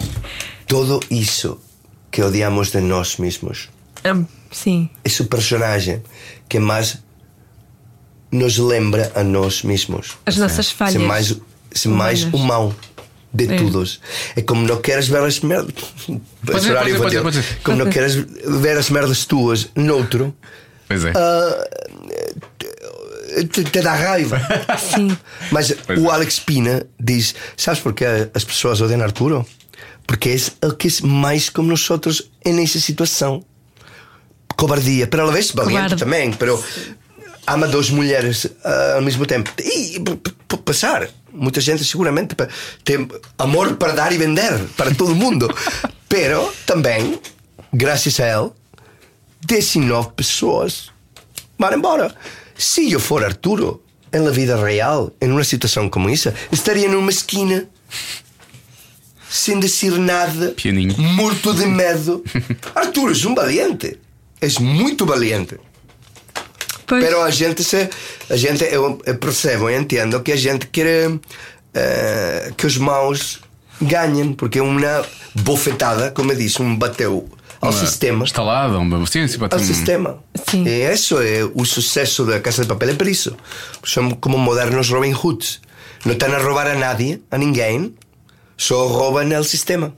tudo 0.66 1.00
isso 1.10 1.58
que 2.10 2.22
odiamos 2.22 2.70
de 2.70 2.80
nós 2.80 3.16
mesmos. 3.16 3.68
Hum, 4.04 4.24
Sim. 4.50 4.90
Esse 5.04 5.24
personagem 5.24 6.02
que 6.48 6.58
mais 6.58 6.98
nos 8.32 8.58
lembra 8.58 9.10
a 9.14 9.22
nós 9.24 9.62
mesmos. 9.62 10.16
As 10.26 10.36
nossas 10.36 10.70
falhas. 10.70 10.92
Ser 10.94 10.98
mais, 11.00 11.36
ser 11.72 11.88
mais 11.88 12.22
humano 12.24 12.74
de 13.32 13.52
É. 13.52 13.56
todos. 13.58 14.00
É 14.34 14.42
como 14.42 14.66
não 14.66 14.76
queres 14.80 15.06
ver 15.08 15.22
as 15.22 15.40
merdas. 15.40 15.72
Pode 16.44 16.62
ser, 16.62 16.74
pode 16.74 16.90
ser, 16.90 16.98
pode 16.98 17.10
ser, 17.12 17.22
pode 17.22 17.36
ser. 17.36 17.58
Como 17.62 17.76
não 17.76 17.90
queres 17.90 18.14
ver 18.14 18.76
as 18.76 18.90
merdas 18.90 19.24
tuas 19.24 19.68
noutro, 19.76 20.34
Pois 20.88 21.04
é. 21.04 21.12
ah, 21.14 21.68
te, 23.50 23.64
te 23.64 23.80
dá 23.80 23.94
raiva. 23.94 24.40
Sim. 24.78 25.16
Mas 25.50 25.72
Pois 25.86 25.98
o 26.00 26.06
é. 26.06 26.12
Alex 26.12 26.40
Pina 26.40 26.86
diz: 26.98 27.34
Sabes 27.56 27.80
porquê 27.80 28.04
as 28.34 28.44
pessoas 28.44 28.80
odeiam 28.80 29.02
Arturo? 29.02 29.46
Porque 30.06 30.36
é 30.60 30.66
o 30.66 30.74
que 30.74 30.88
é 30.88 31.06
mais 31.06 31.48
como 31.48 31.68
nós 31.68 31.88
outros 31.90 32.30
nessa 32.44 32.80
situação. 32.80 33.44
Cobardia, 34.56 35.06
pero 35.06 35.22
a 35.22 35.26
la 35.26 35.32
vez 35.32 35.52
valiente 35.52 35.96
também, 35.96 36.32
pero 36.32 36.62
ama 37.46 37.66
duas 37.66 37.88
mulheres 37.88 38.46
ah, 38.64 38.94
ao 38.96 39.02
mesmo 39.02 39.24
tempo. 39.24 39.50
E 39.58 40.02
passar. 40.64 41.08
Muita 41.32 41.60
gente 41.60 41.84
seguramente 41.84 42.34
tem 42.84 43.08
amor 43.38 43.76
para 43.76 43.92
dar 43.92 44.12
e 44.12 44.18
vender 44.18 44.66
para 44.76 44.94
todo 44.94 45.14
mundo. 45.14 45.48
pero 46.08 46.52
também, 46.66 47.20
graças 47.72 48.18
a 48.20 48.26
ele, 48.26 48.50
19 49.46 50.10
pessoas 50.16 50.90
van 51.58 51.74
embora. 51.74 52.14
Se 52.60 52.92
eu 52.92 53.00
for 53.00 53.24
Arturo, 53.24 53.82
en 54.12 54.22
la 54.22 54.30
vida 54.30 54.62
real, 54.62 55.14
en 55.18 55.32
uma 55.32 55.44
situação 55.44 55.88
como 55.88 56.10
essa, 56.10 56.34
estaria 56.52 56.86
numa 56.90 57.10
esquina, 57.10 57.66
sem 59.30 59.58
dizer 59.58 59.92
nada, 59.92 60.50
Pianinho. 60.50 60.94
morto 60.98 61.54
de 61.54 61.64
medo. 61.64 62.22
Arturo 62.74 63.12
és 63.12 63.24
um 63.24 63.34
valiente, 63.34 63.98
és 64.42 64.58
muito 64.58 65.06
valiente. 65.06 65.56
Pois. 66.86 67.02
Pero 67.02 67.22
a 67.22 67.30
gente 67.30 67.64
se, 67.64 67.88
a 68.28 68.36
gente 68.36 68.64
eu, 68.64 69.00
eu 69.06 69.16
percebo, 69.16 69.70
eu 69.70 69.80
entendo 69.80 70.20
que 70.22 70.32
a 70.32 70.36
gente 70.36 70.66
quer 70.66 71.18
eh, 71.72 72.52
que 72.58 72.66
os 72.66 72.76
maus 72.76 73.40
ganhem, 73.80 74.34
porque 74.34 74.58
é 74.58 74.62
uma 74.62 75.02
bofetada, 75.34 76.10
como 76.10 76.32
eu 76.32 76.36
disse, 76.36 76.60
um 76.60 76.76
bateu 76.76 77.26
ao 77.60 77.72
sistema. 77.72 78.24
Instalada, 78.24 78.78
uma 78.78 78.98
pode 79.38 79.54
Ao 79.54 79.60
sistema. 79.60 80.18
Sim. 80.48 80.64
E 80.66 80.92
isso 80.92 81.20
é 81.20 81.44
o 81.54 81.64
sucesso 81.64 82.24
da 82.24 82.40
Casa 82.40 82.62
de 82.62 82.68
Papel 82.68 82.90
é 82.90 82.94
por 82.94 83.06
isso. 83.06 83.36
São 83.84 84.10
como 84.10 84.38
modernos 84.38 84.88
Robin 84.90 85.12
Hoods. 85.14 85.60
Não 86.04 86.12
estão 86.12 86.32
a 86.32 86.38
roubar 86.38 86.66
a 86.66 86.74
nadie, 86.74 87.22
a 87.30 87.36
ninguém, 87.36 87.94
só 88.56 88.86
roubam 88.86 89.38
o 89.38 89.44
sistema. 89.44 89.94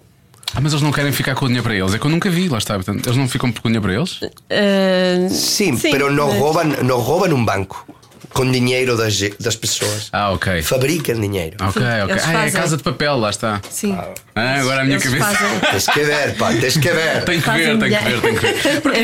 Ah, 0.55 0.61
mas 0.61 0.73
eles 0.73 0.83
não 0.83 0.93
querem 0.93 1.13
ficar 1.13 1.35
com 1.35 1.45
o 1.45 1.49
dinheiro 1.49 1.63
para 1.65 1.75
eles. 1.75 1.95
É 1.95 1.99
que 1.99 2.05
eu 2.05 2.11
nunca 2.11 2.29
vi, 2.29 2.49
lá 2.49 2.59
está. 2.59 2.75
Portanto, 2.75 3.07
eles 3.07 3.17
não 3.17 3.27
ficam 3.29 3.51
com 3.53 3.59
o 3.61 3.63
dinheiro 3.63 3.83
para 3.83 3.95
eles? 3.95 4.21
Ah, 4.51 5.29
Sim, 5.31 5.77
Sim, 5.77 5.91
pero 5.91 6.13
não 6.13 6.29
mas- 6.29 6.39
roubam, 6.39 6.65
não 6.83 6.99
roubam 6.99 7.33
um 7.35 7.45
banco 7.45 7.87
com 8.33 8.51
dinheiro 8.51 8.97
das, 8.97 9.19
das 9.39 9.57
pessoas. 9.57 10.09
Ah, 10.13 10.31
ok. 10.33 10.63
Fabricam 10.63 11.21
dinheiro. 11.21 11.57
Ok, 11.61 11.83
ok. 11.83 12.11
eles 12.15 12.25
Ah, 12.25 12.33
é 12.33 12.37
a 12.37 12.39
fazem. 12.41 12.61
casa 12.61 12.77
de 12.77 12.83
papel, 12.83 13.17
lá 13.19 13.31
está. 13.31 13.61
sim. 13.71 13.97
Ah, 14.35 14.55
agora 14.61 14.81
a 14.81 14.85
minha 14.85 14.97
Eles 14.97 15.05
cabeça. 15.05 15.25
fazem. 15.35 15.61
Tens 15.71 15.87
que 15.87 16.01
ver, 16.01 16.37
pá, 16.37 16.53
tens 16.55 16.77
que 16.77 16.91
ver. 16.91 17.25
Tem 17.25 17.41
que 17.41 17.51
ver, 17.51 17.77
Fazem 17.77 17.79
tem 17.79 17.91
que 17.91 18.05
ver, 18.05 18.21
tem 18.21 18.35
que 18.35 18.41
ver. 18.69 18.81
Porque 18.81 18.99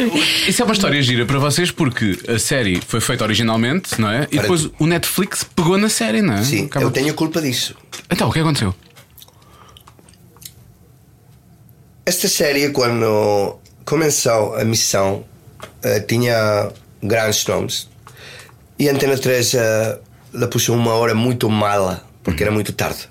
isso 0.48 0.62
é 0.62 0.64
uma 0.64 0.72
história 0.74 1.02
gira 1.02 1.26
para 1.26 1.38
vocês 1.38 1.70
porque 1.70 2.18
a 2.28 2.38
série 2.38 2.80
foi 2.86 3.00
feita 3.00 3.24
originalmente, 3.24 4.00
não 4.00 4.10
é? 4.10 4.22
E 4.24 4.26
Para- 4.36 4.42
depois 4.42 4.68
o 4.78 4.86
Netflix 4.86 5.44
pegou 5.44 5.76
na 5.76 5.88
série, 5.88 6.22
não 6.22 6.34
é? 6.34 6.42
Sim, 6.44 6.64
Acaba- 6.66 6.86
eu 6.86 6.90
tenho 6.90 7.12
culpa 7.14 7.40
disso. 7.42 7.74
Então, 8.10 8.28
o 8.28 8.32
que 8.32 8.38
aconteceu? 8.40 8.74
Esta 12.06 12.26
série, 12.28 12.70
quando 12.70 13.58
começou 13.84 14.54
a 14.56 14.64
missão, 14.64 15.24
eh, 15.82 16.00
tinha 16.00 16.70
grandes 17.02 17.46
nomes. 17.46 17.88
E 18.78 18.88
a 18.88 18.92
Antena 18.92 19.18
3 19.18 19.54
eh, 19.54 19.98
la 20.34 20.46
puxou 20.46 20.76
uma 20.76 20.94
hora 20.94 21.14
muito 21.14 21.50
mala, 21.50 22.04
porque 22.22 22.44
era 22.44 22.52
muito 22.52 22.72
tarde. 22.72 23.08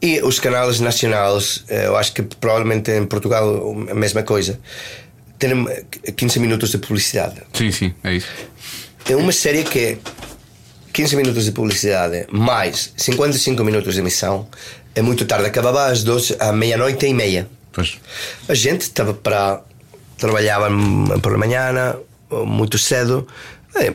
E 0.00 0.20
os 0.22 0.40
canais 0.40 0.80
nacionais, 0.80 1.64
eh, 1.68 1.86
eu 1.86 1.96
acho 1.96 2.12
que 2.14 2.22
provavelmente 2.22 2.90
em 2.90 3.06
Portugal 3.06 3.76
a 3.90 3.94
mesma 3.94 4.22
coisa, 4.22 4.58
têm 5.38 5.66
eh, 5.68 6.12
15 6.12 6.40
minutos 6.40 6.70
de 6.70 6.78
publicidade. 6.78 7.42
Sim, 7.52 7.70
sim, 7.70 7.94
é 8.02 8.14
isso. 8.14 8.28
É 9.08 9.14
uma 9.14 9.32
série 9.32 9.62
que 9.62 9.78
é 9.78 9.98
15 10.92 11.16
minutos 11.16 11.44
de 11.44 11.52
publicidade 11.52 12.26
mais 12.30 12.94
55 12.96 13.62
minutos 13.62 13.94
de 13.94 14.00
emissão. 14.00 14.48
É 14.94 15.02
muito 15.02 15.26
tarde, 15.26 15.46
acabava 15.46 15.86
às 15.86 16.02
12, 16.02 16.36
à 16.40 16.50
meia-noite 16.50 17.04
e 17.06 17.12
meia. 17.12 17.46
Pois. 17.72 17.98
A 18.48 18.54
gente 18.54 18.82
estava 18.82 19.12
para. 19.12 19.60
trabalhava 20.16 20.70
hum, 20.70 21.20
por 21.20 21.32
la 21.32 21.38
manhã, 21.38 21.96
muito 22.30 22.78
cedo. 22.78 23.26
É, 23.78 23.94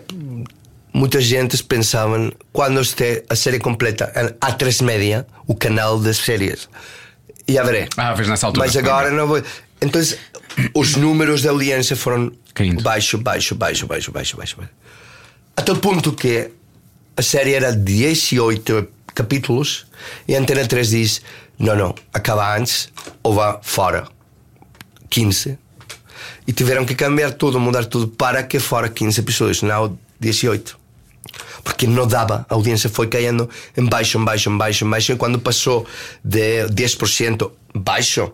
muita 0.93 1.19
gente 1.21 1.63
pensava 1.63 2.31
quando 2.51 2.79
este, 2.81 3.23
a 3.29 3.35
série 3.35 3.59
completa, 3.59 4.11
a 4.39 4.51
três 4.51 4.81
média, 4.81 5.25
o 5.47 5.55
canal 5.55 5.99
das 5.99 6.17
séries. 6.17 6.69
já 7.47 7.63
veré. 7.63 7.87
Ah, 7.97 8.13
vês 8.13 8.27
nessa 8.27 8.47
altura. 8.47 8.65
Mas 8.65 8.75
agora 8.77 9.11
não 9.11 9.27
vou. 9.27 9.41
Então, 9.81 10.01
os 10.75 10.95
números 10.95 11.41
de 11.41 11.47
audiência 11.47 11.95
foram 11.95 12.31
Caindo. 12.53 12.83
baixo, 12.83 13.17
baixo, 13.17 13.55
baixo, 13.55 13.87
baixo, 13.87 14.11
baixo, 14.11 14.37
baixo. 14.37 14.57
baixo. 14.57 14.71
A 15.55 15.61
tal 15.61 15.77
ponto 15.77 16.13
que 16.13 16.51
a 17.17 17.21
série 17.21 17.53
era 17.53 17.73
18 17.73 18.87
capítulos 19.13 19.85
e 20.27 20.35
a 20.35 20.39
Antena 20.39 20.65
3 20.65 20.89
diz: 20.89 21.21
não, 21.57 21.75
não, 21.75 21.95
acaba 22.13 22.57
antes 22.57 22.89
ou 23.23 23.33
vá 23.33 23.59
fora. 23.61 24.07
15. 25.09 25.57
E 26.51 26.53
tiveram 26.53 26.83
que 26.83 26.93
cambiar 26.93 27.31
tudo, 27.31 27.57
mudar 27.61 27.85
tudo 27.85 28.09
para 28.09 28.43
que 28.43 28.59
fora 28.59 28.89
15 28.89 29.21
episódios, 29.21 29.61
não 29.61 29.97
18. 30.19 30.77
Porque 31.63 31.87
não 31.87 32.05
dava, 32.05 32.45
a 32.49 32.53
audiência 32.55 32.89
foi 32.89 33.07
caindo 33.07 33.49
em 33.77 33.85
baixo, 33.85 34.17
em 34.17 34.25
baixo, 34.25 34.49
em 34.49 34.57
baixo, 34.57 34.83
em 34.83 34.89
baixo. 34.89 35.13
E 35.13 35.15
quando 35.15 35.39
passou 35.39 35.87
de 36.21 36.65
10% 36.65 37.49
baixo, 37.73 38.33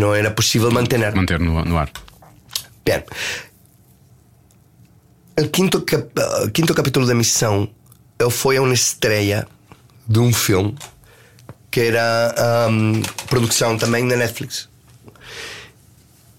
não 0.00 0.12
era 0.12 0.32
possível 0.32 0.68
manter. 0.72 0.98
Manter 1.14 1.38
no, 1.38 1.64
no 1.64 1.78
ar. 1.78 1.92
Bien. 2.84 3.04
O 5.38 5.48
quinto, 5.48 5.82
cap 5.82 6.10
o 6.44 6.50
quinto 6.50 6.74
capítulo 6.74 7.06
da 7.06 7.14
missão 7.14 7.68
foi 8.32 8.58
uma 8.58 8.74
estreia 8.74 9.46
de 10.08 10.18
um 10.18 10.32
filme 10.32 10.74
que 11.70 11.82
era 11.82 12.68
um, 12.68 13.00
produção 13.28 13.78
também 13.78 14.02
na 14.02 14.16
Netflix. 14.16 14.71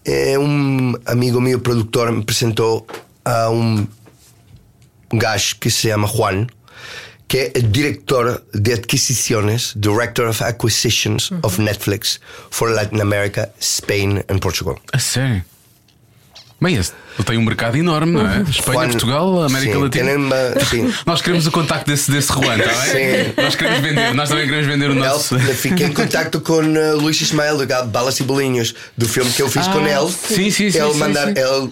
É 0.06 0.38
um 0.38 0.93
amigo 1.06 1.39
meu, 1.39 1.60
produtor, 1.60 2.12
me 2.12 2.22
apresentou 2.22 2.86
a 3.24 3.49
um 3.49 3.88
gajo 5.14 5.56
que 5.60 5.70
se 5.70 5.89
chama 5.89 6.08
Juan, 6.08 6.47
que 7.28 7.51
é 7.56 7.62
diretor 7.62 8.43
de 8.54 8.74
adquisições, 8.74 9.74
Director 9.76 10.28
of 10.30 10.43
Acquisitions 10.43 11.32
of 11.41 11.62
Netflix 11.62 12.20
for 12.51 12.70
Latin 12.70 12.99
America, 12.99 13.49
Spain 13.60 14.24
and 14.30 14.39
Portugal. 14.39 14.78
Sério? 14.99 15.43
Bem, 16.64 16.76
esse- 16.78 16.93
ele 17.16 17.24
tem 17.26 17.38
um 17.38 17.43
mercado 17.43 17.76
enorme, 17.78 18.14
não 18.14 18.28
é? 18.28 18.41
Espanha, 18.49 18.80
Juan- 18.80 18.89
Portugal, 18.89 19.43
América 19.43 19.74
sim, 19.74 19.80
Latina. 19.84 20.11
sim. 20.70 20.93
Nós 21.05 21.22
queremos 21.22 21.45
o 21.45 21.51
contacto 21.51 21.86
desse, 21.91 22.09
desse 22.09 22.32
Juan, 22.34 22.57
está 22.57 22.72
bem? 22.72 22.91
Sim. 23.26 23.34
Nós 23.38 23.55
queremos 23.55 23.80
vender, 23.82 24.14
nós 24.16 24.30
também 24.30 24.45
queremos 24.45 24.66
vender 24.68 24.89
o 24.89 24.95
nosso. 24.95 25.38
Fiquei 25.39 25.88
em 25.88 25.93
contacto 25.93 26.39
com 26.41 26.59
uh, 26.61 26.97
Luís 26.97 27.20
Ismael 27.22 27.57
do 27.57 27.68
Gado 27.68 27.89
Balas 27.89 28.20
e 28.20 28.24
Bolinhos 28.24 28.74
do 28.97 29.07
filme 29.07 29.30
que 29.32 29.41
eu 29.41 29.49
fiz 29.49 29.68
com 29.68 29.86
ele. 29.86 30.09
sim, 30.11 30.49
sim, 30.49 30.72
sim, 30.72 30.80
Ele 30.80 30.93
sim, 30.93 30.97
mandar, 30.97 31.28
sim. 31.28 31.34
ele 31.38 31.72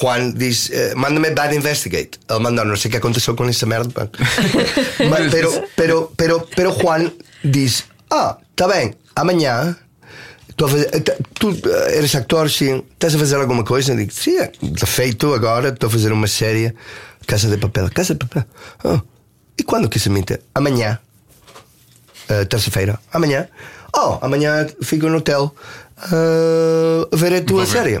Juan 0.00 0.32
diz: 0.32 0.70
eh, 0.72 0.94
Manda-me 0.96 1.30
Bad 1.30 1.54
Investigate. 1.54 2.18
Ele 2.28 2.38
mandou, 2.40 2.64
não 2.64 2.74
sei 2.76 2.88
o 2.88 2.92
que 2.92 2.96
aconteceu 2.98 3.34
com 3.36 3.44
essa 3.44 3.66
merda. 3.66 4.10
Mas, 5.10 5.30
pero, 5.30 5.64
pero, 5.76 6.12
pero, 6.16 6.48
pero 6.56 6.72
Juan 6.72 7.12
diz: 7.44 7.84
Ah, 8.10 8.36
tá 8.56 8.66
bem, 8.66 8.94
amanhã. 9.14 9.76
Estou 10.54 10.66
a 10.66 10.70
fazer- 10.70 10.90
eh, 10.94 11.00
tá- 11.00 11.16
tu 11.34 11.50
eh, 11.50 11.98
eres 11.98 12.14
actor, 12.14 12.48
sim. 12.50 12.82
Estás 12.94 13.14
a 13.14 13.18
fazer 13.18 13.36
alguma 13.36 13.64
coisa? 13.64 13.92
Eu 13.92 13.96
digo: 13.96 14.12
Sim, 14.12 14.38
é, 14.38 14.50
de 14.62 14.86
feito, 14.86 15.34
agora 15.34 15.68
estou 15.70 15.88
a 15.88 15.90
fazer 15.90 16.12
uma 16.12 16.26
série. 16.26 16.72
Casa 17.26 17.48
de 17.48 17.56
Papel. 17.58 17.90
Casa 17.90 18.14
de 18.14 18.20
Papel. 18.20 18.44
Ah, 18.84 19.00
e 19.58 19.62
quando 19.62 19.88
que 19.88 19.98
se 19.98 20.08
emite? 20.08 20.38
Amanhã. 20.54 20.98
Uh, 22.30 22.46
terça-feira, 22.46 22.98
amanhã. 23.12 23.46
Oh, 23.94 24.18
amanhã 24.22 24.66
fico 24.82 25.08
no 25.08 25.18
hotel 25.18 25.54
uh, 25.98 27.08
a 27.12 27.16
ver 27.16 27.34
a 27.34 27.42
tua 27.42 27.64
Vou 27.64 27.66
ver. 27.66 28.00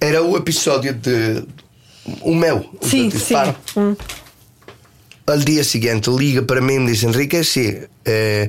Era 0.00 0.22
o 0.22 0.36
episódio 0.36 0.92
de. 0.94 1.44
O 2.22 2.34
meu. 2.34 2.68
o 2.80 2.86
Sim, 2.86 3.08
de 3.08 3.18
sim. 3.18 3.34
Disparo. 3.36 3.56
Al 5.26 5.38
dia 5.38 5.62
seguinte 5.62 6.10
liga 6.10 6.42
para 6.42 6.60
mim 6.60 6.74
e 6.74 6.78
me 6.80 6.86
diz 6.90 7.04
Henrique, 7.04 7.44
sim, 7.44 7.82
eh, 8.04 8.48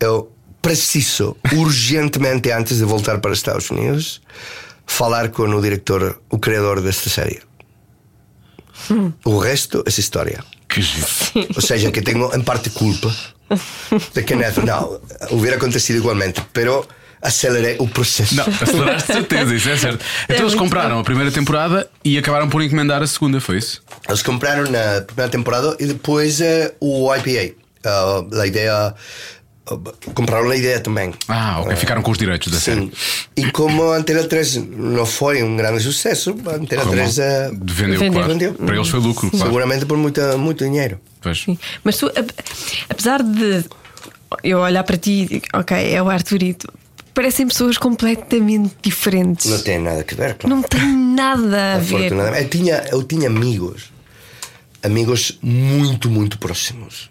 eu 0.00 0.30
preciso 0.64 1.36
urgentemente 1.52 2.50
antes 2.50 2.78
de 2.78 2.84
voltar 2.84 3.18
para 3.18 3.32
os 3.32 3.38
Estados 3.38 3.70
Unidos 3.70 4.22
falar 4.86 5.28
com 5.28 5.42
o 5.42 5.60
diretor, 5.60 6.22
o 6.30 6.38
criador 6.38 6.80
desta 6.80 7.10
série. 7.10 7.40
O 9.24 9.38
resto 9.38 9.84
é 9.86 9.90
história. 9.90 10.42
Que. 10.68 10.80
Ou 11.54 11.62
seja, 11.62 11.90
que 11.92 12.00
tenho 12.00 12.34
em 12.34 12.42
parte 12.42 12.70
culpa 12.70 13.14
de 14.14 14.22
que 14.22 14.34
neto, 14.34 14.64
não, 14.64 15.00
hubiera 15.30 15.56
acontecido 15.56 15.98
igualmente, 15.98 16.42
pero 16.52 16.86
acelerei 17.20 17.76
o 17.78 17.86
processo. 17.86 18.34
Não, 18.34 18.44
aceleraste 18.46 19.12
certeza, 19.12 19.54
isso 19.54 19.68
é 19.68 19.76
certo. 19.76 20.04
Então 20.24 20.36
eles 20.36 20.54
muito 20.54 20.58
compraram 20.58 20.98
a 20.98 21.04
primeira 21.04 21.30
temporada 21.30 21.88
e 22.02 22.16
acabaram 22.16 22.48
por 22.48 22.62
encomendar 22.62 23.02
a 23.02 23.06
segunda, 23.06 23.38
foi 23.40 23.58
isso? 23.58 23.82
Eles 24.08 24.22
compraram 24.22 24.64
na 24.64 25.02
primeira 25.02 25.30
temporada 25.30 25.76
e 25.78 25.86
depois 25.86 26.40
eh, 26.40 26.74
o 26.80 27.14
IPA. 27.14 27.54
Ah, 27.84 28.24
a 28.40 28.46
ideia. 28.46 28.94
Compraram 30.14 30.50
a 30.50 30.56
ideia 30.56 30.78
também. 30.80 31.12
Ah, 31.28 31.60
ok, 31.60 31.74
ficaram 31.76 32.02
com 32.02 32.10
os 32.10 32.18
direitos 32.18 32.52
da 32.52 32.60
série. 32.60 32.80
Sim. 32.82 32.92
E 33.36 33.50
como 33.50 33.82
a 33.90 33.96
Antena 33.96 34.24
3 34.24 34.56
não 34.56 35.06
foi 35.06 35.42
um 35.42 35.56
grande 35.56 35.82
sucesso, 35.82 36.36
a 36.46 36.50
Antena 36.56 36.82
Como? 36.82 36.92
3 36.94 37.18
eh, 37.18 37.50
Vendeu, 37.52 37.98
Vendeu. 37.98 38.12
claro. 38.12 38.28
Vendeu. 38.28 38.54
Para 38.54 38.74
eles 38.76 38.88
foi 38.88 39.00
lucro, 39.00 39.30
claro. 39.30 39.46
seguramente 39.46 39.86
por 39.86 39.96
muita, 39.96 40.36
muito 40.36 40.64
dinheiro. 40.64 41.00
Pois. 41.20 41.42
Sim. 41.42 41.58
Mas 41.82 41.96
tu, 41.96 42.06
ap- 42.08 42.30
apesar 42.90 43.22
de 43.22 43.64
eu 44.42 44.58
olhar 44.58 44.84
para 44.84 44.96
ti 44.98 45.10
e 45.22 45.26
digo, 45.26 45.46
ok, 45.54 45.94
é 45.94 46.02
o 46.02 46.10
Arturito, 46.10 46.70
parecem 47.14 47.46
pessoas 47.48 47.78
completamente 47.78 48.74
diferentes. 48.82 49.46
Não 49.50 49.62
tem 49.62 49.78
nada 49.78 50.00
a 50.00 50.14
ver. 50.14 50.34
claro. 50.34 50.48
Não 50.56 50.62
tem 50.62 50.86
nada 50.94 51.74
a 51.74 51.78
ver. 51.78 52.12
Eu 52.12 52.48
tinha, 52.50 52.84
eu 52.92 53.02
tinha 53.02 53.28
amigos, 53.28 53.84
amigos 54.82 55.38
muito, 55.42 56.10
muito 56.10 56.38
próximos. 56.38 57.08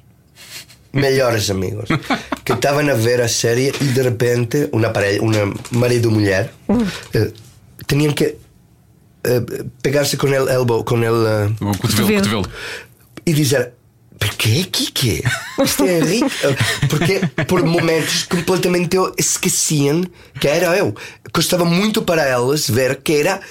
Melhores 0.93 1.49
amigos 1.49 1.89
que 2.45 2.53
estavam 2.53 2.87
a 2.87 2.93
ver 2.93 3.19
a 3.21 3.27
série 3.27 3.69
e 3.81 3.85
de 3.85 4.01
repente 4.01 4.69
uma 4.71 4.89
parelha, 4.89 5.21
uma 5.21 5.53
marido 5.71 6.09
e 6.09 6.13
mulher 6.13 6.53
eh, 7.13 7.31
tinham 7.87 8.13
que 8.13 8.35
eh, 9.23 9.41
pegar-se 9.81 10.17
com 10.17 10.27
ele 10.27 10.51
elbow, 10.51 10.83
com 10.83 10.97
ele 10.97 11.27
eh, 11.27 11.45
O 11.61 11.77
cotovelo, 11.77 11.79
Cotovelo. 11.79 12.43
cotovelo. 12.43 12.51
e 13.25 13.33
dizer 13.33 13.73
Porquê 14.19 14.63
Kike? 14.63 15.23
Isto 15.63 15.83
é 15.83 15.99
Henrique. 15.99 16.31
Porque 16.87 17.19
por 17.45 17.63
momentos 17.63 18.23
completamente 18.23 18.95
eu 18.95 19.13
esqueciam 19.17 20.03
que 20.39 20.47
era 20.47 20.77
eu. 20.77 20.95
Custava 21.33 21.65
muito 21.65 22.01
para 22.01 22.23
elas 22.23 22.69
ver 22.69 23.01
que 23.01 23.13
era 23.13 23.41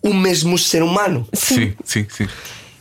o 0.00 0.14
mesmo 0.14 0.56
ser 0.56 0.82
humano. 0.82 1.28
Sim, 1.34 1.74
sim, 1.84 2.06
sim. 2.08 2.28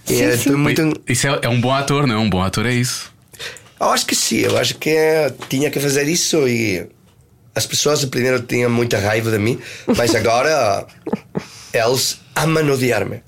Eu 0.08 0.30
estou 0.36 0.58
muito. 0.58 0.94
Isso 1.08 1.28
é, 1.28 1.40
é 1.42 1.50
um 1.50 1.60
bom 1.60 1.74
ator, 1.74 2.06
não 2.08 2.16
é? 2.16 2.18
Um 2.18 2.30
bom 2.30 2.42
ator 2.42 2.66
é 2.66 2.74
isso. 2.74 3.12
Eu 3.80 3.90
acho 3.90 4.06
que 4.06 4.16
sim, 4.16 4.38
eu 4.38 4.58
acho 4.58 4.76
que 4.76 4.90
eh, 4.90 5.34
tinha 5.50 5.70
que 5.70 5.80
fazer 5.80 6.08
isso 6.08 6.48
e 6.48 6.88
as 7.54 7.66
pessoas 7.66 8.04
primeiro 8.06 8.42
tinham 8.42 8.70
muita 8.70 9.00
raiva 9.00 9.32
de 9.32 9.38
mim, 9.38 9.60
mas 9.98 10.16
agora 10.16 10.86
eles 11.74 12.20
amam 12.36 12.70
odiar-me. 12.70 13.22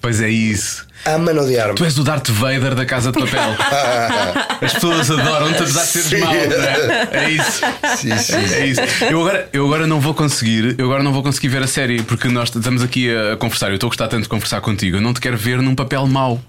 Pois 0.00 0.20
é 0.20 0.28
isso. 0.28 0.86
Amam 1.04 1.36
odiar-me. 1.38 1.74
Tu 1.74 1.84
és 1.84 1.96
o 1.98 2.04
Darth 2.04 2.28
Vader 2.28 2.74
da 2.74 2.84
Casa 2.84 3.10
de 3.10 3.18
Papel. 3.18 3.56
As 4.60 4.74
pessoas 4.74 5.10
adoram-te 5.10 5.62
apesar 5.62 5.82
de 5.82 5.88
seres 5.88 6.20
mau, 6.20 6.32
não 6.34 6.40
é? 6.40 7.08
É 7.12 7.30
isso. 7.30 7.60
Sim, 7.96 8.18
sim. 8.18 8.54
É 8.54 8.66
isso. 8.66 8.80
Eu 9.10 9.20
agora, 9.20 9.48
eu 9.52 9.64
agora 9.64 9.86
não 9.86 9.98
vou 10.00 10.12
conseguir, 10.12 10.74
eu 10.78 10.84
agora 10.86 11.02
não 11.02 11.12
vou 11.12 11.22
conseguir 11.22 11.48
ver 11.48 11.62
a 11.62 11.66
série 11.66 12.02
porque 12.02 12.28
nós 12.28 12.50
estamos 12.54 12.82
aqui 12.82 13.08
a 13.14 13.36
conversar. 13.36 13.68
Eu 13.68 13.74
estou 13.74 13.88
a 13.88 13.90
gostar 13.90 14.08
tanto 14.08 14.24
de 14.24 14.28
conversar 14.28 14.60
contigo. 14.60 14.98
Eu 14.98 15.00
não 15.00 15.14
te 15.14 15.20
quero 15.20 15.36
ver 15.38 15.58
num 15.62 15.74
papel 15.74 16.06
mau. 16.06 16.40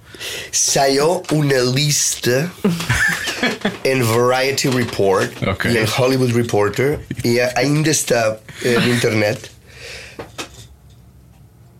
Saiu 0.51 1.23
uma 1.31 1.53
lista 1.73 2.51
em 3.85 4.01
Variety 4.01 4.69
Report 4.69 5.31
Ok. 5.47 5.71
e 5.71 5.77
em 5.77 5.85
Hollywood 5.85 6.33
Reporter 6.33 6.99
e 7.23 7.39
ainda 7.55 7.89
está 7.89 8.35
eh, 8.63 8.77
na 8.79 8.87
internet. 8.87 9.39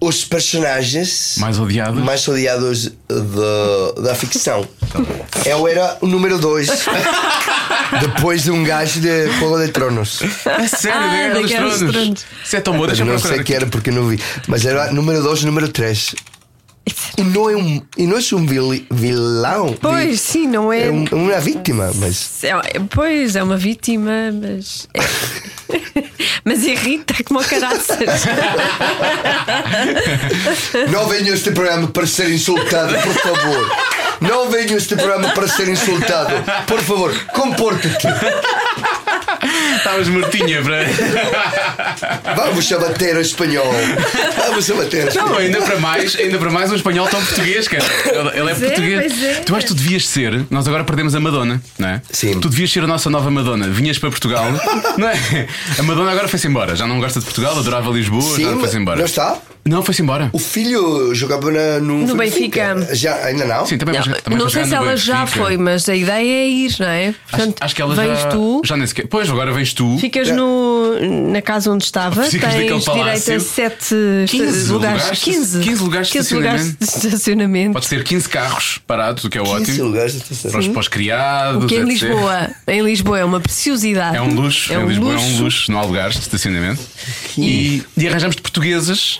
Os 0.03 0.25
personagens 0.25 1.35
Mais 1.37 1.59
odiados? 1.59 2.03
mais 2.03 2.27
odiados 2.27 2.91
da- 3.07 4.01
da 4.01 4.15
ficção. 4.15 4.67
Eu 5.45 5.67
era 5.67 5.95
o 6.01 6.07
número 6.07 6.39
2 6.39 6.67
depois 8.01 8.43
de 8.43 8.49
um 8.51 8.63
gajo 8.63 8.99
de 8.99 9.27
Fogo 9.39 9.59
de 9.59 9.67
Tronos. 9.69 10.19
É 10.45 10.67
sério, 10.67 10.99
Ah, 10.99 11.33
da 11.35 11.39
dos 11.41 11.51
Tronos. 11.77 12.25
Isso 12.43 12.55
é 12.55 12.61
tão 12.61 12.75
bom, 12.77 12.87
deixa 12.87 13.03
eu 13.03 13.05
não 13.05 13.19
sei 13.19 13.35
aqui. 13.35 13.43
que 13.43 13.53
era 13.53 13.67
porque 13.67 13.91
não 13.91 14.07
vi. 14.07 14.19
Mas 14.47 14.65
era 14.65 14.91
número 14.91 15.21
2 15.21 15.41
e 15.41 15.45
número 15.45 15.67
3. 15.69 16.15
E 17.17 17.21
não 17.23 17.49
é 17.49 17.55
um, 17.55 17.81
e 17.97 18.07
não 18.07 18.17
é 18.17 18.21
um 18.35 18.45
vil- 18.45 18.85
vilão. 18.89 19.75
Pois, 19.79 20.19
sim, 20.19 20.47
não 20.47 20.73
é. 20.73 20.87
É 20.87 20.91
um- 20.91 21.05
uma 21.11 21.39
vítima, 21.39 21.91
mas. 21.95 22.43
É- 22.43 22.79
Pois, 22.89 23.35
é 23.35 23.43
uma 23.43 23.57
vítima, 23.57 24.11
mas. 24.33 24.87
é- 24.93 25.01
mas 26.43 26.63
irrita 26.63 27.13
como 27.23 27.39
caraças. 27.43 27.97
Não 30.91 31.07
venha 31.07 31.31
a 31.31 31.35
este 31.35 31.51
programa 31.51 31.87
para 31.87 32.07
ser 32.07 32.29
insultado, 32.31 32.93
por 32.99 33.13
favor. 33.13 33.71
Não 34.21 34.49
venha 34.49 34.73
a 34.73 34.77
este 34.77 34.95
programa 34.95 35.29
para 35.29 35.47
ser 35.47 35.67
insultado. 35.69 36.33
Por 36.67 36.79
favor, 36.81 37.13
comporta-te. 37.33 38.07
Estavas 39.77 40.07
mortinha 40.09 40.61
para. 40.61 40.85
Vamos 42.35 42.71
a 42.71 42.79
bater 42.79 43.15
o 43.17 43.21
espanhol. 43.21 43.71
Vamos 44.37 44.69
a 44.69 44.73
bater 44.75 45.01
o 45.01 45.05
Não, 45.05 45.09
espanhol. 45.09 45.37
ainda 45.37 45.61
para 45.61 45.79
mais, 45.79 46.15
ainda 46.15 46.37
para 46.37 46.49
mais 46.51 46.71
um 46.71 46.75
espanhol 46.75 47.07
tão 47.07 47.23
português, 47.23 47.67
cara. 47.67 47.83
Ele, 48.05 48.29
ele 48.39 48.51
é 48.51 48.53
Pois 48.53 48.61
é, 48.63 48.65
português. 48.67 49.13
pois 49.13 49.23
é. 49.23 49.33
Tu 49.41 49.55
acho 49.55 49.67
que 49.67 49.73
tu 49.73 49.77
devias 49.77 50.07
ser. 50.07 50.45
Nós 50.49 50.67
agora 50.67 50.83
perdemos 50.83 51.15
a 51.15 51.19
Madonna, 51.19 51.61
não 51.77 51.87
é? 51.89 52.01
Sim. 52.11 52.39
Tu 52.39 52.49
devias 52.49 52.71
ser 52.71 52.83
a 52.83 52.87
nossa 52.87 53.09
nova 53.09 53.29
Madonna. 53.31 53.67
Vinhas 53.69 53.97
para 53.97 54.09
Portugal, 54.09 54.45
não 54.97 55.07
é? 55.07 55.47
A 55.77 55.83
Madonna 55.83 56.11
agora 56.11 56.27
foi-se 56.27 56.47
embora. 56.47 56.75
Já 56.75 56.85
não 56.87 56.99
gosta 56.99 57.19
de 57.19 57.25
Portugal, 57.25 57.57
adorava 57.57 57.89
Lisboa, 57.91 58.21
já 58.39 58.49
Sim, 58.51 58.59
foi-se 58.59 58.77
embora. 58.77 58.97
não 58.97 59.05
está? 59.05 59.37
Não, 59.63 59.83
foi-se 59.83 60.01
embora. 60.01 60.27
O 60.33 60.39
filho 60.39 61.13
jogava 61.13 61.51
na- 61.51 61.79
no, 61.79 62.07
No 62.07 62.15
Benfica. 62.15 62.87
Já, 62.93 63.13
ainda 63.25 63.45
não? 63.45 63.63
Sim, 63.65 63.77
também 63.77 63.93
Não, 63.95 64.03
vai- 64.03 64.21
também 64.21 64.39
não 64.39 64.49
sei 64.49 64.65
se 64.65 64.73
ela 64.73 64.97
já 64.97 65.19
Benfica. 65.19 65.43
foi, 65.45 65.57
mas 65.57 65.87
a 65.87 65.95
ideia 65.95 66.17
é 66.45 66.47
ir, 66.47 66.75
não 66.79 66.87
é? 66.87 67.07
Acho, 67.09 67.15
Portanto, 67.29 67.55
acho 67.61 67.75
que 67.75 67.81
ela 67.81 67.95
já. 67.95 68.27
tu, 68.29 68.61
Já 68.65 68.75
nem 68.75 68.87
sequer. 68.87 69.05
Pois, 69.07 69.20
agora 69.29 69.51
vens 69.51 69.73
tu. 69.73 69.97
ficas 69.99 70.29
no, 70.29 70.99
na 71.31 71.41
casa 71.41 71.71
onde 71.71 71.83
estava, 71.83 72.23
Ficas 72.23 72.53
tens 72.53 72.63
direito 72.83 73.31
a 73.31 73.39
7 73.39 73.95
15 74.27 74.71
lugares, 74.71 75.01
lugares 75.01 75.19
de- 75.19 75.23
15, 75.25 75.59
15 75.61 75.83
lugares 75.83 76.07
de 76.07 76.13
15 76.13 76.33
lugares 76.35 76.75
de 76.77 76.83
estacionamento. 76.85 77.73
Podes 77.73 77.89
ter 77.89 78.03
15 78.03 78.29
carros 78.29 78.79
parados, 78.87 79.23
o 79.23 79.29
que 79.29 79.37
é 79.37 79.41
15 79.41 79.53
ótimo. 79.55 79.83
lugares 79.85 80.11
de 80.13 80.17
estação. 80.19 80.51
Para 80.71 80.79
os, 80.79 80.87
criados. 80.87 81.63
O 81.63 81.67
que 81.67 81.75
em 81.75 81.79
etc. 81.81 81.89
Lisboa, 82.09 82.49
em 82.67 82.81
Lisboa 82.83 83.19
é 83.19 83.25
uma 83.25 83.39
preciosidade. 83.39 84.15
É 84.17 84.21
um 84.21 84.33
luxo, 84.33 84.71
É 84.71 84.75
em 84.75 84.79
um 84.79 84.87
Lisboa 84.87 85.13
é 85.13 85.17
um 85.17 85.21
luxo. 85.27 85.43
luxo, 85.43 85.71
não 85.71 85.79
há 85.79 85.83
lugares 85.83 86.15
de 86.15 86.21
estacionamento. 86.21 86.81
E, 87.37 87.83
e 87.97 88.07
arranjamos 88.07 88.35
de 88.35 88.41
portuguesas 88.41 89.19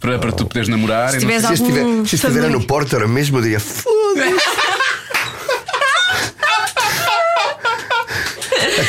para, 0.00 0.18
para 0.18 0.32
tu 0.32 0.46
poderes 0.46 0.68
namorar. 0.68 1.10
Se 1.10 1.16
e 1.16 1.20
sei- 1.20 1.40
Se, 1.40 1.52
estiver, 1.54 1.80
algum 1.82 2.06
se 2.06 2.14
estiver 2.16 2.50
no 2.50 2.62
Porto, 2.64 2.94
era 2.94 3.08
mesmo 3.08 3.40
dia. 3.42 3.58
Foda-se. 3.60 3.88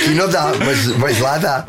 Aqui 0.10 0.18
não 0.18 0.28
dá, 0.28 0.52
mas, 0.66 0.88
mas 0.98 1.20
lá 1.20 1.38
dá. 1.38 1.64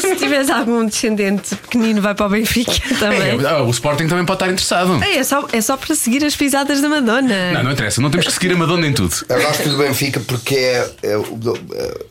Se 0.00 0.14
tiveres 0.16 0.48
algum 0.48 0.86
descendente 0.86 1.56
pequenino, 1.56 2.00
vai 2.00 2.14
para 2.14 2.26
o 2.26 2.28
Benfica 2.28 2.72
também. 3.00 3.44
É, 3.44 3.56
o 3.60 3.70
Sporting 3.70 4.06
também 4.06 4.24
pode 4.24 4.36
estar 4.36 4.46
interessado. 4.52 5.02
É, 5.02 5.16
é 5.16 5.24
só, 5.24 5.48
é 5.52 5.60
só 5.60 5.76
para 5.76 5.94
seguir 5.96 6.24
as 6.24 6.36
pisadas 6.36 6.80
da 6.80 6.88
Madonna. 6.88 7.52
Não, 7.54 7.64
não 7.64 7.72
interessa, 7.72 8.00
não 8.00 8.08
temos 8.08 8.26
que 8.26 8.32
seguir 8.32 8.52
a 8.52 8.56
Madonna 8.56 8.86
em 8.86 8.92
tudo. 8.92 9.14
Eu 9.28 9.42
gosto 9.42 9.68
do 9.68 9.76
Benfica 9.78 10.20
porque 10.20 10.54
é, 10.54 10.90
é, 11.02 11.16
o- 11.16 11.58
é, 11.74 12.04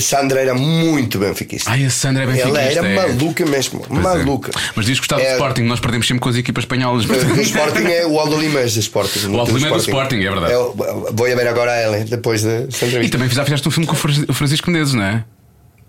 Sandra 0.00 0.40
era 0.40 0.54
muito 0.54 1.18
benfiquista. 1.18 1.70
Ai, 1.70 1.84
a 1.84 1.90
Sandra 1.90 2.22
é 2.22 2.26
bem 2.26 2.40
Ela 2.40 2.60
era 2.62 2.86
é. 2.88 2.94
maluca 2.96 3.44
mesmo, 3.44 3.80
Pois 3.86 4.00
é. 4.00 4.02
maluca. 4.02 4.50
Mas 4.74 4.86
diz 4.86 4.94
que 4.94 5.00
gostava 5.00 5.20
do 5.20 5.26
É- 5.26 5.32
Sporting, 5.32 5.62
nós 5.62 5.80
perdemos 5.80 6.06
sempre 6.06 6.20
com 6.22 6.28
as 6.30 6.36
equipas 6.36 6.62
espanholas. 6.64 7.04
O 7.12 7.40
Sporting 7.40 7.84
é 7.84 8.06
o 8.06 8.18
Aldo 8.18 8.40
Limas 8.40 8.72
do 8.74 8.80
Sporting. 8.80 9.26
O 9.28 9.38
Aldo 9.38 9.52
Lima 9.56 9.68
é 9.68 9.70
do 9.70 9.76
Sporting, 9.76 10.16
é 10.16 10.30
verdade. 10.30 10.52
Eu, 10.52 10.74
vou 11.12 11.28
ir 11.28 11.36
ver 11.36 11.46
agora 11.46 11.72
ela, 11.72 11.98
depois 12.04 12.42
dessa 12.42 12.84
E 12.84 12.88
entrevista. 12.88 13.18
também 13.18 13.28
já 13.34 13.44
fizeste 13.44 13.68
um 13.68 13.70
filme 13.70 13.86
com 13.86 13.92
o 13.92 13.96
Fran- 13.96 14.24
o 14.28 14.32
Francisco 14.32 14.70
Menezes, 14.70 14.94
não 14.94 15.02
é? 15.04 15.24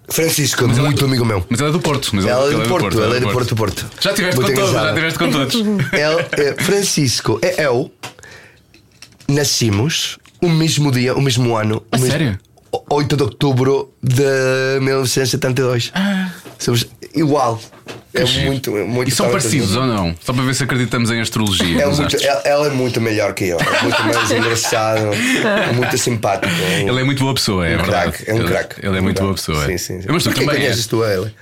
Francisco, 0.10 0.66
ela- 0.66 0.74
muito 0.74 1.06
amigo 1.06 1.24
meu. 1.24 1.46
Mas 1.50 1.62
ela 1.62 1.70
é 1.70 1.72
do 1.72 1.80
Porto. 1.80 2.10
Mas 2.14 2.26
Ela 2.26 2.44
é 2.50 2.54
ele 2.54 2.62
do 2.64 2.68
Porto, 2.70 3.02
ela 3.02 3.16
é 3.16 3.20
do 3.22 3.30
Porto, 3.30 3.56
Porto. 3.56 3.86
Já 4.02 4.14
tiveste 4.14 4.36
Muito 4.36 4.52
com 4.54 4.60
todos, 4.60 4.74
já 4.74 4.94
tiveste 4.94 5.18
com 5.20 5.32
todos. 5.32 5.56
Ele, 5.94 6.50
é, 6.50 6.62
Francisco 6.62 7.40
é 7.42 7.66
eu. 7.66 7.90
Nascimos 9.28 10.18
o 10.42 10.50
mesmo 10.50 10.92
dia, 10.92 11.16
o 11.16 11.22
mesmo 11.22 11.56
ano. 11.56 11.82
A 11.92 11.96
o 11.96 12.00
mesmo, 12.00 12.12
sério? 12.12 12.40
8 12.90 13.18
de 13.18 13.24
outubro 13.24 13.94
de 14.02 14.80
1972. 14.82 15.92
Somos 16.60 16.88
igual. 17.14 17.60
É 18.14 18.24
muito, 18.46 18.72
muito 18.72 19.10
E 19.10 19.12
são 19.12 19.30
parecidos 19.32 19.76
ou 19.76 19.88
não? 19.88 20.16
Só 20.24 20.34
para 20.34 20.44
ver 20.44 20.54
se 20.54 20.64
acreditamos 20.64 21.10
em 21.10 21.20
astrologia. 21.20 21.82
É 21.82 21.86
muito, 21.88 22.04
astros. 22.04 22.24
ela, 22.46 22.68
é 22.68 22.70
muito 22.70 23.02
melhor 23.02 23.34
que 23.34 23.46
eu. 23.46 23.58
É 23.60 23.82
muito 23.82 24.04
mais 24.04 24.30
engraçado, 24.32 25.02
muito 25.76 25.98
simpático. 25.98 26.54
Ele 26.78 27.00
é 27.00 27.04
muito 27.04 27.24
boa 27.24 27.34
pessoa, 27.34 27.68
é 27.68 27.74
um 27.74 27.78
verdade. 27.78 28.12
craque, 28.12 28.30
é 28.30 28.34
um 28.36 28.46
craque. 28.46 28.86
Ele 28.86 28.98
é 28.98 29.02
muito 29.02 29.20
boa 29.22 29.34
pessoa. 29.34 29.66
Sim, 29.66 29.78
sim. 29.80 30.02
sim. 30.02 30.08
Mas 30.10 30.24
tu 30.24 30.32
também 30.32 30.48
conheces 30.48 30.86
tu 30.86 31.02
a 31.04 31.12
ele? 31.12 31.34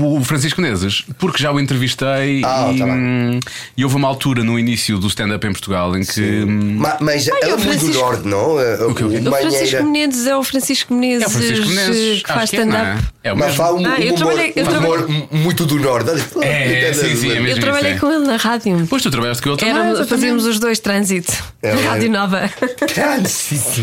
O 0.00 0.24
Francisco 0.24 0.58
Menezes, 0.58 1.04
porque 1.18 1.42
já 1.42 1.52
o 1.52 1.60
entrevistei 1.60 2.40
Ah, 2.44 2.70
e, 2.74 2.78
tá 2.78 2.84
bem. 2.86 2.94
hum, 2.94 3.40
e 3.76 3.84
houve 3.84 3.96
uma 3.96 4.08
altura 4.08 4.42
no 4.42 4.58
início 4.58 4.98
do 4.98 5.06
stand-up 5.06 5.46
em 5.46 5.52
Portugal 5.52 5.94
em 5.94 6.02
que. 6.02 6.20
hum, 6.22 6.76
Ma- 6.78 6.96
Mas 6.98 7.28
ela 7.28 7.38
é 7.40 7.46
o 7.54 7.58
muito 7.58 7.62
do 7.64 7.68
Francisco- 7.78 8.00
norte, 8.02 8.26
não? 8.26 8.54
O, 8.56 8.94
quê, 8.94 9.04
o 9.04 9.10
quê? 9.10 9.18
O 9.28 9.30
Francisco 9.32 9.84
Menezes 9.84 10.26
é 10.26 10.34
o 10.36 10.42
Francisco 10.42 10.94
Menezes, 10.94 11.22
É 11.24 11.26
o 11.26 11.30
Francisco 11.30 11.66
Menezes. 11.68 12.22
que 12.22 12.32
faz 12.32 12.48
que 12.50 12.56
é, 12.56 12.64
não 12.64 12.72
stand-up. 12.74 13.04
é? 13.22 13.28
É 13.28 13.32
o 13.34 13.36
Mas 13.36 13.54
fala 13.54 13.78
um, 13.78 13.86
Ah, 13.86 13.96
eu 14.00 14.12
um 14.12 14.16
humor, 14.16 14.16
trabalhei- 14.16 14.52
eu 14.56 14.66
humor 14.66 15.08
muito 15.30 15.66
do 15.66 15.78
norte. 15.78 16.10
É, 16.40 16.88
é, 16.88 16.92
sim, 16.94 17.14
sim, 17.14 17.30
é 17.30 17.34
mesmo. 17.34 17.48
Eu 17.48 17.60
trabalhei 17.60 17.90
isso, 17.94 18.06
é. 18.06 18.08
com 18.08 18.16
ele 18.16 18.26
na 18.26 18.36
rádio. 18.36 18.86
Pois 18.88 19.02
tu 19.02 19.10
trabalhaste 19.10 19.42
com 19.42 19.50
ele 19.50 19.58
também. 19.58 19.74
Éramos- 19.74 19.90
exatamente. 20.00 20.08
fazíamos 20.20 20.46
os 20.46 20.58
dois 20.58 20.78
trânsito. 20.78 21.32
É, 21.62 21.74
na 21.74 21.80
é. 21.80 21.84
Rádio 21.84 22.10
Nova. 22.10 22.50
Trânsito. 22.94 23.82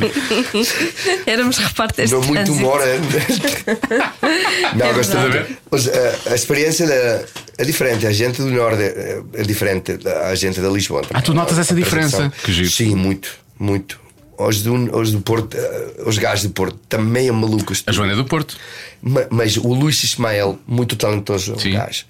Éramos 1.27 1.57
repórteres 1.59 2.11
Não 2.11 2.19
de 2.21 2.27
muito 2.27 2.51
é? 2.51 2.99
Não, 4.75 4.93
gosto 4.93 5.17
verdade. 5.17 5.55
muito. 5.69 5.98
Mas, 5.99 6.25
eh, 6.27 6.31
a 6.31 6.35
experiência 6.35 6.87
da- 6.87 7.23
é 7.57 7.65
diferente. 7.65 8.05
A 8.07 8.11
gente 8.11 8.37
do 8.41 8.49
norte 8.49 8.81
é, 8.81 9.21
é 9.33 9.43
diferente 9.43 9.97
da 9.97 10.33
gente 10.35 10.59
da 10.61 10.69
Lisboa. 10.69 11.01
Ah, 11.13 11.21
tu 11.21 11.33
notas 11.33 11.57
essa 11.59 11.73
A 11.73 11.77
diferença? 11.77 12.31
Que 12.43 12.51
giro. 12.53 12.69
Sim, 12.71 12.95
muito, 12.95 13.29
muito. 13.59 13.99
Os 14.37 14.61
do, 14.63 14.73
os 14.97 15.11
do 15.11 15.19
Porto, 15.21 15.57
eh, 15.57 16.03
os 16.05 16.17
gajos 16.17 16.43
do 16.45 16.51
Porto, 16.51 16.77
também 16.87 17.27
é 17.27 17.31
malucos. 17.31 17.83
A 17.85 17.91
Joana 17.91 18.13
é 18.13 18.15
do 18.15 18.23
Porto. 18.25 18.55
Ma- 19.01 19.27
Mas 19.29 19.57
o 19.57 19.73
Luís 19.73 20.01
Ismael, 20.03 20.57
muito 20.65 20.95
talentoso 20.95 21.59
Sim. 21.59 21.73
gajo. 21.73 22.05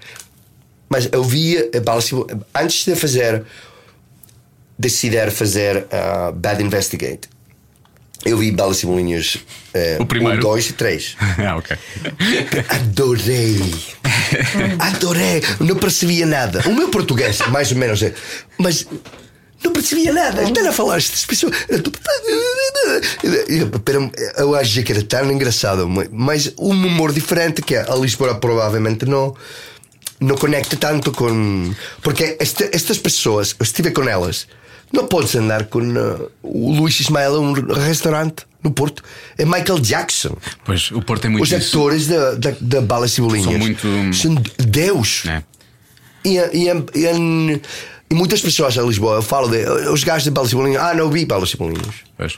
Mas 0.87 1.09
eu 1.11 1.23
via 1.23 1.69
antes 2.55 2.85
de 2.85 2.95
fazer, 2.95 3.43
decidir 4.77 5.31
fazer 5.31 5.85
a 5.91 6.31
Bad 6.31 6.63
Investigate, 6.63 7.27
eu 8.25 8.37
vi 8.37 8.51
Bala 8.51 8.73
Cebolinhas 8.73 9.37
O 9.99 10.05
primeiro? 10.05 10.37
um, 10.37 10.41
dois 10.41 10.69
e 10.69 10.73
três. 10.73 11.15
ah, 11.39 11.57
ok. 11.57 11.77
Adorei! 12.69 13.61
Adorei! 14.79 15.41
Não 15.59 15.75
percebia 15.75 16.25
nada. 16.25 16.61
O 16.67 16.73
meu 16.75 16.89
português, 16.89 17.39
mais 17.49 17.71
ou 17.71 17.77
menos, 17.77 18.01
é. 18.03 18.13
Mas 18.57 18.85
não 19.63 19.71
percebia 19.73 20.11
nada. 20.13 20.43
Estão 20.43 20.67
a 20.67 20.71
falar 20.71 20.97
estas 20.97 21.25
pessoas. 21.25 21.53
Eu- 21.69 21.83
Eu 24.37 24.55
achei 24.55 24.83
que 24.83 24.91
era 24.91 25.03
tão 25.03 25.31
engraçado, 25.31 25.87
mas 26.11 26.51
um 26.57 26.71
humor 26.71 27.11
diferente 27.11 27.61
que 27.61 27.75
a 27.75 27.95
Lisboa 27.95 28.35
provavelmente 28.35 29.05
não. 29.05 29.35
Não 30.19 30.35
conecta 30.35 30.75
tanto 30.75 31.11
com. 31.13 31.73
Porque 32.01 32.35
este- 32.41 32.69
estas 32.73 32.97
pessoas, 32.97 33.55
eu 33.57 33.63
estive 33.63 33.91
com 33.91 34.03
elas, 34.03 34.47
não 34.93 35.07
podes 35.07 35.35
andar 35.35 35.65
com 35.65 35.79
uh, 35.79 36.31
o 36.43 36.71
Luís 36.73 36.99
Ismael 36.99 37.35
a 37.35 37.39
um 37.39 37.53
restaurante 37.53 38.43
no 38.63 38.71
Porto. 38.71 39.03
É 39.37 39.45
Michael 39.45 39.79
Jackson. 39.79 40.35
Pois, 40.65 40.91
o 40.91 41.01
Porto 41.01 41.25
é 41.25 41.29
muito 41.29 41.43
Os 41.43 41.51
isso. 41.51 41.77
atores 41.77 42.07
da, 42.07 42.33
da, 42.35 42.53
da 42.59 42.81
Bala 42.81 43.07
Cebolinhas 43.07 43.45
São 43.49 43.57
muito- 43.59 44.13
são 44.15 44.35
Deus. 44.57 45.23
É. 45.27 45.43
E, 46.25 46.37
e, 46.37 46.69
e, 46.95 47.61
e 48.11 48.13
muitas 48.15 48.41
pessoas 48.41 48.75
em 48.75 48.85
Lisboa 48.85 49.15
eu 49.17 49.21
falo 49.21 49.47
de 49.47 49.63
os 49.89 50.03
gajos 50.03 50.23
de 50.25 50.31
Bala 50.31 50.47
Cebolinhas. 50.47 50.81
Ah, 50.81 50.93
não 50.93 51.09
vi 51.09 51.25
Bala 51.25 51.45
Cebolinhas. 51.45 51.95
Pois. 52.17 52.37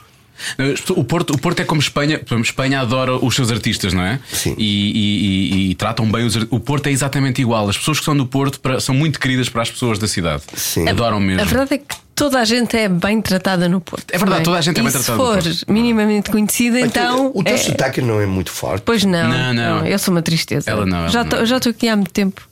O 0.96 1.04
Porto, 1.04 1.34
o 1.34 1.38
Porto 1.38 1.60
é 1.60 1.64
como 1.64 1.80
Espanha. 1.80 2.20
Espanha 2.42 2.80
adora 2.80 3.14
os 3.16 3.34
seus 3.34 3.50
artistas, 3.50 3.92
não 3.92 4.02
é? 4.02 4.18
Sim. 4.32 4.54
E, 4.58 4.64
e- 4.64 5.54
e- 5.68 5.70
e 5.70 5.74
tratam 5.74 6.10
bem 6.10 6.24
os 6.26 6.34
O 6.50 6.58
Porto 6.58 6.86
é 6.88 6.90
exatamente 6.90 7.40
igual. 7.40 7.68
As 7.68 7.76
pessoas 7.78 7.98
que 8.00 8.04
são 8.04 8.16
do 8.16 8.26
Porto 8.26 8.58
para- 8.60 8.80
são 8.80 8.94
muito 8.94 9.20
queridas 9.20 9.48
para 9.48 9.62
as 9.62 9.70
pessoas 9.70 9.98
da 9.98 10.08
cidade. 10.08 10.42
Sim. 10.54 10.88
Adoram 10.88 11.20
mesmo. 11.20 11.42
A 11.42 11.44
verdade 11.44 11.74
é 11.74 11.78
que 11.78 11.94
toda 12.22 12.38
a 12.38 12.44
gente 12.44 12.76
é 12.76 12.88
bem 12.88 13.20
tratada 13.20 13.68
no 13.68 13.80
Porto. 13.80 14.04
É 14.12 14.16
verdade, 14.16 14.38
não 14.38 14.44
toda 14.44 14.58
a 14.58 14.60
gente 14.60 14.78
é 14.78 14.82
bem 14.82 14.92
se 14.92 14.98
tratada 14.98 15.18
no 15.18 15.24
for 15.26 15.42
Porto. 15.42 15.72
minimamente 15.72 16.30
conhecida, 16.30 16.78
então. 16.78 17.32
o 17.34 17.42
teu 17.42 17.52
é- 17.52 17.58
sotaque 17.58 18.00
não 18.00 18.20
é 18.20 18.26
muito 18.26 18.52
forte. 18.52 18.82
Pois 18.86 19.04
não, 19.04 19.28
Não, 19.28 19.52
não. 19.52 19.84
Eu 19.86 19.98
sou 19.98 20.14
uma 20.14 20.22
tristeza. 20.22 20.70
Ela 20.70 20.86
não, 20.86 20.98
ela 20.98 21.08
já 21.08 21.24
não. 21.24 21.56
estou 21.56 21.70
aqui 21.70 21.88
há 21.88 21.96
muito 21.96 22.12
tempo. 22.12 22.48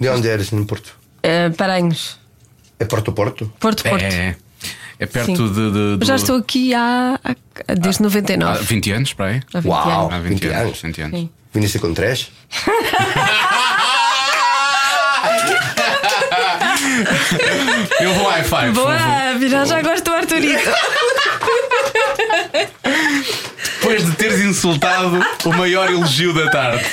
De 0.00 0.08
onde 0.08 0.26
eres 0.26 0.50
no 0.50 0.64
Porto? 0.64 0.94
Uh, 1.18 1.52
Paranhos. 1.54 2.18
É 2.78 2.86
Porto 2.86 3.12
Porto? 3.12 3.52
Porto, 3.60 3.82
Porto. 3.82 4.02
É, 4.02 4.34
é 4.98 5.04
perto 5.04 5.46
de, 5.48 5.52
de- 5.52 5.60
Eu 5.60 5.96
do- 5.98 6.06
Já 6.06 6.16
estou 6.16 6.36
aqui 6.38 6.72
há, 6.72 7.20
há- 7.22 7.74
desde 7.74 8.00
há 8.02 8.04
99. 8.04 8.64
20 8.64 8.92
anos, 8.92 9.12
para 9.12 9.26
aí. 9.26 9.42
Há 9.52 9.60
20 9.60 9.70
Uau. 9.70 10.00
anos. 10.00 10.14
Há 10.14 10.18
20, 10.20 10.30
20 10.40 10.46
anos. 10.46 10.62
anos. 10.62 10.80
20 10.82 11.02
anos. 11.02 11.28
Viniste 11.52 11.78
com 11.78 11.92
três? 11.92 12.30
Eu 18.00 18.14
vou 18.14 18.28
high 18.28 18.44
five. 18.44 18.70
vou- 18.72 18.84
Boa, 18.86 19.34
virar 19.38 19.64
já 19.64 19.82
gosto 19.82 20.04
do 20.04 20.12
Arturito. 20.14 20.70
Depois 23.80 24.04
de 24.04 24.12
teres 24.12 24.40
insultado 24.40 25.20
o 25.44 25.52
maior 25.52 25.90
elogio 25.90 26.32
da 26.32 26.50
tarde. 26.50 26.84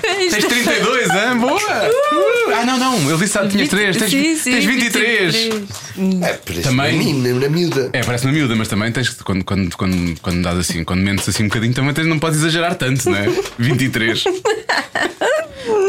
Tens 0.00 0.44
32, 0.44 1.10
hein? 1.10 1.36
Boa! 1.38 1.54
Uh, 1.58 2.54
ah, 2.58 2.64
não, 2.64 2.78
não, 2.78 2.96
ele 3.10 3.18
disse 3.18 3.38
que 3.38 3.48
tinhas 3.48 3.68
3. 3.68 3.96
Tens, 3.98 4.10
Sim, 4.10 4.36
sim, 4.36 4.50
tens 4.52 4.64
23. 4.64 5.34
23. 5.34 6.22
É, 6.22 6.32
por 6.34 6.52
isso 6.52 6.62
Também- 6.62 6.96
na 6.96 7.04
mina, 7.04 7.40
na 7.40 7.48
miúda. 7.48 7.90
É, 7.92 8.02
parece 8.02 8.24
na 8.24 8.32
miúda, 8.32 8.56
mas 8.56 8.68
também 8.68 8.90
tens 8.92 9.10
que, 9.10 9.22
quando, 9.22 9.44
quando, 9.44 9.76
quando, 9.76 10.20
quando 10.20 10.42
dás 10.42 10.58
assim, 10.58 10.84
quando 10.84 11.00
mentes 11.00 11.28
assim 11.28 11.44
um 11.44 11.48
bocadinho, 11.48 11.74
também 11.74 11.92
tens, 11.92 12.06
não 12.06 12.18
podes 12.18 12.38
exagerar 12.38 12.74
tanto, 12.76 13.10
não 13.10 13.16
é? 13.18 13.26
23. 13.58 14.24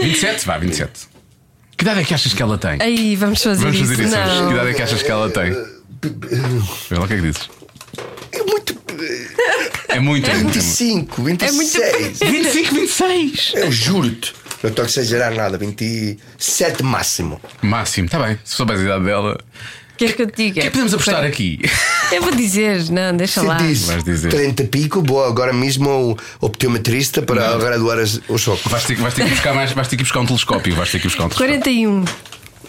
27, 0.01 0.43
vá, 0.45 0.57
27. 0.57 0.91
Que 1.77 1.83
idade 1.83 2.01
é 2.01 2.03
que 2.03 2.13
achas 2.13 2.33
que 2.33 2.41
ela 2.41 2.57
tem? 2.57 2.77
Aí, 2.81 3.15
vamos 3.15 3.41
fazer 3.43 3.63
Vamos 3.63 3.79
fazer 3.79 4.03
isso. 4.03 4.15
Não. 4.15 4.47
Que 4.47 4.53
idade 4.53 4.69
é 4.69 4.73
que 4.73 4.81
achas 4.81 5.03
que 5.03 5.11
ela 5.11 5.29
tem? 5.29 5.51
Vê 5.51 6.97
lá 6.97 7.03
o 7.03 7.07
que 7.07 7.13
é 7.13 7.17
que 7.17 7.21
dizes. 7.21 7.49
É 8.31 8.43
muito. 8.43 8.75
É 9.89 9.99
muito, 9.99 10.29
é 10.29 10.33
muito. 10.35 10.53
25, 10.53 11.23
26. 11.23 12.19
25, 12.19 12.75
26. 12.75 13.51
Eu 13.55 13.71
juro-te. 13.71 14.33
Não 14.63 14.69
estou 14.69 14.83
a 14.83 14.87
exagerar 14.87 15.33
nada. 15.35 15.57
27 15.57 16.83
máximo. 16.83 17.39
Máximo, 17.61 18.05
está 18.05 18.19
bem. 18.19 18.39
Se 18.43 18.55
souberes 18.55 18.81
a 18.81 18.85
idade 18.85 19.05
dela. 19.05 19.37
Queres 19.97 20.15
que 20.15 20.21
eu 20.23 20.27
te 20.27 20.33
O 20.33 20.35
diga? 20.35 20.53
que 20.53 20.59
é 20.59 20.63
que 20.63 20.69
podemos 20.71 20.93
apostar 20.93 21.23
aqui? 21.23 21.59
Eu 22.11 22.21
vou 22.21 22.31
dizer, 22.31 22.89
não, 22.91 23.15
deixa 23.15 23.39
Se 23.41 23.45
lá. 23.45 23.55
diz 23.57 23.85
Vais 23.87 24.03
dizer. 24.03 24.29
30 24.29 24.63
pico, 24.65 25.01
vou 25.05 25.23
agora 25.25 25.53
mesmo 25.53 25.89
ao 25.89 26.17
optometrista 26.41 27.21
para 27.21 27.57
graduar 27.57 27.99
as- 27.99 28.19
o 28.27 28.37
choque. 28.37 28.67
Vais 28.69 28.83
ter, 28.83 28.95
vais 28.95 29.13
ter 29.13 29.23
que 29.23 29.29
buscar 29.31 29.53
mais, 29.53 29.71
vais 29.71 29.87
ter 29.87 29.95
que 29.97 30.03
buscar 30.03 30.19
um 30.19 30.25
telescópio. 30.25 30.75
Vais 30.75 30.91
ter 30.91 30.99
que 30.99 31.07
buscar 31.07 31.25
um 31.25 31.29
telescópio. 31.29 31.61
41. 31.61 32.05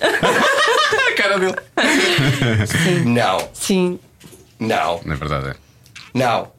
A 1.08 1.12
cara 1.16 1.38
dele. 1.38 1.54
Não, 3.06 3.48
Sim. 3.54 3.98
não, 4.60 5.00
Não 5.04 5.14
é 5.14 5.16
verdade, 5.16 5.48
é. 5.50 5.54
não. 6.14 6.52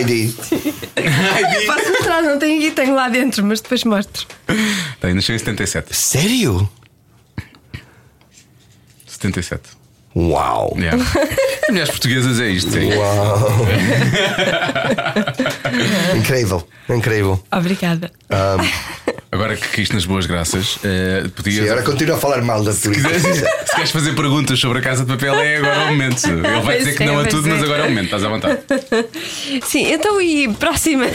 ID. 0.00 0.32
Posso 1.66 1.88
mostrar, 1.90 2.22
não 2.22 2.38
tenho 2.38 2.58
aqui, 2.58 2.70
tenho 2.72 2.94
lá 2.94 3.08
dentro, 3.08 3.44
mas 3.44 3.60
depois 3.60 3.84
mostro. 3.84 4.26
Tem, 5.00 5.14
nasceu 5.14 5.34
em 5.34 5.38
77. 5.38 5.94
Sério? 5.96 6.68
77. 9.20 9.60
Uau. 10.16 10.74
Yeah. 10.76 10.98
As 11.62 11.68
mulheres 11.68 11.90
portuguesas 11.90 12.40
é 12.40 12.48
isto, 12.48 12.72
sim. 12.72 12.92
Uau. 12.94 13.56
incrível, 16.16 16.66
incrível. 16.88 17.40
Obrigada. 17.52 18.10
Agora 19.32 19.56
que 19.56 19.68
caíste 19.68 19.94
nas 19.94 20.04
boas 20.06 20.26
graças, 20.26 20.80
eh, 20.82 21.22
podias. 21.36 21.64
E 21.64 21.70
agora 21.70 21.84
continua 21.84 22.16
a 22.16 22.18
falar 22.18 22.42
mal 22.42 22.64
da 22.64 22.74
tua 22.74 22.90
quiseres- 22.92 23.22
Se 23.22 23.74
queres 23.76 23.90
fazer 23.92 24.12
perguntas 24.16 24.58
sobre 24.58 24.80
a 24.80 24.82
casa 24.82 25.04
de 25.04 25.12
papel, 25.12 25.36
é 25.36 25.58
agora 25.58 25.84
o 25.84 25.86
momento. 25.86 26.26
Ele 26.28 26.40
vai 26.62 26.78
dizer 26.78 26.96
que 26.96 27.02
é, 27.04 27.06
não 27.06 27.16
a 27.16 27.20
pois 27.22 27.34
tudo, 27.34 27.48
mas 27.48 27.60
é. 27.60 27.64
agora 27.64 27.82
é 27.84 27.86
o 27.86 27.90
momento, 27.90 28.04
estás 28.06 28.24
à 28.24 28.28
vontade. 28.28 28.58
Sim, 29.66 29.92
então 29.92 30.20
e 30.20 30.48
próxima, 30.54 31.06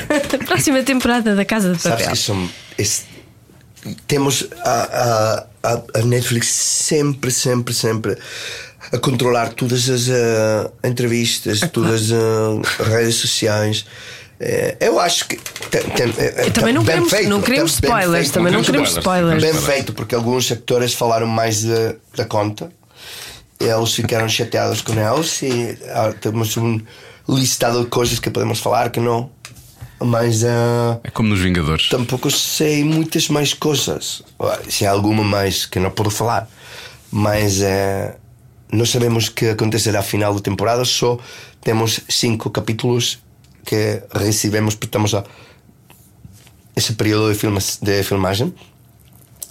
próxima 0.48 0.82
temporada 0.84 1.36
da 1.36 1.44
Casa 1.44 1.74
de 1.74 1.82
Sabes 1.82 1.98
Papel? 2.06 2.12
que 2.14 2.18
são. 2.18 2.50
esse- 2.78 3.04
temos 4.08 4.48
a, 4.64 5.44
a, 5.44 5.46
a- 5.74 6.02
Netflix 6.04 6.48
sempre, 6.48 7.32
sempre, 7.32 7.74
sempre 7.74 8.18
a 8.92 8.98
controlar 8.98 9.50
todas 9.54 9.90
as 9.90 10.10
ah, 10.10 10.72
entrevistas, 10.84 11.60
todas 11.72 12.12
as 12.12 12.88
redes 12.88 13.16
sociais. 13.16 13.86
Eh, 14.40 14.76
eu 14.82 15.00
acho 15.00 15.28
que. 15.28 15.38
tem- 15.72 15.82
tem- 15.90 16.52
também 16.52 16.74
não 16.74 16.84
queremos- 16.84 17.10
feito, 17.10 17.30
não 17.30 17.42
queremos 17.42 17.72
spoilers, 17.74 18.12
feito, 18.24 18.34
também 18.34 18.52
não 18.54 18.62
queremos 18.64 18.90
queremos 18.90 18.98
spoilers. 18.98 19.44
Bem 19.44 19.54
feito, 19.62 19.94
porque 19.94 20.14
alguns 20.14 20.46
sectores 20.48 20.94
falaram 20.94 21.26
mais 21.28 21.64
da, 21.64 21.96
da 22.16 22.26
conta. 22.26 22.70
Eles 23.60 23.94
ficaram 23.94 24.28
chateados 24.30 24.82
com 24.82 24.94
eles 24.94 25.42
e 25.42 25.78
ah, 25.90 26.14
temos 26.20 26.58
um 26.58 26.80
listado 27.30 27.80
de 27.84 27.90
coisas 27.90 28.20
que 28.20 28.30
podemos 28.30 28.60
falar 28.60 28.90
que 28.92 29.00
não. 29.00 29.32
Mas 30.00 30.44
ah, 30.44 31.00
É 31.04 31.10
como 31.10 31.30
nos 31.30 31.40
Vingadores. 31.40 31.90
tampouco 31.90 32.30
sei 32.30 32.84
muitas 32.84 33.30
mais 33.30 33.54
coisas. 33.54 34.24
Se 34.70 34.86
há 34.86 34.92
alguma 34.92 35.24
mais 35.24 35.66
que 35.66 35.80
não 35.80 35.92
posso 35.92 36.12
falar. 36.12 36.50
Mas 37.12 37.62
eh, 37.62 38.16
não 38.72 38.86
sabemos 38.86 39.28
o 39.28 39.32
que 39.32 39.50
acontecerá 39.50 40.00
ao 40.00 40.04
final 40.04 40.34
da 40.34 40.42
temporada. 40.42 40.84
Só 40.84 41.18
temos 41.62 42.02
cinco 42.10 42.50
capítulos 42.50 43.20
que 43.66 44.02
recebemos, 44.14 44.76
porque 44.76 44.88
estamos 44.88 45.14
a 45.14 45.24
esse 46.76 46.94
período 46.94 47.32
de, 47.32 47.40
filma, 47.40 47.60
de 47.82 48.04
filmagem. 48.04 48.54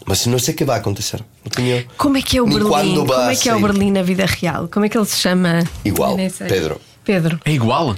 Mas 0.07 0.27
não 0.27 0.39
sei 0.39 0.53
o 0.53 0.57
que 0.57 0.65
vai 0.65 0.79
acontecer. 0.79 1.25
Não 1.43 1.51
tenho 1.51 1.87
Como 1.97 2.19
é 2.19 2.23
que 2.23 2.37
é 2.37 2.43
o 2.43 2.47
nem 2.47 2.59
Berlim? 2.59 2.71
quando 2.71 3.07
vai 3.07 3.17
Como 3.17 3.31
é 3.31 3.37
que 3.37 3.49
é 3.49 3.57
o. 3.57 3.61
Berlim 3.61 3.91
na 3.91 4.03
vida 4.03 4.27
real? 4.27 4.69
Como 4.69 4.85
é 4.85 4.89
que 4.91 4.99
ele 4.99 5.07
se 5.07 5.17
chama? 5.17 5.65
Igual. 5.85 6.17
Pedro. 6.47 6.81
Pedro. 7.03 7.41
É 7.45 7.53
igual? 7.53 7.97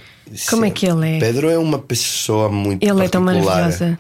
Como 0.50 0.64
é 0.64 0.70
que 0.70 0.86
ele 0.86 1.16
é? 1.16 1.18
Pedro 1.20 1.48
é 1.48 1.56
uma 1.58 1.78
pessoa 1.78 2.48
muito 2.48 2.82
Ele 2.82 3.04
é 3.04 3.08
tão 3.08 3.24
particular. 3.24 3.54
maravilhosa. 3.62 3.98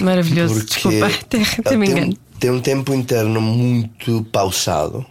Maravilhoso. 0.00 0.54
Porque 0.54 0.74
Desculpa, 0.74 1.06
até, 1.62 1.76
me 1.76 1.86
tem, 1.86 1.96
engano. 1.96 2.12
um- 2.12 2.38
tem 2.38 2.50
um 2.50 2.60
tempo 2.60 2.92
interno 2.94 3.40
muito 3.40 4.24
pausado. 4.32 5.06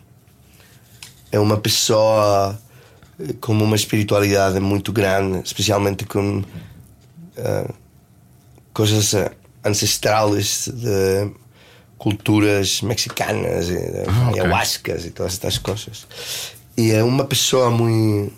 É 1.31 1.39
uma 1.39 1.57
pessoa 1.57 2.59
eh, 3.19 3.33
com 3.39 3.53
uma 3.53 3.75
espiritualidade 3.75 4.59
muito 4.59 4.91
grande, 4.91 5.41
especialmente 5.45 6.05
com 6.05 6.43
eh, 7.37 7.67
coisas 8.73 9.13
eh, 9.13 9.31
ancestrais 9.63 10.69
de 10.73 11.31
culturas 11.97 12.81
mexicanas, 12.81 13.69
e 13.69 13.77
Ah, 14.07 14.29
ok. 14.29 14.41
ayahuascas 14.41 15.05
e 15.05 15.11
todas 15.11 15.33
estas 15.33 15.57
coisas. 15.57 16.07
E 16.77 16.91
é 16.91 17.03
uma 17.03 17.25
pessoa 17.25 17.69
muito 17.69 18.33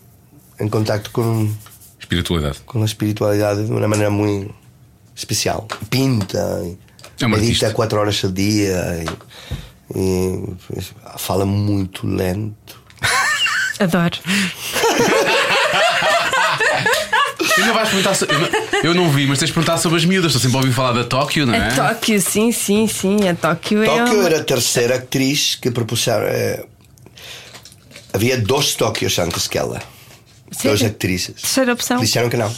em 0.59 0.67
contato 0.67 1.09
com 1.11 1.49
Espiritualidade. 2.11 2.59
com 2.65 2.81
a 2.81 2.85
espiritualidade 2.85 3.65
de 3.65 3.71
uma 3.71 3.87
maneira 3.87 4.09
muito 4.11 4.53
especial. 5.15 5.65
Pinta, 5.89 6.61
e 6.65 6.77
É 7.23 7.27
medita 7.27 7.45
artista. 7.45 7.71
quatro 7.71 7.99
horas 7.99 8.21
ao 8.23 8.31
dia 8.31 9.05
e, 9.95 9.99
e 10.77 10.81
fala 11.17 11.45
muito 11.45 12.05
lento. 12.05 12.79
Adoro. 13.79 14.17
Ainda 17.57 17.73
vais 17.73 17.89
perguntar 17.89 18.13
so- 18.15 18.25
eu, 18.25 18.39
não, 18.39 18.49
eu 18.83 18.93
não 18.93 19.09
vi, 19.11 19.27
mas 19.27 19.37
tens 19.39 19.47
de 19.47 19.53
perguntar 19.53 19.77
sobre 19.77 19.97
as 19.97 20.05
miúdas. 20.05 20.31
Estou 20.31 20.41
sempre 20.41 20.57
a 20.57 20.61
ouvir 20.61 20.73
falar 20.73 20.93
da 20.93 21.03
Tóquio, 21.03 21.45
não 21.45 21.53
é? 21.53 21.67
A 21.69 21.75
Tóquio, 21.93 22.19
sim, 22.21 22.51
sim, 22.51 22.87
sim. 22.87 23.27
A 23.27 23.35
Tóquio, 23.35 23.83
é. 23.83 23.85
Tóquio 23.85 24.15
uma- 24.19 24.25
era 24.25 24.39
a 24.39 24.43
terceira 24.43 24.95
atriz 24.95 25.55
que 25.55 25.69
propuseram. 25.69 26.25
eh, 26.27 26.65
havia 28.13 28.37
dois 28.37 28.73
Tóquios 28.75 29.17
antes 29.19 29.47
que 29.47 29.57
ela. 29.57 29.81
Duas 30.63 30.81
atrizes. 30.83 31.41
Terceira 31.41 31.73
opção. 31.73 31.99
Disseram 31.99 32.29
que 32.29 32.37
não. 32.37 32.53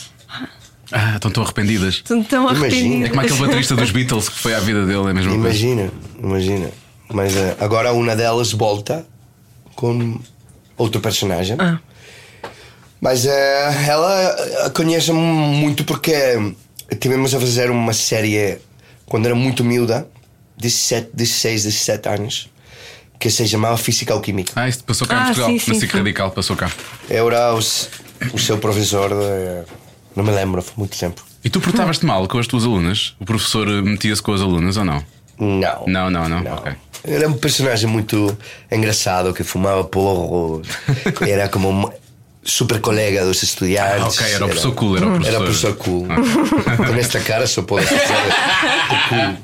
Ah, 0.91 1.15
estão 1.15 1.31
tão 1.31 1.43
arrependidas. 1.43 1.95
Estão 1.95 2.23
tão 2.23 2.43
Imagina. 2.43 2.65
É 2.65 2.69
arrependidas. 2.69 3.09
como 3.09 3.21
aquele 3.21 3.39
baterista 3.39 3.75
dos 3.75 3.91
Beatles 3.91 4.29
que 4.29 4.39
foi 4.39 4.53
à 4.53 4.59
vida 4.59 4.85
dele, 4.85 5.07
é 5.07 5.09
a 5.09 5.13
mesma 5.13 5.31
coisa. 5.31 5.35
Imagina, 5.35 5.91
imagina. 6.21 6.69
Mas 7.11 7.35
eh, 7.35 7.55
agora 7.59 7.93
uma 7.93 8.15
delas 8.15 8.51
volta 8.51 9.05
com 9.75 10.19
outro 10.77 11.01
personagem. 11.01 11.57
Ah. 11.59 11.79
Mas 13.01 13.25
eh, 13.25 13.85
ela 13.87 14.35
eh, 14.65 14.69
conhece-me 14.69 15.19
muito 15.19 15.83
porque 15.83 16.13
tivemos 16.99 17.33
a 17.33 17.39
fazer 17.39 17.69
uma 17.69 17.93
série 17.93 18.57
quando 19.05 19.25
era 19.25 19.35
muito 19.35 19.63
miúda, 19.63 20.07
17, 20.57 21.09
16, 21.13 21.63
17 21.63 22.09
anos, 22.09 22.49
que 23.24 23.30
se 23.32 23.47
chamava 23.47 23.78
Física 23.78 24.13
ou 24.13 24.19
Química. 24.19 24.51
Ah, 24.53 24.67
isto 24.67 24.84
passou 24.84 25.07
cá 25.07 25.15
em 25.15 25.19
Ah, 25.21 25.24
Portugal. 25.28 25.49
sim, 25.51 25.59
sim, 25.59 25.71
Na 25.71 25.80
SIC 25.80 25.91
sim. 25.91 25.97
Radical 25.97 26.32
passou 26.32 26.55
cá. 26.57 26.69
Eu 27.09 27.28
era 27.32 27.53
o, 27.55 27.61
seu 27.61 28.57
professor, 28.57 29.09
de, 29.11 29.63
não 30.13 30.26
me 30.26 30.32
lembro, 30.32 30.61
foi 30.61 30.74
muito 30.76 30.97
tempo. 30.99 31.24
E 31.41 31.49
tu 31.49 31.61
portavas-te 31.61 32.05
mal 32.05 32.28
com 32.28 32.38
as 32.38 32.47
tuas 32.47 32.65
alunas? 32.65 33.15
O 33.21 33.26
professor 33.26 33.65
eh, 33.69 33.82
metia-se 33.82 34.21
com 34.21 34.34
as 34.34 34.41
alunas 34.41 34.76
ou 34.76 34.84
não? 34.84 35.01
Não. 35.39 35.86
Não, 35.88 36.09
não, 36.09 36.28
não. 36.28 36.53
Ok. 36.53 36.74
Era 37.05 37.28
um 37.30 37.34
personagem 37.34 37.89
muito 37.89 38.38
engraçado 38.69 39.34
que 39.34 39.43
fumava 39.43 39.84
porro, 39.86 40.61
era 41.26 41.47
como 41.47 41.69
um 41.69 41.89
super 42.43 42.82
colega 42.82 43.24
dos 43.26 43.41
estudantes. 43.41 43.80
Ah, 43.80 44.05
ok, 44.07 44.34
era 44.34 44.45
o 44.45 44.47
professor 44.49 44.76
cool, 44.76 44.97
era 44.97 45.07
o 45.07 45.26
Era 45.26 45.39
o 45.39 45.43
professor. 45.43 45.76
professor 45.76 45.76
cool. 45.78 46.07
Com 46.76 46.93
esta 46.95 47.19
cara 47.21 47.47
só 47.47 47.61
pode 47.61 47.86
o 47.86 47.89
cool. 49.09 49.38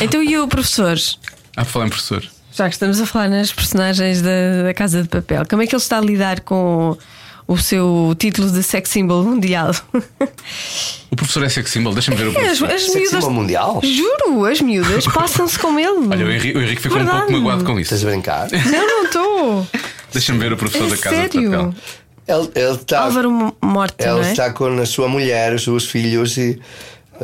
Então, 0.00 0.22
e 0.22 0.36
o 0.38 0.48
professor? 0.48 0.96
Ah, 1.56 1.64
falar 1.64 1.86
em 1.86 1.88
professor. 1.88 2.24
Já 2.52 2.68
que 2.68 2.74
estamos 2.74 3.00
a 3.00 3.06
falar 3.06 3.28
nas 3.28 3.52
personagens 3.52 4.22
da, 4.22 4.62
da 4.64 4.74
Casa 4.74 5.02
de 5.02 5.08
Papel, 5.08 5.44
como 5.48 5.62
é 5.62 5.66
que 5.66 5.74
ele 5.74 5.82
está 5.82 5.98
a 5.98 6.00
lidar 6.00 6.40
com 6.40 6.96
o 7.46 7.58
seu 7.58 8.14
título 8.18 8.50
de 8.50 8.62
sex 8.62 8.88
symbol 8.90 9.22
mundial? 9.24 9.72
O 11.10 11.16
professor 11.16 11.44
é 11.44 11.48
sex 11.48 11.70
symbol, 11.70 11.92
deixa-me 11.92 12.16
ver 12.16 12.24
o 12.26 12.28
As, 12.30 12.34
professor. 12.34 12.70
as 12.72 12.82
Sex 12.82 12.94
miúdas. 12.94 13.10
symbol 13.10 13.30
mundial? 13.30 13.80
Juro, 13.84 14.44
as 14.46 14.60
miúdas 14.60 15.06
passam-se 15.06 15.56
com 15.60 15.78
ele. 15.78 16.08
Olha, 16.10 16.26
o 16.26 16.30
Henrique, 16.32 16.58
o 16.58 16.60
Henrique 16.60 16.82
ficou 16.82 16.98
um 16.98 17.04
Verdade. 17.04 17.20
pouco 17.26 17.32
magoado 17.38 17.64
com 17.64 17.78
Estás 17.78 18.00
isso. 18.00 18.08
a 18.08 18.12
brincar? 18.12 18.48
Não, 18.50 18.86
não 18.86 19.04
estou. 19.04 19.66
Deixa-me 20.12 20.38
ver 20.40 20.52
o 20.52 20.56
professor 20.56 20.86
É 20.88 20.90
da 20.90 20.96
Casa 20.96 21.16
de 21.28 21.32
sério. 21.34 21.50
Papel. 21.52 21.74
Ele, 22.26 22.50
ele 22.56 22.74
está. 22.74 23.00
Álvaro 23.04 23.30
Mo- 23.30 23.56
Morte, 23.62 23.94
não 24.04 24.18
Ele 24.18 24.26
é? 24.26 24.32
está 24.32 24.52
com 24.52 24.66
a 24.66 24.86
sua 24.86 25.06
mulher, 25.08 25.54
os 25.54 25.62
seus 25.62 25.86
filhos 25.88 26.36
e. 26.36 26.60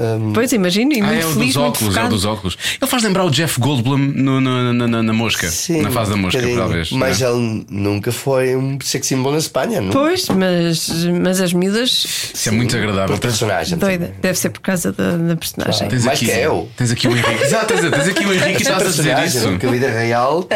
hum, 0.01 0.33
Pois 0.35 0.53
imagino, 0.53 0.93
e 0.93 1.01
Ah, 1.01 1.05
muito 1.07 1.23
é 1.23 1.27
o 1.27 1.31
feliz, 1.33 1.35
dos 1.35 1.57
muito 1.57 1.61
óculos, 1.61 1.97
é 1.97 2.05
o 2.05 2.09
dos 2.09 2.25
óculos. 2.25 2.59
Ele 2.81 2.91
faz 2.91 3.03
lembrar 3.03 3.25
o 3.25 3.31
Jeff 3.31 3.61
Goldblum 3.61 3.99
no- 3.99 4.41
no- 4.41 4.73
na, 4.73 4.87
na- 4.89 5.03
na 5.03 5.13
mosca. 5.13 5.49
sim, 5.51 5.81
na 5.83 5.91
fase 5.91 6.11
da 6.11 6.17
um 6.17 6.21
mosca, 6.21 6.41
talvez. 6.57 6.91
Mas 6.93 7.21
é? 7.23 7.27
ele 7.29 7.67
nunca 7.71 8.11
foi 8.13 8.57
um 8.57 8.79
sex 8.83 9.07
symbol 9.07 9.33
na 9.33 9.39
Espanha, 9.39 9.81
não? 9.81 9.91
Pois, 9.91 10.29
mas, 10.29 10.89
mas 11.23 11.41
as 11.41 11.53
miúdas. 11.53 12.31
Isso 12.35 12.49
é 12.49 12.53
muito 12.53 12.77
agradável. 12.77 13.09
Por 13.17 13.19
personagem. 13.21 13.77
Doida. 13.79 14.13
Deve 14.21 14.39
ser 14.39 14.51
por 14.51 14.61
causa 14.61 14.93
da, 14.93 15.17
da 15.17 15.37
personagem. 15.37 15.89
Tens 15.89 16.05
Mais 16.05 16.19
aqui, 16.19 16.27
que 16.27 16.39
eu. 16.39 16.69
Tens 16.77 16.91
aqui 16.91 17.09
o 17.09 17.11
Henrique. 17.13 17.43
Exato, 17.45 17.67
tens, 17.67 17.81
tens 17.81 18.09
aqui 18.09 18.25
o 18.27 18.33
Henrique 18.33 18.63
e 18.63 18.67
Essa 18.67 18.73
estás 18.73 18.83
a 18.83 19.03
dizer 19.03 19.19
isso. 19.27 19.49
Porque 19.49 19.67
a 19.67 19.71
vida 19.71 19.91
real, 19.91 20.49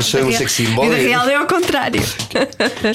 sou 0.00 0.20
um 0.24 0.32
sex 0.32 0.52
symbol. 0.52 0.84
Vida 0.88 0.98
e- 1.00 1.06
real 1.08 1.28
é 1.28 1.34
ao 1.34 1.46
contrário. 1.46 2.02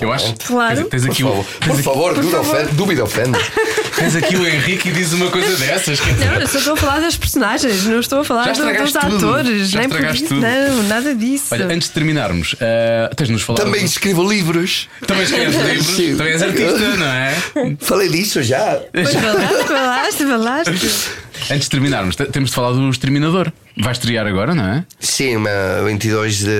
Eu 0.02 0.12
acho. 0.12 0.34
Claro. 0.46 0.86
Tens, 0.86 0.90
tens 0.90 1.06
Por 1.06 1.12
aqui 1.12 1.24
o. 1.24 1.28
favor, 1.30 1.46
por 1.60 1.82
favor, 1.82 2.14
dúvida 2.16 2.40
ofende. 2.40 2.72
Dúvida 2.74 3.04
ofende. 3.04 3.40
Tens 3.96 4.16
aqui 4.16 4.36
o 4.38 4.48
Henrique 4.48 4.90
e 4.90 4.92
diz 4.92 5.12
uma 5.14 5.30
coisa 5.30 5.56
dessas. 5.58 6.00
Não, 6.00 6.34
eu 6.40 6.48
só 6.48 6.58
estou 6.58 6.74
a 6.74 6.78
falar 6.78 7.00
das 7.02 7.16
personagens, 7.18 7.86
não 7.86 8.00
estou 8.00 8.20
a 8.22 8.24
falar 8.24 8.52
do- 8.52 8.64
dos 8.84 8.92
tudo. 8.94 9.16
atores. 9.18 9.70
Já 9.70 9.80
nem 9.80 9.90
por 9.90 10.04
isso. 10.04 10.26
tudo. 10.28 10.42
Não, 10.42 10.84
nada 10.84 11.14
disso. 11.14 11.46
Olha, 11.52 11.66
antes 11.66 11.88
de 11.88 11.94
terminarmos, 11.94 12.56
ah, 12.62 13.10
tens 13.16 13.28
de 13.28 13.34
nos 13.34 13.42
falar. 13.44 13.60
Também 13.60 13.84
escrevo 13.84 14.28
livros. 14.28 14.88
Também 15.06 15.24
escreves 15.24 15.56
livros. 15.66 15.96
Sim. 15.96 16.16
Também 16.18 16.34
és 16.34 16.42
artista, 16.42 16.96
não 16.98 17.06
é? 17.08 17.36
Falei 17.80 18.10
disso 18.10 18.42
já. 18.42 18.80
Pois 18.94 19.14
falaste, 19.14 19.68
falaste, 19.68 20.26
falaste. 20.26 21.10
Antes 21.50 21.64
de 21.66 21.70
terminarmos, 21.70 22.16
te- 22.16 22.26
temos 22.26 22.50
de 22.50 22.56
falar 22.56 22.72
do 22.72 22.90
Exterminador. 22.90 23.52
Vai 23.78 23.94
estrear 23.94 24.28
agora, 24.28 24.54
não 24.54 24.64
é? 24.66 24.86
Sim, 25.00 25.38
mas 25.38 25.84
22 25.86 26.40
de 26.40 26.52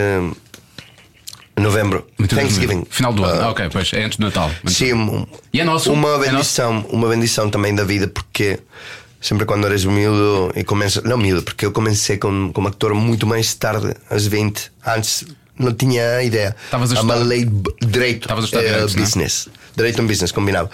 novembro. 1.62 2.06
Thanksgiving. 2.28 2.86
Final 2.90 3.14
do 3.14 3.24
ano. 3.24 3.42
Ah, 3.42 3.46
Ah, 3.46 3.50
ok, 3.52 3.70
pois 3.72 3.92
é 3.94 4.04
antes 4.04 4.18
do 4.18 4.26
Natal. 4.26 4.52
Sim, 4.68 4.94
um- 4.94 5.26
E 5.54 5.60
é 5.60 5.64
nosso? 5.64 5.92
Uma 5.92 6.16
É 6.26 6.30
bendição, 6.32 6.86
uma 6.90 7.08
bendição 7.08 7.50
também 7.50 7.74
da 7.76 7.84
vida, 7.84 8.08
porque 8.08 8.60
sempre 9.20 9.46
quando 9.46 9.66
eres 9.68 9.86
miúdo 9.86 10.52
e 10.56 10.64
começas. 10.64 11.04
Não 11.04 11.18
miúdo, 11.18 11.44
porque 11.44 11.66
eu 11.66 11.72
comecei 11.72 12.18
como, 12.18 12.52
como 12.54 12.68
actor 12.68 12.94
muito 12.94 13.26
mais 13.28 13.54
tarde, 13.54 13.94
aos 14.10 14.26
20. 14.28 14.72
Antes 14.86 15.26
não 15.58 15.74
tinha 15.74 16.22
ideia. 16.24 16.56
Estavas 16.66 16.92
a 16.92 17.02
uma 17.02 17.14
estudar- 17.14 17.28
lei 17.28 17.46
de 17.46 17.88
direito. 17.88 18.22
Estavas 18.24 18.44
a 18.44 18.46
estudar 18.46 18.64
eh, 18.64 18.68
direitos, 18.68 18.96
não 18.96 19.02
é? 19.02 19.06
business. 19.06 19.48
Direito 19.76 20.02
e 20.02 20.06
business, 20.06 20.32
combinado. 20.32 20.70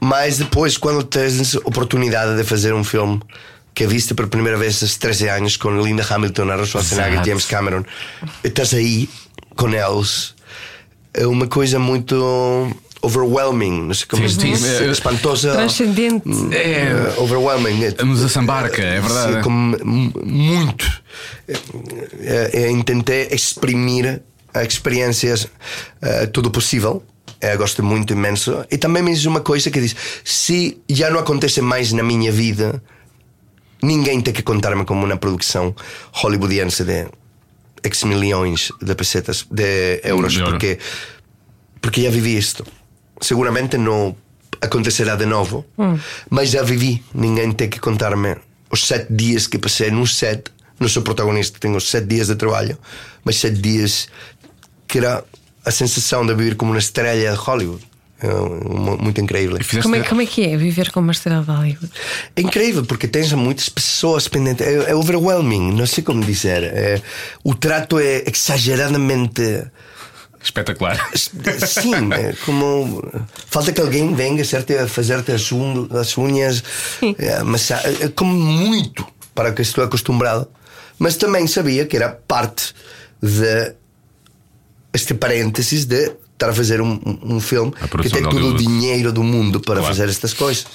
Mas 0.00 0.38
depois, 0.38 0.76
quando 0.76 1.04
tens 1.04 1.54
oportunidade 1.54 2.36
de 2.36 2.42
fazer 2.44 2.74
um 2.74 2.82
filme 2.82 3.20
que 3.74 3.86
viste 3.86 4.12
por 4.14 4.26
primeira 4.26 4.58
vez 4.58 4.82
aos 4.82 4.96
13 4.96 5.28
anos 5.28 5.56
com 5.56 5.80
Linda 5.80 6.04
Hamilton, 6.08 6.42
Arnold 6.50 6.68
Schwarzenegger, 6.68 7.12
Exato. 7.14 7.28
James 7.28 7.44
Cameron, 7.46 7.84
estás 8.44 8.74
aí 8.74 9.08
com 9.56 9.68
eles, 9.68 10.34
é 11.14 11.26
uma 11.26 11.46
coisa 11.46 11.78
muito 11.78 12.14
overwhelming, 13.02 13.82
não 13.82 13.94
sei 13.94 14.06
como 14.06 14.28
Sim, 14.28 14.34
se 14.34 14.40
sim, 14.40 14.52
diz, 14.52 14.64
é- 14.80 14.90
espantosa. 14.90 15.52
Transcendente. 15.52 16.24
É. 16.52 16.82
eh, 16.88 17.14
overwhelming. 17.18 17.84
É- 17.84 17.90
Vamos 17.90 18.22
a 18.22 18.28
Sambarca, 18.28 18.80
é 18.80 19.00
verdade. 19.00 19.34
Sim, 19.34 19.40
como 19.42 19.76
muito. 20.24 21.02
É, 22.20 22.70
é, 22.70 22.82
tentei 22.84 23.28
exprimir 23.32 24.22
a 24.54 24.62
experiências 24.62 25.48
eh, 26.00 26.26
tudo 26.26 26.50
possível. 26.50 27.02
É, 27.40 27.56
gosto 27.56 27.82
muito 27.82 28.12
imenso. 28.12 28.64
E 28.70 28.78
também 28.78 29.02
me 29.02 29.12
diz 29.12 29.24
uma 29.24 29.40
coisa 29.40 29.68
que 29.68 29.80
diz: 29.80 29.96
se 30.24 30.78
já 30.88 31.10
não 31.10 31.18
acontece 31.18 31.60
mais 31.60 31.92
na 31.92 32.04
minha 32.04 32.30
vida, 32.30 32.80
ninguém 33.82 34.20
tem 34.20 34.32
que 34.32 34.42
contar-me 34.42 34.84
como 34.84 35.04
uma 35.04 35.16
produção 35.16 35.74
hollywoodiense 36.12 36.84
de 36.84 37.08
X 37.82 38.04
milhões 38.04 38.70
de 38.80 38.94
pesetas, 38.94 39.46
de 39.50 40.00
euros, 40.04 40.34
De 40.34 40.42
porque, 40.42 40.78
porque 41.80 42.02
já 42.02 42.10
vivi 42.10 42.36
isto. 42.36 42.64
Seguramente 43.20 43.76
não 43.76 44.16
acontecerá 44.60 45.16
de 45.16 45.26
novo, 45.26 45.64
mas 46.30 46.50
já 46.50 46.62
vivi. 46.62 47.02
Ninguém 47.14 47.52
tem 47.52 47.68
que 47.68 47.80
contar-me 47.80 48.36
os 48.70 48.86
sete 48.86 49.12
dias 49.12 49.46
que 49.46 49.58
passei 49.58 49.90
num 49.90 50.06
set. 50.06 50.44
Não 50.78 50.88
sou 50.88 51.02
protagonista, 51.02 51.58
tenho 51.60 51.80
sete 51.80 52.06
dias 52.06 52.28
de 52.28 52.36
trabalho, 52.36 52.78
mas 53.24 53.36
sete 53.36 53.60
dias 53.60 54.08
que 54.88 54.98
era 54.98 55.24
a 55.64 55.70
sensação 55.70 56.26
de 56.26 56.34
viver 56.34 56.56
como 56.56 56.72
uma 56.72 56.78
estrela 56.78 57.34
de 57.34 57.40
Hollywood. 57.40 57.91
É 58.22 59.02
muito 59.02 59.20
incrível. 59.20 59.56
Fizeste- 59.56 59.82
Como 59.82 59.96
é, 59.96 60.00
como 60.02 60.22
é 60.22 60.26
que 60.26 60.44
é 60.44 60.56
viver 60.56 60.90
com 60.92 61.00
uma 61.00 61.12
estrela 61.12 61.42
de 61.42 61.50
Hollywood? 61.50 61.90
É 62.36 62.40
incrível 62.40 62.84
porque 62.84 63.08
tens 63.08 63.32
muitas 63.32 63.68
pessoas 63.68 64.28
pendentes. 64.28 64.66
É, 64.66 64.90
é 64.90 64.94
overwhelming, 64.94 65.72
não 65.72 65.86
sei 65.86 66.04
como 66.04 66.24
dizer. 66.24 66.62
É, 66.64 67.02
o 67.42 67.54
trato 67.54 67.98
é 67.98 68.22
exageradamente. 68.26 69.42
Espetacular. 70.44 70.98
Sim, 71.14 72.12
é 72.12 72.32
como. 72.44 73.02
Falta 73.46 73.72
que 73.72 73.80
alguém 73.80 74.12
venha 74.14 74.42
a 74.42 74.88
fazer-te 74.88 75.32
as, 75.32 75.52
un- 75.52 75.88
as 75.92 76.16
unhas. 76.18 76.62
É, 77.18 77.42
mas 77.44 77.70
é 77.70 78.08
como 78.14 78.32
muito 78.34 79.06
para 79.34 79.52
que 79.52 79.62
estou 79.62 79.84
acostumado. 79.84 80.48
Mas 80.98 81.16
também 81.16 81.46
sabia 81.46 81.86
que 81.86 81.96
era 81.96 82.08
parte 82.08 82.74
de 83.22 83.74
este 84.92 85.14
parênteses 85.14 85.84
de 85.84 86.12
estar 86.42 86.50
a 86.50 86.54
fazer 86.54 86.80
um, 86.80 86.98
um- 87.22 87.40
filme 87.40 87.72
A 87.80 87.86
que 87.88 88.10
tem 88.10 88.22
todo 88.22 88.48
o 88.48 88.56
dinheiro 88.56 89.12
do 89.12 89.22
mundo 89.22 89.60
para 89.60 89.76
Claro. 89.80 89.86
fazer 89.94 90.08
estas 90.10 90.34
coisas. 90.34 90.66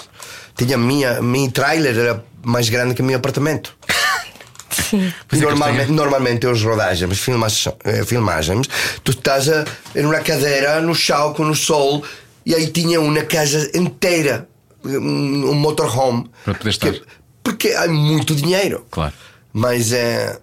Tinha 0.55 0.75
a 0.75 0.77
minha, 0.77 1.21
minha 1.21 1.51
trailer 1.51 1.97
era 1.97 2.23
mais 2.43 2.69
grande 2.69 2.95
que 2.95 3.01
o 3.01 3.05
meu 3.05 3.17
apartamento. 3.17 3.75
Sim. 4.71 5.11
É 5.31 5.35
normalmente, 5.37 5.91
normalmente 5.91 6.47
as 6.47 6.61
rodagens, 6.63 7.19
filmagens, 7.19 7.73
eh, 7.83 8.05
filmagens, 8.05 8.67
tu 9.03 9.11
estás 9.11 9.49
a, 9.49 9.65
em 9.95 10.05
uma 10.05 10.19
cadeira 10.19 10.79
no 10.81 10.95
chão 10.95 11.33
com 11.33 11.49
o 11.49 11.55
sol 11.55 12.03
e 12.45 12.55
aí 12.55 12.67
tinha 12.67 12.99
uma 13.01 13.23
casa 13.23 13.69
inteira, 13.75 14.47
um, 14.85 15.53
motorhome. 15.53 16.29
Para 16.45 16.53
poder 16.55 16.69
estar. 16.69 16.91
Que- 16.93 17.01
porque 17.43 17.69
há 17.69 17.87
muito 17.87 18.33
dinheiro. 18.35 18.85
Claro. 18.91 19.13
Mas 19.53 19.91
eh, 19.91 20.37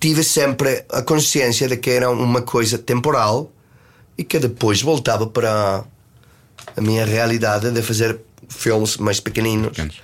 tive 0.00 0.22
sempre 0.24 0.84
a 0.90 1.02
consciência 1.02 1.68
de 1.68 1.76
que 1.76 1.90
era 1.90 2.10
uma 2.10 2.42
coisa 2.42 2.78
temporal 2.78 3.50
e 4.16 4.24
que 4.24 4.38
depois 4.38 4.82
voltava 4.82 5.26
para 5.26 5.84
a 6.76 6.80
minha 6.80 7.04
realidade 7.04 7.70
de 7.70 7.82
fazer 7.82 8.18
filmes 8.48 8.96
mais 8.96 9.20
pequeninos. 9.20 9.68
Pequenos. 9.68 9.96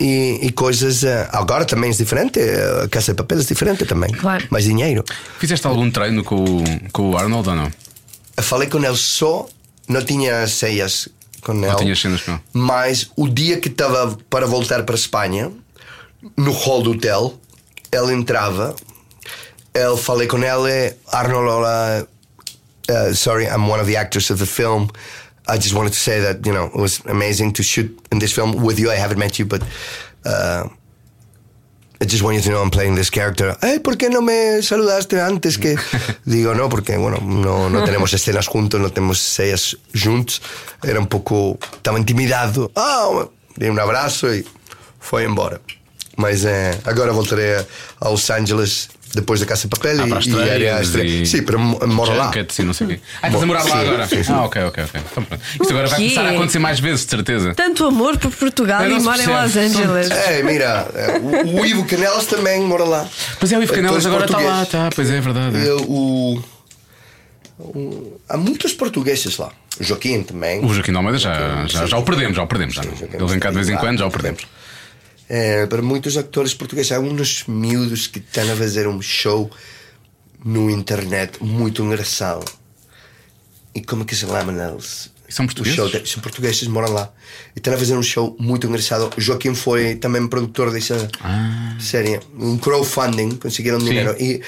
E, 0.00 0.38
e 0.42 0.52
coisas. 0.52 1.02
eh, 1.02 1.28
agora 1.32 1.64
também 1.64 1.90
é 1.90 1.92
diferente, 1.92 2.38
eh, 2.38 2.84
a 2.84 2.88
Casa 2.88 3.12
de 3.12 3.16
Papel 3.16 3.40
é 3.40 3.42
diferente 3.42 3.84
também. 3.84 4.10
Claro. 4.12 4.46
Mais 4.50 4.64
dinheiro. 4.64 5.04
Fizeste 5.38 5.66
algum 5.66 5.90
treino 5.90 6.22
com 6.22 6.36
o, 6.44 6.64
com 6.92 7.10
o 7.10 7.18
Arnold 7.18 7.48
ou 7.48 7.54
não? 7.56 7.72
Eu 8.36 8.42
falei 8.42 8.68
com 8.68 8.78
ele 8.78 8.96
só, 8.96 9.48
não 9.88 10.04
tinha 10.04 10.46
ceias 10.46 11.08
com 11.40 11.52
ele. 11.52 11.66
Não 11.66 11.76
tinhas 11.76 12.00
cenas 12.00 12.22
com 12.22 12.32
ele? 12.32 12.40
Mas 12.52 13.10
o 13.16 13.28
dia 13.28 13.58
que 13.58 13.68
estava 13.68 14.16
para 14.30 14.46
voltar 14.46 14.84
para 14.84 14.94
a 14.94 14.98
Espanha, 14.98 15.50
no 16.36 16.52
hall 16.52 16.82
do 16.82 16.92
hotel, 16.92 17.38
ele 17.90 18.12
entrava, 18.12 18.76
eu 19.74 19.96
falei 19.96 20.28
com 20.28 20.38
ele, 20.38 20.94
Arnold, 21.10 21.48
olá, 21.48 22.06
uh, 22.88 23.12
sorry, 23.12 23.46
I'm 23.46 23.68
one 23.68 23.80
of 23.80 23.86
the 23.86 23.96
actors 23.96 24.30
of 24.30 24.38
the 24.38 24.46
film. 24.46 24.90
I 25.46 25.56
just 25.56 25.74
wanted 25.74 25.92
to 25.92 25.98
say 25.98 26.20
that, 26.20 26.44
you 26.44 26.52
know, 26.52 26.66
it 26.66 26.76
was 26.76 27.00
amazing 27.06 27.54
to 27.54 27.62
shoot 27.62 27.98
in 28.12 28.18
this 28.18 28.32
film 28.32 28.62
with 28.62 28.78
you. 28.78 28.90
I 28.90 28.96
haven't 28.96 29.18
met 29.18 29.38
you, 29.38 29.46
but 29.46 29.62
uh, 30.26 30.68
I 32.00 32.04
just 32.04 32.22
want 32.22 32.36
you 32.36 32.42
to 32.42 32.50
know 32.50 32.62
I'm 32.62 32.70
playing 32.70 32.96
this 32.96 33.10
character. 33.10 33.56
Hey, 33.62 33.78
¿por 33.78 33.96
qué 33.96 34.10
no 34.10 34.20
me 34.20 34.60
saludaste 34.62 35.20
antes 35.20 35.56
que...? 35.58 35.76
Digo, 36.26 36.54
no, 36.54 36.68
porque, 36.68 36.98
bueno, 36.98 37.18
no, 37.22 37.70
no 37.70 37.84
tenemos 37.84 38.12
escenas 38.12 38.46
juntos, 38.46 38.78
no 38.80 38.90
tenemos 38.90 39.20
escenas 39.20 39.76
juntos. 39.94 40.42
Era 40.82 41.00
un 41.00 41.06
poco... 41.06 41.58
Estava 41.72 41.98
intimidado. 41.98 42.70
Ah, 42.76 43.26
dei 43.56 43.70
um 43.70 43.80
abraço 43.80 44.28
e 44.28 44.44
foi 45.00 45.24
embora. 45.24 45.60
Mas 46.16 46.44
eh, 46.44 46.78
agora 46.84 47.12
voltarei 47.12 47.54
a, 47.54 47.66
a 48.00 48.08
Los 48.10 48.28
Angeles 48.30 48.88
depois 49.14 49.40
da 49.40 49.46
Casa 49.46 49.62
de 49.62 49.68
Papel 49.68 50.00
Ah, 50.02 50.06
e, 50.06 50.12
e 50.12 50.18
estreia. 50.82 51.22
e- 51.22 51.26
Sim, 51.26 51.42
para 51.42 51.56
mo- 51.58 51.78
moro 51.86 52.14
lá. 52.14 52.30
E 52.58 52.62
não 52.62 52.72
sei 52.74 52.86
o 52.86 52.90
quê. 52.90 53.00
Ah, 53.22 53.26
estás 53.28 53.42
a 53.42 53.46
morar 53.46 53.62
lá 53.64 53.70
Sim, 53.80 53.86
agora? 53.88 54.06
sim, 54.08 54.22
sim. 54.22 54.32
Ah, 54.32 54.42
ok, 54.44 54.62
ok, 54.64 54.84
ok. 54.84 55.00
Então, 55.10 55.22
pronto. 55.24 55.42
Isto 55.60 55.70
agora 55.70 55.88
vai 55.88 55.98
começar 55.98 56.26
a 56.26 56.30
acontecer 56.30 56.58
mais 56.58 56.78
vezes, 56.80 57.04
de 57.04 57.10
certeza. 57.10 57.54
Tanto 57.54 57.86
amor 57.86 58.18
por 58.18 58.30
Portugal 58.32 58.82
Eu 58.84 58.98
e 58.98 59.00
mora 59.02 59.22
em. 59.22 59.26
Los 59.26 59.56
Angeles. 59.56 60.10
É, 60.10 60.42
mira, 60.42 60.86
o, 61.44 61.60
o 61.60 61.66
Ivo 61.66 61.84
Canelas 61.84 62.26
também 62.26 62.60
mora 62.62 62.84
lá. 62.84 63.08
Pois 63.40 63.50
é, 63.52 63.58
o 63.58 63.62
Ivo 63.62 63.72
Canelas 63.72 64.04
Atores 64.04 64.06
agora 64.06 64.24
está 64.26 64.38
lá, 64.58 64.66
tá, 64.66 64.90
pois 64.94 65.10
é, 65.10 65.16
é 65.16 65.20
verdade. 65.20 65.56
é. 65.68 65.72
O, 65.72 66.42
o- 67.58 68.20
há 68.28 68.36
muitos 68.36 68.72
portugueses 68.72 69.36
lá. 69.38 69.50
O 69.80 69.84
Joaquim 69.84 70.22
também. 70.22 70.64
O 70.64 70.72
Joaquim 70.72 70.90
de 70.90 70.96
Almeida 70.96 71.18
já, 71.18 71.66
já, 71.66 71.86
já 71.86 71.98
o 71.98 72.02
perdemos, 72.02 72.36
já 72.36 72.42
o 72.42 72.46
perdemos. 72.46 72.74
Já. 72.74 72.82
Ele 72.82 73.26
vem 73.26 73.38
cá 73.38 73.50
de 73.50 73.56
vez 73.56 73.68
em 73.68 73.76
quando, 73.76 73.98
já 73.98 74.06
o 74.06 74.10
perdemos. 74.10 74.42
É, 75.28 75.66
para 75.66 75.82
muitos 75.82 76.16
atores 76.16 76.54
portugueses, 76.54 76.90
há 76.92 77.00
uns 77.00 77.44
miúdos 77.46 78.06
que 78.06 78.18
estão 78.18 78.50
a 78.50 78.56
fazer 78.56 78.86
um 78.88 79.00
show 79.02 79.50
no 80.44 80.70
internet 80.70 81.42
muito 81.42 81.82
engraçado. 81.82 82.44
E 83.74 83.82
como 83.82 84.02
é 84.02 84.04
que 84.06 84.14
se 84.14 84.22
chamam 84.26 84.72
eles? 84.72 85.10
São 85.28 85.44
portugueses? 85.44 85.90
de- 85.90 86.08
são 86.08 86.22
portugueses, 86.22 86.66
moram 86.68 86.90
lá. 86.90 87.12
E 87.54 87.58
estão 87.58 87.74
a 87.74 87.76
fazer 87.76 87.94
um 87.94 88.02
show 88.02 88.34
muito 88.40 88.66
engraçado. 88.66 89.10
O 89.16 89.20
Joaquim 89.20 89.54
foi 89.54 89.94
também 89.96 90.26
produtor 90.26 90.72
dessa 90.72 91.06
série. 91.78 92.18
Um 92.38 92.56
crowdfunding, 92.56 93.36
conseguiram 93.36 93.76
Ah. 93.76 93.80
Sim. 93.80 93.86
dinheiro. 93.86 94.16
E 94.18 94.40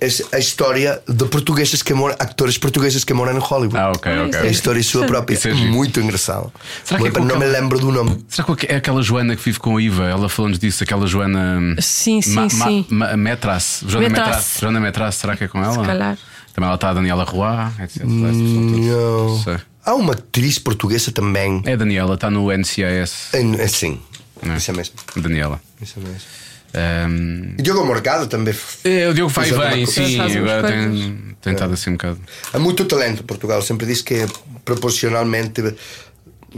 essa- 0.00 0.24
a 0.32 0.38
história 0.38 1.02
de 1.08 1.24
portugueses 1.26 1.82
que 1.82 1.92
moram, 1.94 2.16
atores 2.18 2.56
portugueses 2.58 3.04
que 3.04 3.12
moram 3.12 3.34
no 3.34 3.40
Hollywood. 3.40 3.76
Ah, 3.76 3.90
ok, 3.90 4.12
ok. 4.26 4.40
É 4.40 4.42
a 4.42 4.46
história 4.46 4.82
sua 4.82 5.06
própria. 5.06 5.34
Isso 5.34 5.48
é 5.48 5.54
giro. 5.54 5.72
muito 5.72 6.00
engraçado. 6.00 6.52
Será 6.84 7.00
que 7.00 7.08
é 7.08 7.20
Não 7.20 7.38
me 7.38 7.46
lembro 7.46 7.78
do 7.78 7.90
nome. 7.92 8.24
Será 8.28 8.56
que 8.56 8.66
é 8.66 8.76
aquela 8.76 9.02
Joana 9.02 9.36
que 9.36 9.42
vive 9.44 9.58
com 9.58 9.76
a 9.76 9.82
Iva? 9.82 10.04
Ela 10.04 10.28
falando 10.28 10.58
disso, 10.58 10.82
aquela 10.82 11.06
Joana. 11.06 11.76
Sim, 11.80 12.20
sim, 12.22 12.48
sim. 12.48 12.86
Ma, 12.88 13.16
Metras. 13.16 13.82
Joana 13.86 14.08
Metras. 14.08 14.26
Metras. 14.28 14.56
Joana 14.60 14.80
Metras, 14.80 15.14
será 15.16 15.36
que 15.36 15.44
é 15.44 15.48
com 15.48 15.62
ela? 15.62 15.80
Se 15.80 15.86
calhar. 15.86 16.18
Também 16.54 16.66
ela 16.66 16.74
está 16.74 16.90
a 16.90 16.94
Daniela 16.94 17.24
Roy, 17.24 17.66
etc. 17.84 18.02
Não. 18.04 19.38
Sei. 19.38 19.58
Há 19.84 19.94
uma 19.94 20.12
atriz 20.12 20.58
portuguesa 20.58 21.10
também. 21.12 21.62
É 21.64 21.72
a 21.72 21.76
Daniela, 21.76 22.14
está 22.14 22.30
no 22.30 22.50
NCIS. 22.50 23.32
É, 23.32 23.40
é 23.62 23.66
sim. 23.68 24.00
Não 24.42 24.54
é? 24.54 24.56
Isso 24.56 24.70
é 24.70 24.74
mesmo. 24.74 24.94
Daniela. 25.16 25.60
Isso 25.80 25.94
é 25.98 26.02
mesmo. 26.02 26.20
Ahm, 26.74 27.54
E 27.58 27.62
Diogo 27.62 27.84
Morgado 27.84 28.26
também. 28.26 28.54
é, 28.84 29.08
o 29.08 29.14
Diogo 29.14 29.32
vai 29.32 29.48
Faz 29.50 29.56
coisa. 29.84 29.86
sim. 29.92 30.20
Agora 30.38 30.68
tem, 30.68 31.52
estado 31.52 31.74
assim 31.74 31.90
um 31.90 31.92
bocado. 31.94 32.20
Há 32.52 32.58
muito 32.58 32.84
talento 32.84 33.22
em 33.22 33.26
Portugal. 33.26 33.60
Sempre 33.62 33.86
disse 33.86 34.04
que 34.04 34.26
proporcionalmente 34.64 35.62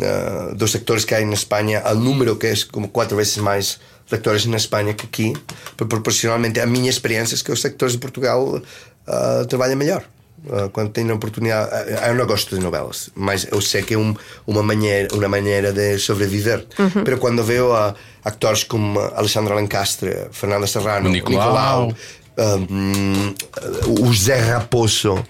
ah, 0.02 0.52
dos 0.54 0.74
actores 0.74 1.04
que 1.04 1.14
há 1.14 1.24
na 1.24 1.34
Espanha, 1.34 1.82
o 1.86 1.94
número 1.94 2.36
que 2.36 2.46
é 2.46 2.54
como 2.70 2.88
quatro 2.88 3.16
vezes 3.16 3.36
mais 3.38 3.78
de 4.08 4.14
actores 4.14 4.44
na 4.46 4.56
Espanha 4.56 4.94
que 4.94 5.06
aqui, 5.06 5.32
por- 5.76 5.86
proporcionalmente 5.86 6.60
a 6.60 6.66
minha 6.66 6.90
experiência 6.90 7.34
é 7.34 7.38
que 7.38 7.52
os 7.52 7.64
actores 7.64 7.92
de 7.94 7.98
Portugal 7.98 8.60
ah, 9.06 9.44
trabalham 9.48 9.76
melhor. 9.76 10.04
Ah, 10.50 10.68
quando 10.72 10.90
tenho 10.90 11.12
a 11.12 11.14
oportunidade, 11.14 11.70
ah, 11.72 12.08
eu 12.08 12.14
não 12.14 12.26
gosto 12.26 12.56
de 12.56 12.62
novelas, 12.62 13.10
mas 13.14 13.46
eu 13.50 13.60
sei 13.60 13.82
que 13.82 13.94
é 13.94 13.98
um, 13.98 14.14
uma, 14.46 14.62
maneira, 14.62 15.08
uma 15.14 15.28
maneira 15.28 15.72
de 15.72 15.98
sobreviver. 15.98 16.66
Mas 16.78 17.18
quando 17.20 17.42
vejo 17.44 17.72
ah, 17.72 17.94
atores 18.24 18.64
como 18.64 18.98
Alexandre 18.98 19.54
Lancastre, 19.54 20.28
Fernanda 20.32 20.66
Serrano, 20.66 21.08
O 21.08 21.12
Nicolau. 21.12 21.92
um, 22.38 23.34
o 24.00 24.14
Zé 24.14 24.38
Raposo, 24.38 25.22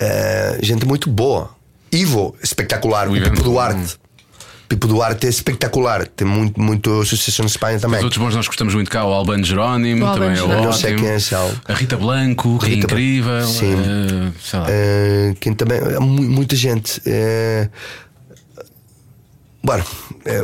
eh, 0.00 0.58
gente 0.62 0.86
muito 0.86 1.10
boa. 1.10 1.50
Ivo, 1.90 2.34
espetacular. 2.42 3.08
O 3.08 3.12
Pipo 3.12 3.42
Duarte. 3.42 3.96
Pipo 4.74 4.88
Duarte 4.88 5.26
é 5.26 5.30
espetacular. 5.30 6.04
Tem 6.08 6.26
muito, 6.26 6.60
muito 6.60 7.04
sucesso 7.04 7.42
na 7.42 7.46
Espanha 7.46 7.78
também. 7.78 7.98
Os 7.98 8.04
outros 8.04 8.20
bons 8.20 8.34
nós 8.34 8.46
gostamos 8.48 8.74
muito 8.74 8.90
cá, 8.90 9.04
o 9.04 9.12
Albano 9.12 9.44
Jerónimo, 9.44 10.02
O 10.04 10.08
Albano 10.08 10.14
também 10.26 10.32
é 10.32 10.34
Jerónimo. 10.36 10.56
ótimo. 10.58 10.72
Não 10.72 10.78
sei 10.78 10.94
quem 10.96 11.08
é 11.08 11.16
esse. 11.16 11.34
A 11.34 11.74
Rita 11.74 11.96
Blanco, 11.96 12.58
que 12.58 12.66
é 12.66 12.68
Rita 12.70 12.86
Blanco. 12.88 13.00
incrível. 13.02 13.46
Sim. 13.46 14.32
sei 14.42 14.58
lá. 14.58 14.66
Eh, 14.68 15.34
quem 15.38 15.54
também. 15.54 15.80
mu- 16.00 16.22
muita 16.22 16.56
gente. 16.56 17.00
eh, 17.06 17.68
bueno, 19.62 19.84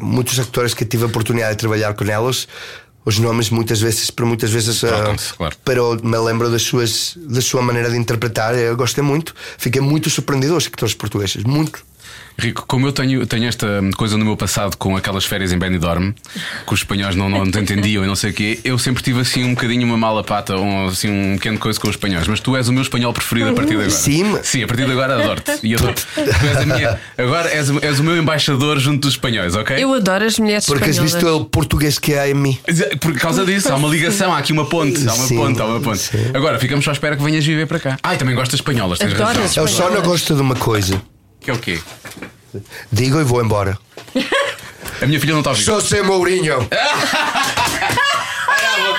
muitos 0.00 0.38
atores 0.38 0.74
que 0.74 0.84
tive 0.84 1.04
a 1.04 1.06
oportunidade 1.06 1.52
de 1.52 1.58
trabalhar 1.58 1.92
com 1.94 2.04
elas. 2.04 2.46
Os 3.04 3.18
nomes 3.18 3.48
muitas 3.50 3.80
vezes, 3.80 4.10
por 4.10 4.26
muitas 4.26 4.50
vezes, 4.50 4.84
eh, 4.84 4.88
Trocam-se, 4.88 5.32
claro. 5.34 5.56
pero 5.64 5.98
me 6.02 6.18
lembro 6.18 6.50
das 6.50 6.62
suas, 6.62 7.16
da 7.16 7.40
sua 7.40 7.62
maneira 7.62 7.90
de 7.90 7.96
interpretar. 7.96 8.54
Eu 8.54 8.76
gostei 8.76 9.02
muito, 9.02 9.34
fiquei 9.58 9.80
muito 9.80 10.08
surpreendido 10.10 10.54
aos 10.54 10.66
atores 10.66 10.94
portugueses, 10.94 11.42
muito. 11.44 11.82
Rico, 12.40 12.64
como 12.66 12.86
eu 12.86 12.92
tenho, 12.92 13.24
tenho 13.26 13.46
esta 13.46 13.66
coisa 13.96 14.16
no 14.16 14.24
meu 14.24 14.36
passado 14.36 14.76
com 14.76 14.96
aquelas 14.96 15.24
férias 15.24 15.52
em 15.52 15.58
Benidorm, 15.58 16.10
que 16.66 16.74
os 16.74 16.80
espanhóis 16.80 17.14
não, 17.14 17.28
não 17.28 17.48
te 17.50 17.58
entendiam 17.58 18.02
e 18.02 18.06
não 18.06 18.16
sei 18.16 18.30
o 18.30 18.34
quê, 18.34 18.58
eu 18.64 18.78
sempre 18.78 19.02
tive 19.02 19.20
assim 19.20 19.44
um 19.44 19.54
bocadinho 19.54 19.86
uma 19.86 19.96
mala 19.96 20.24
pata, 20.24 20.56
um, 20.56 20.86
assim, 20.88 21.08
um 21.10 21.34
pequeno 21.36 21.58
coisa 21.58 21.78
com 21.78 21.88
os 21.88 21.94
espanhóis. 21.94 22.26
Mas 22.26 22.40
tu 22.40 22.56
és 22.56 22.68
o 22.68 22.72
meu 22.72 22.82
espanhol 22.82 23.12
preferido 23.12 23.50
a 23.50 23.52
partir 23.52 23.70
de 23.70 23.74
agora. 23.76 23.90
Sim. 23.90 24.38
Sim, 24.42 24.62
a 24.62 24.66
partir 24.66 24.86
de 24.86 24.92
agora 24.92 25.22
adoro-te. 25.22 25.52
E 25.62 25.74
adoro 25.74 25.94
tu 25.94 26.46
és 26.46 26.56
a 26.56 26.66
minha, 26.66 27.00
agora 27.18 27.48
és, 27.50 27.70
o- 27.70 27.78
és 27.84 28.00
o 28.00 28.02
meu 28.04 28.16
embaixador 28.16 28.78
junto 28.78 29.02
dos 29.02 29.12
espanhóis, 29.12 29.54
ok? 29.54 29.76
Eu 29.82 29.92
adoro 29.94 30.24
as 30.24 30.38
mulheres 30.38 30.64
Porque 30.66 30.84
has 30.84 30.90
espanholas. 30.96 31.12
visto 31.14 31.36
o 31.36 31.44
português 31.44 31.98
que 31.98 32.14
há 32.14 32.28
em 32.28 32.34
mim. 32.34 32.58
Por 33.00 33.14
causa 33.18 33.44
disso, 33.44 33.70
há 33.72 33.76
uma 33.76 33.88
ligação, 33.88 34.32
há 34.32 34.38
aqui 34.38 34.52
uma 34.52 34.64
ponte, 34.66 35.06
há 35.08 35.12
uma 35.14 35.26
Sim, 35.26 35.36
ponte, 35.36 35.60
há 35.60 35.64
uma 35.66 35.80
ponte. 35.80 35.98
sim. 35.98 36.18
Agora 36.34 36.58
ficamos 36.58 36.84
só 36.84 36.90
à 36.90 36.94
espera 36.94 37.16
que 37.16 37.22
venhas 37.22 37.44
viver 37.44 37.66
para 37.66 37.78
cá. 37.80 37.96
Ah, 38.02 38.14
e 38.14 38.18
também 38.18 38.34
gostas 38.34 38.56
de 38.58 38.62
espanholas, 38.62 38.98
tens 38.98 39.12
Adoro 39.14 39.40
razão. 39.40 39.64
Eu 39.64 39.68
só 39.68 39.90
não 39.90 40.02
gosto 40.02 40.34
de 40.34 40.40
uma 40.40 40.54
coisa. 40.56 41.00
Que 41.40 41.50
é 41.50 41.54
o 41.54 41.58
quê? 41.58 41.80
Digo 42.92 43.20
e 43.20 43.24
vou 43.24 43.42
embora. 43.42 43.78
A 45.00 45.06
minha 45.06 45.18
filha 45.20 45.32
não 45.32 45.40
está 45.40 45.50
a 45.50 45.52
ouvir. 45.52 45.64
Sou 45.64 45.80
sem 45.80 46.02
Mourinho. 46.02 46.68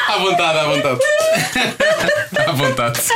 À 0.07 0.17
vontade, 0.17 0.59
à 0.59 0.63
vontade. 0.65 0.99
À 2.47 2.51
vontade. 2.51 2.99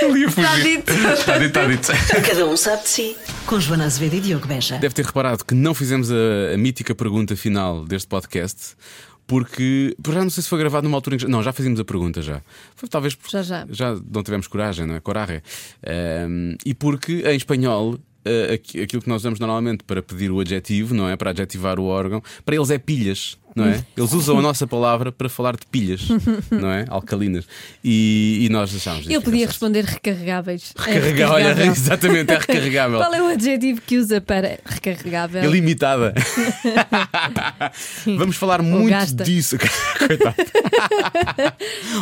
Fugir. 0.00 0.28
Está 0.28 0.56
dito. 0.58 0.92
Está 0.92 1.38
dito, 1.38 1.58
está 1.58 1.66
dito. 1.66 1.92
Cada 2.28 2.46
um 2.46 2.56
sabe 2.56 2.82
de 2.82 2.88
si. 2.88 3.16
Com 3.46 3.58
Joana 3.58 3.86
Azevedo 3.86 4.16
e 4.16 4.20
Diogo 4.20 4.46
Beja. 4.46 4.76
Deve 4.78 4.94
ter 4.94 5.06
reparado 5.06 5.44
que 5.44 5.54
não 5.54 5.72
fizemos 5.72 6.10
a, 6.12 6.52
a 6.54 6.58
mítica 6.58 6.94
pergunta 6.94 7.34
final 7.36 7.84
deste 7.84 8.06
podcast. 8.06 8.74
Porque, 9.32 9.96
por 10.02 10.12
já 10.12 10.22
não 10.22 10.28
sei 10.28 10.42
se 10.42 10.48
foi 10.50 10.58
gravado 10.58 10.84
numa 10.84 10.98
altura 10.98 11.16
em 11.16 11.18
que. 11.20 11.26
Não, 11.26 11.42
já 11.42 11.54
fizemos 11.54 11.80
a 11.80 11.84
pergunta 11.86 12.20
já. 12.20 12.42
Foi 12.76 12.86
talvez 12.86 13.14
porque 13.14 13.34
Já, 13.34 13.42
já. 13.42 13.66
já 13.70 13.98
não 14.12 14.22
tivemos 14.22 14.46
coragem, 14.46 14.84
não 14.86 14.94
é? 14.94 15.00
Coragem. 15.00 15.40
Ahm, 15.86 16.54
e 16.66 16.74
porque 16.74 17.22
em 17.26 17.36
espanhol. 17.36 17.98
aqui- 18.54 18.80
aquilo 18.80 19.02
que 19.02 19.08
nós 19.08 19.22
usamos 19.22 19.40
normalmente 19.40 19.82
para 19.82 20.00
pedir 20.00 20.30
o 20.30 20.38
adjetivo, 20.38 20.94
não 20.94 21.08
é? 21.08 21.16
Para 21.16 21.30
adjetivar 21.30 21.80
o 21.80 21.84
órgão, 21.86 22.22
para 22.44 22.54
eles 22.54 22.70
é 22.70 22.78
pilhas, 22.78 23.36
não 23.54 23.64
é? 23.66 23.84
Eles 23.96 24.12
usam 24.12 24.38
a 24.38 24.42
nossa 24.42 24.66
palavra 24.66 25.10
para 25.12 25.28
falar 25.28 25.56
de 25.56 25.66
pilhas, 25.66 26.08
não 26.50 26.70
é? 26.70 26.84
Alcalinas. 26.88 27.44
E, 27.84 28.38
e 28.44 28.48
nós 28.48 28.74
achámos 28.74 29.06
Eu 29.06 29.12
isto 29.12 29.22
podia 29.24 29.46
responder 29.46 29.84
recarregáveis. 29.84 30.72
É 30.86 30.92
Recarregável, 30.92 31.34
olha, 31.34 31.44
recarregável. 31.48 31.72
exatamente, 31.82 32.32
é 32.32 32.38
recarregável. 32.38 32.98
Qual 32.98 33.14
é 33.14 33.22
o 33.22 33.26
adjetivo 33.26 33.80
que 33.80 33.98
usa 33.98 34.20
para 34.20 34.58
recarregável? 34.64 35.44
Ilimitada. 35.44 36.14
Vamos 38.18 38.36
falar 38.36 38.62
muito 38.62 38.90
gasta. 38.90 39.24
disso. 39.24 39.56
Coitado. 39.98 40.34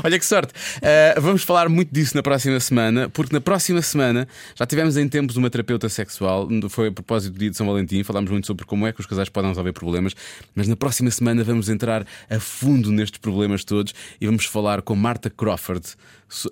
Olha 0.05 0.19
que 0.19 0.25
sorte. 0.27 0.53
Uh, 0.77 1.21
vamos 1.21 1.43
falar 1.43 1.69
muito 1.69 1.93
disso 1.93 2.17
na 2.17 2.23
próxima 2.23 2.59
semana, 2.61 3.09
porque 3.09 3.33
na 3.33 3.41
próxima 3.41 3.83
semana 3.83 4.27
já 4.55 4.67
tivemos 4.67 4.97
em 4.97 5.09
tempos 5.09 5.37
uma 5.37 5.51
terapeuta 5.51 5.89
sexual. 5.89 6.49
Foi 6.69 6.89
a 6.89 6.93
propósito 6.93 7.33
do 7.35 7.39
dia 7.39 7.51
de 7.51 7.57
São 7.57 7.67
Valentim. 7.67 8.03
Falámos 8.03 8.31
muito 8.31 8.47
sobre 8.47 8.65
como 8.65 8.87
é 8.87 8.93
que 8.93 9.01
os 9.01 9.07
casais 9.07 9.29
podem 9.29 9.51
resolver 9.51 9.73
problemas. 9.73 10.15
Mas 10.55 10.69
na 10.69 10.77
próxima 10.77 11.11
semana 11.11 11.40
vamos 11.45 11.69
entrar 11.69 12.07
a 12.29 12.39
fundo 12.39 12.91
nestes 12.91 13.19
problemas 13.19 13.65
todos 13.65 13.95
e 14.21 14.27
vamos 14.27 14.45
falar 14.45 14.83
com 14.83 14.95
Marta 14.95 15.31
Crawford. 15.31 15.95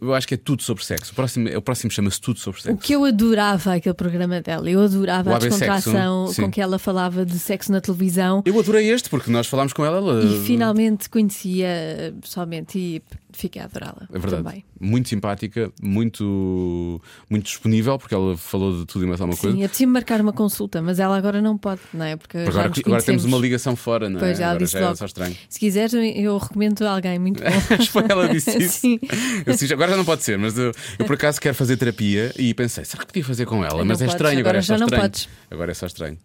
Eu 0.01 0.13
acho 0.15 0.27
que 0.27 0.35
é 0.35 0.37
tudo 0.37 0.63
sobre 0.63 0.85
sexo. 0.85 1.13
O 1.13 1.15
próximo, 1.15 1.49
o 1.57 1.63
próximo 1.63 1.91
chama-se 1.91 2.21
Tudo 2.21 2.39
sobre 2.41 2.59
O 2.61 2.63
Sexo. 2.63 2.79
que 2.79 2.93
eu 2.95 3.05
adorava 3.05 3.75
aquele 3.75 3.95
programa 3.95 4.41
dela, 4.41 4.69
eu 4.69 4.81
adorava 4.81 5.31
O 5.31 5.35
a 5.35 5.41
Sexo, 5.41 5.59
descontração 5.59 6.27
sim. 6.29 6.43
com 6.43 6.51
que 6.51 6.61
ela 6.61 6.79
falava 6.79 7.25
de 7.25 7.39
sexo 7.39 7.71
na 7.71 7.81
televisão 7.81 8.43
Eu 8.45 8.59
adorei 8.59 8.91
este 8.91 9.09
porque 9.09 9.31
nós 9.31 9.47
falámos 9.47 9.73
com 9.73 9.85
ela. 9.85 9.99
ela 9.99 10.25
e 10.25 10.45
finalmente 10.45 11.09
conhecia 11.09 12.13
pessoalmente 12.21 12.79
e 12.79 13.03
fiquei 13.33 13.63
a 13.63 13.67
adorá-la. 13.67 14.09
É 14.13 14.19
verdade. 14.19 14.43
Também. 14.43 14.65
Muito 14.81 15.09
simpática, 15.09 15.73
muito, 15.83 17.01
muito 17.29 17.45
disponível, 17.45 17.99
porque 17.99 18.15
ela 18.15 18.37
falou 18.37 18.77
de 18.81 18.87
tudo 18.87 19.05
e 19.05 19.09
mais 19.09 19.21
alguma 19.21 19.37
coisa. 19.39 19.57
Sim, 19.57 19.63
eu 19.63 19.69
preciso 19.69 19.91
marcar 19.91 20.21
uma 20.21 20.33
consulta, 20.33 20.81
mas 20.83 20.99
ela 20.99 21.17
agora 21.17 21.41
não 21.43 21.57
pode, 21.59 21.81
não 21.93 22.05
é? 22.05 22.17
Porque 22.17 22.39
agora, 22.39 22.71
agora 22.85 23.03
temos 23.03 23.25
uma 23.25 23.39
ligação 23.39 23.75
fora, 23.77 24.09
não 24.09 24.19
é? 24.19 24.21
Pois, 24.21 24.39
ela 24.41 24.51
agora 24.53 24.65
disse 24.65 24.73
já 24.75 24.79
é 24.81 24.89
logo. 24.89 25.05
estranho. 25.05 25.37
Se 25.49 25.59
quiseres, 25.59 25.93
eu- 25.95 26.39
recomendo 26.39 26.83
alguém 26.87 27.19
muito 27.19 27.43
bom. 27.43 27.85
Foi 27.91 28.05
ela 28.09 28.29
disse 28.29 28.51
isso. 28.59 28.79
Sim. 28.81 29.01
Eu 29.47 29.57
disse, 29.69 29.75
agora 29.75 29.91
já 29.91 29.97
não 29.97 30.05
pode 30.05 30.23
ser, 30.23 30.39
mas 30.39 30.57
eu, 30.59 30.73
eu 30.99 31.05
por 31.07 31.15
acaso 31.15 31.41
quero 31.41 31.55
fazer 31.55 31.77
terapia 31.77 32.33
e 32.37 32.53
pensei, 32.55 32.85
será 32.85 33.01
que 33.01 33.07
podia 33.07 33.25
fazer 33.25 33.47
com 33.47 33.65
ela? 33.65 33.79
Não 33.79 33.85
mas 33.85 34.01
é 34.01 34.07
podes, 34.07 34.15
estranho, 34.15 34.39
agora, 34.41 34.59
agora 34.59 34.59
é 34.59 34.63
só 34.63 34.75
já 34.75 34.79
não 34.79 34.87
estranho. 34.87 35.03
podes. 35.03 35.29
Agora 35.51 35.71
é 35.71 35.75
só 35.75 35.87
estranho. 35.87 36.19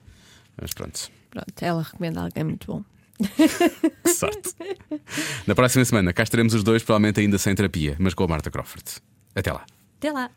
Mas 0.62 0.74
pronto, 0.74 1.00
Pronto, 1.30 1.54
ela 1.62 1.82
recomenda 1.82 2.22
alguém 2.22 2.44
muito 2.44 2.68
bom. 2.68 2.84
que 4.04 4.10
sorte. 4.14 4.54
Na 5.48 5.56
próxima 5.56 5.84
semana 5.86 6.14
cá 6.14 6.24
estaremos 6.24 6.54
os 6.54 6.64
dois, 6.64 6.84
provavelmente 6.84 7.20
ainda 7.20 7.38
sem 7.38 7.56
terapia, 7.56 7.96
mas 8.00 8.14
com 8.14 8.24
a 8.24 8.28
Marta 8.28 8.52
Crawford. 8.52 8.84
Até 9.36 9.52
lá. 9.52 9.66
Até 9.98 10.12
lá. 10.12 10.30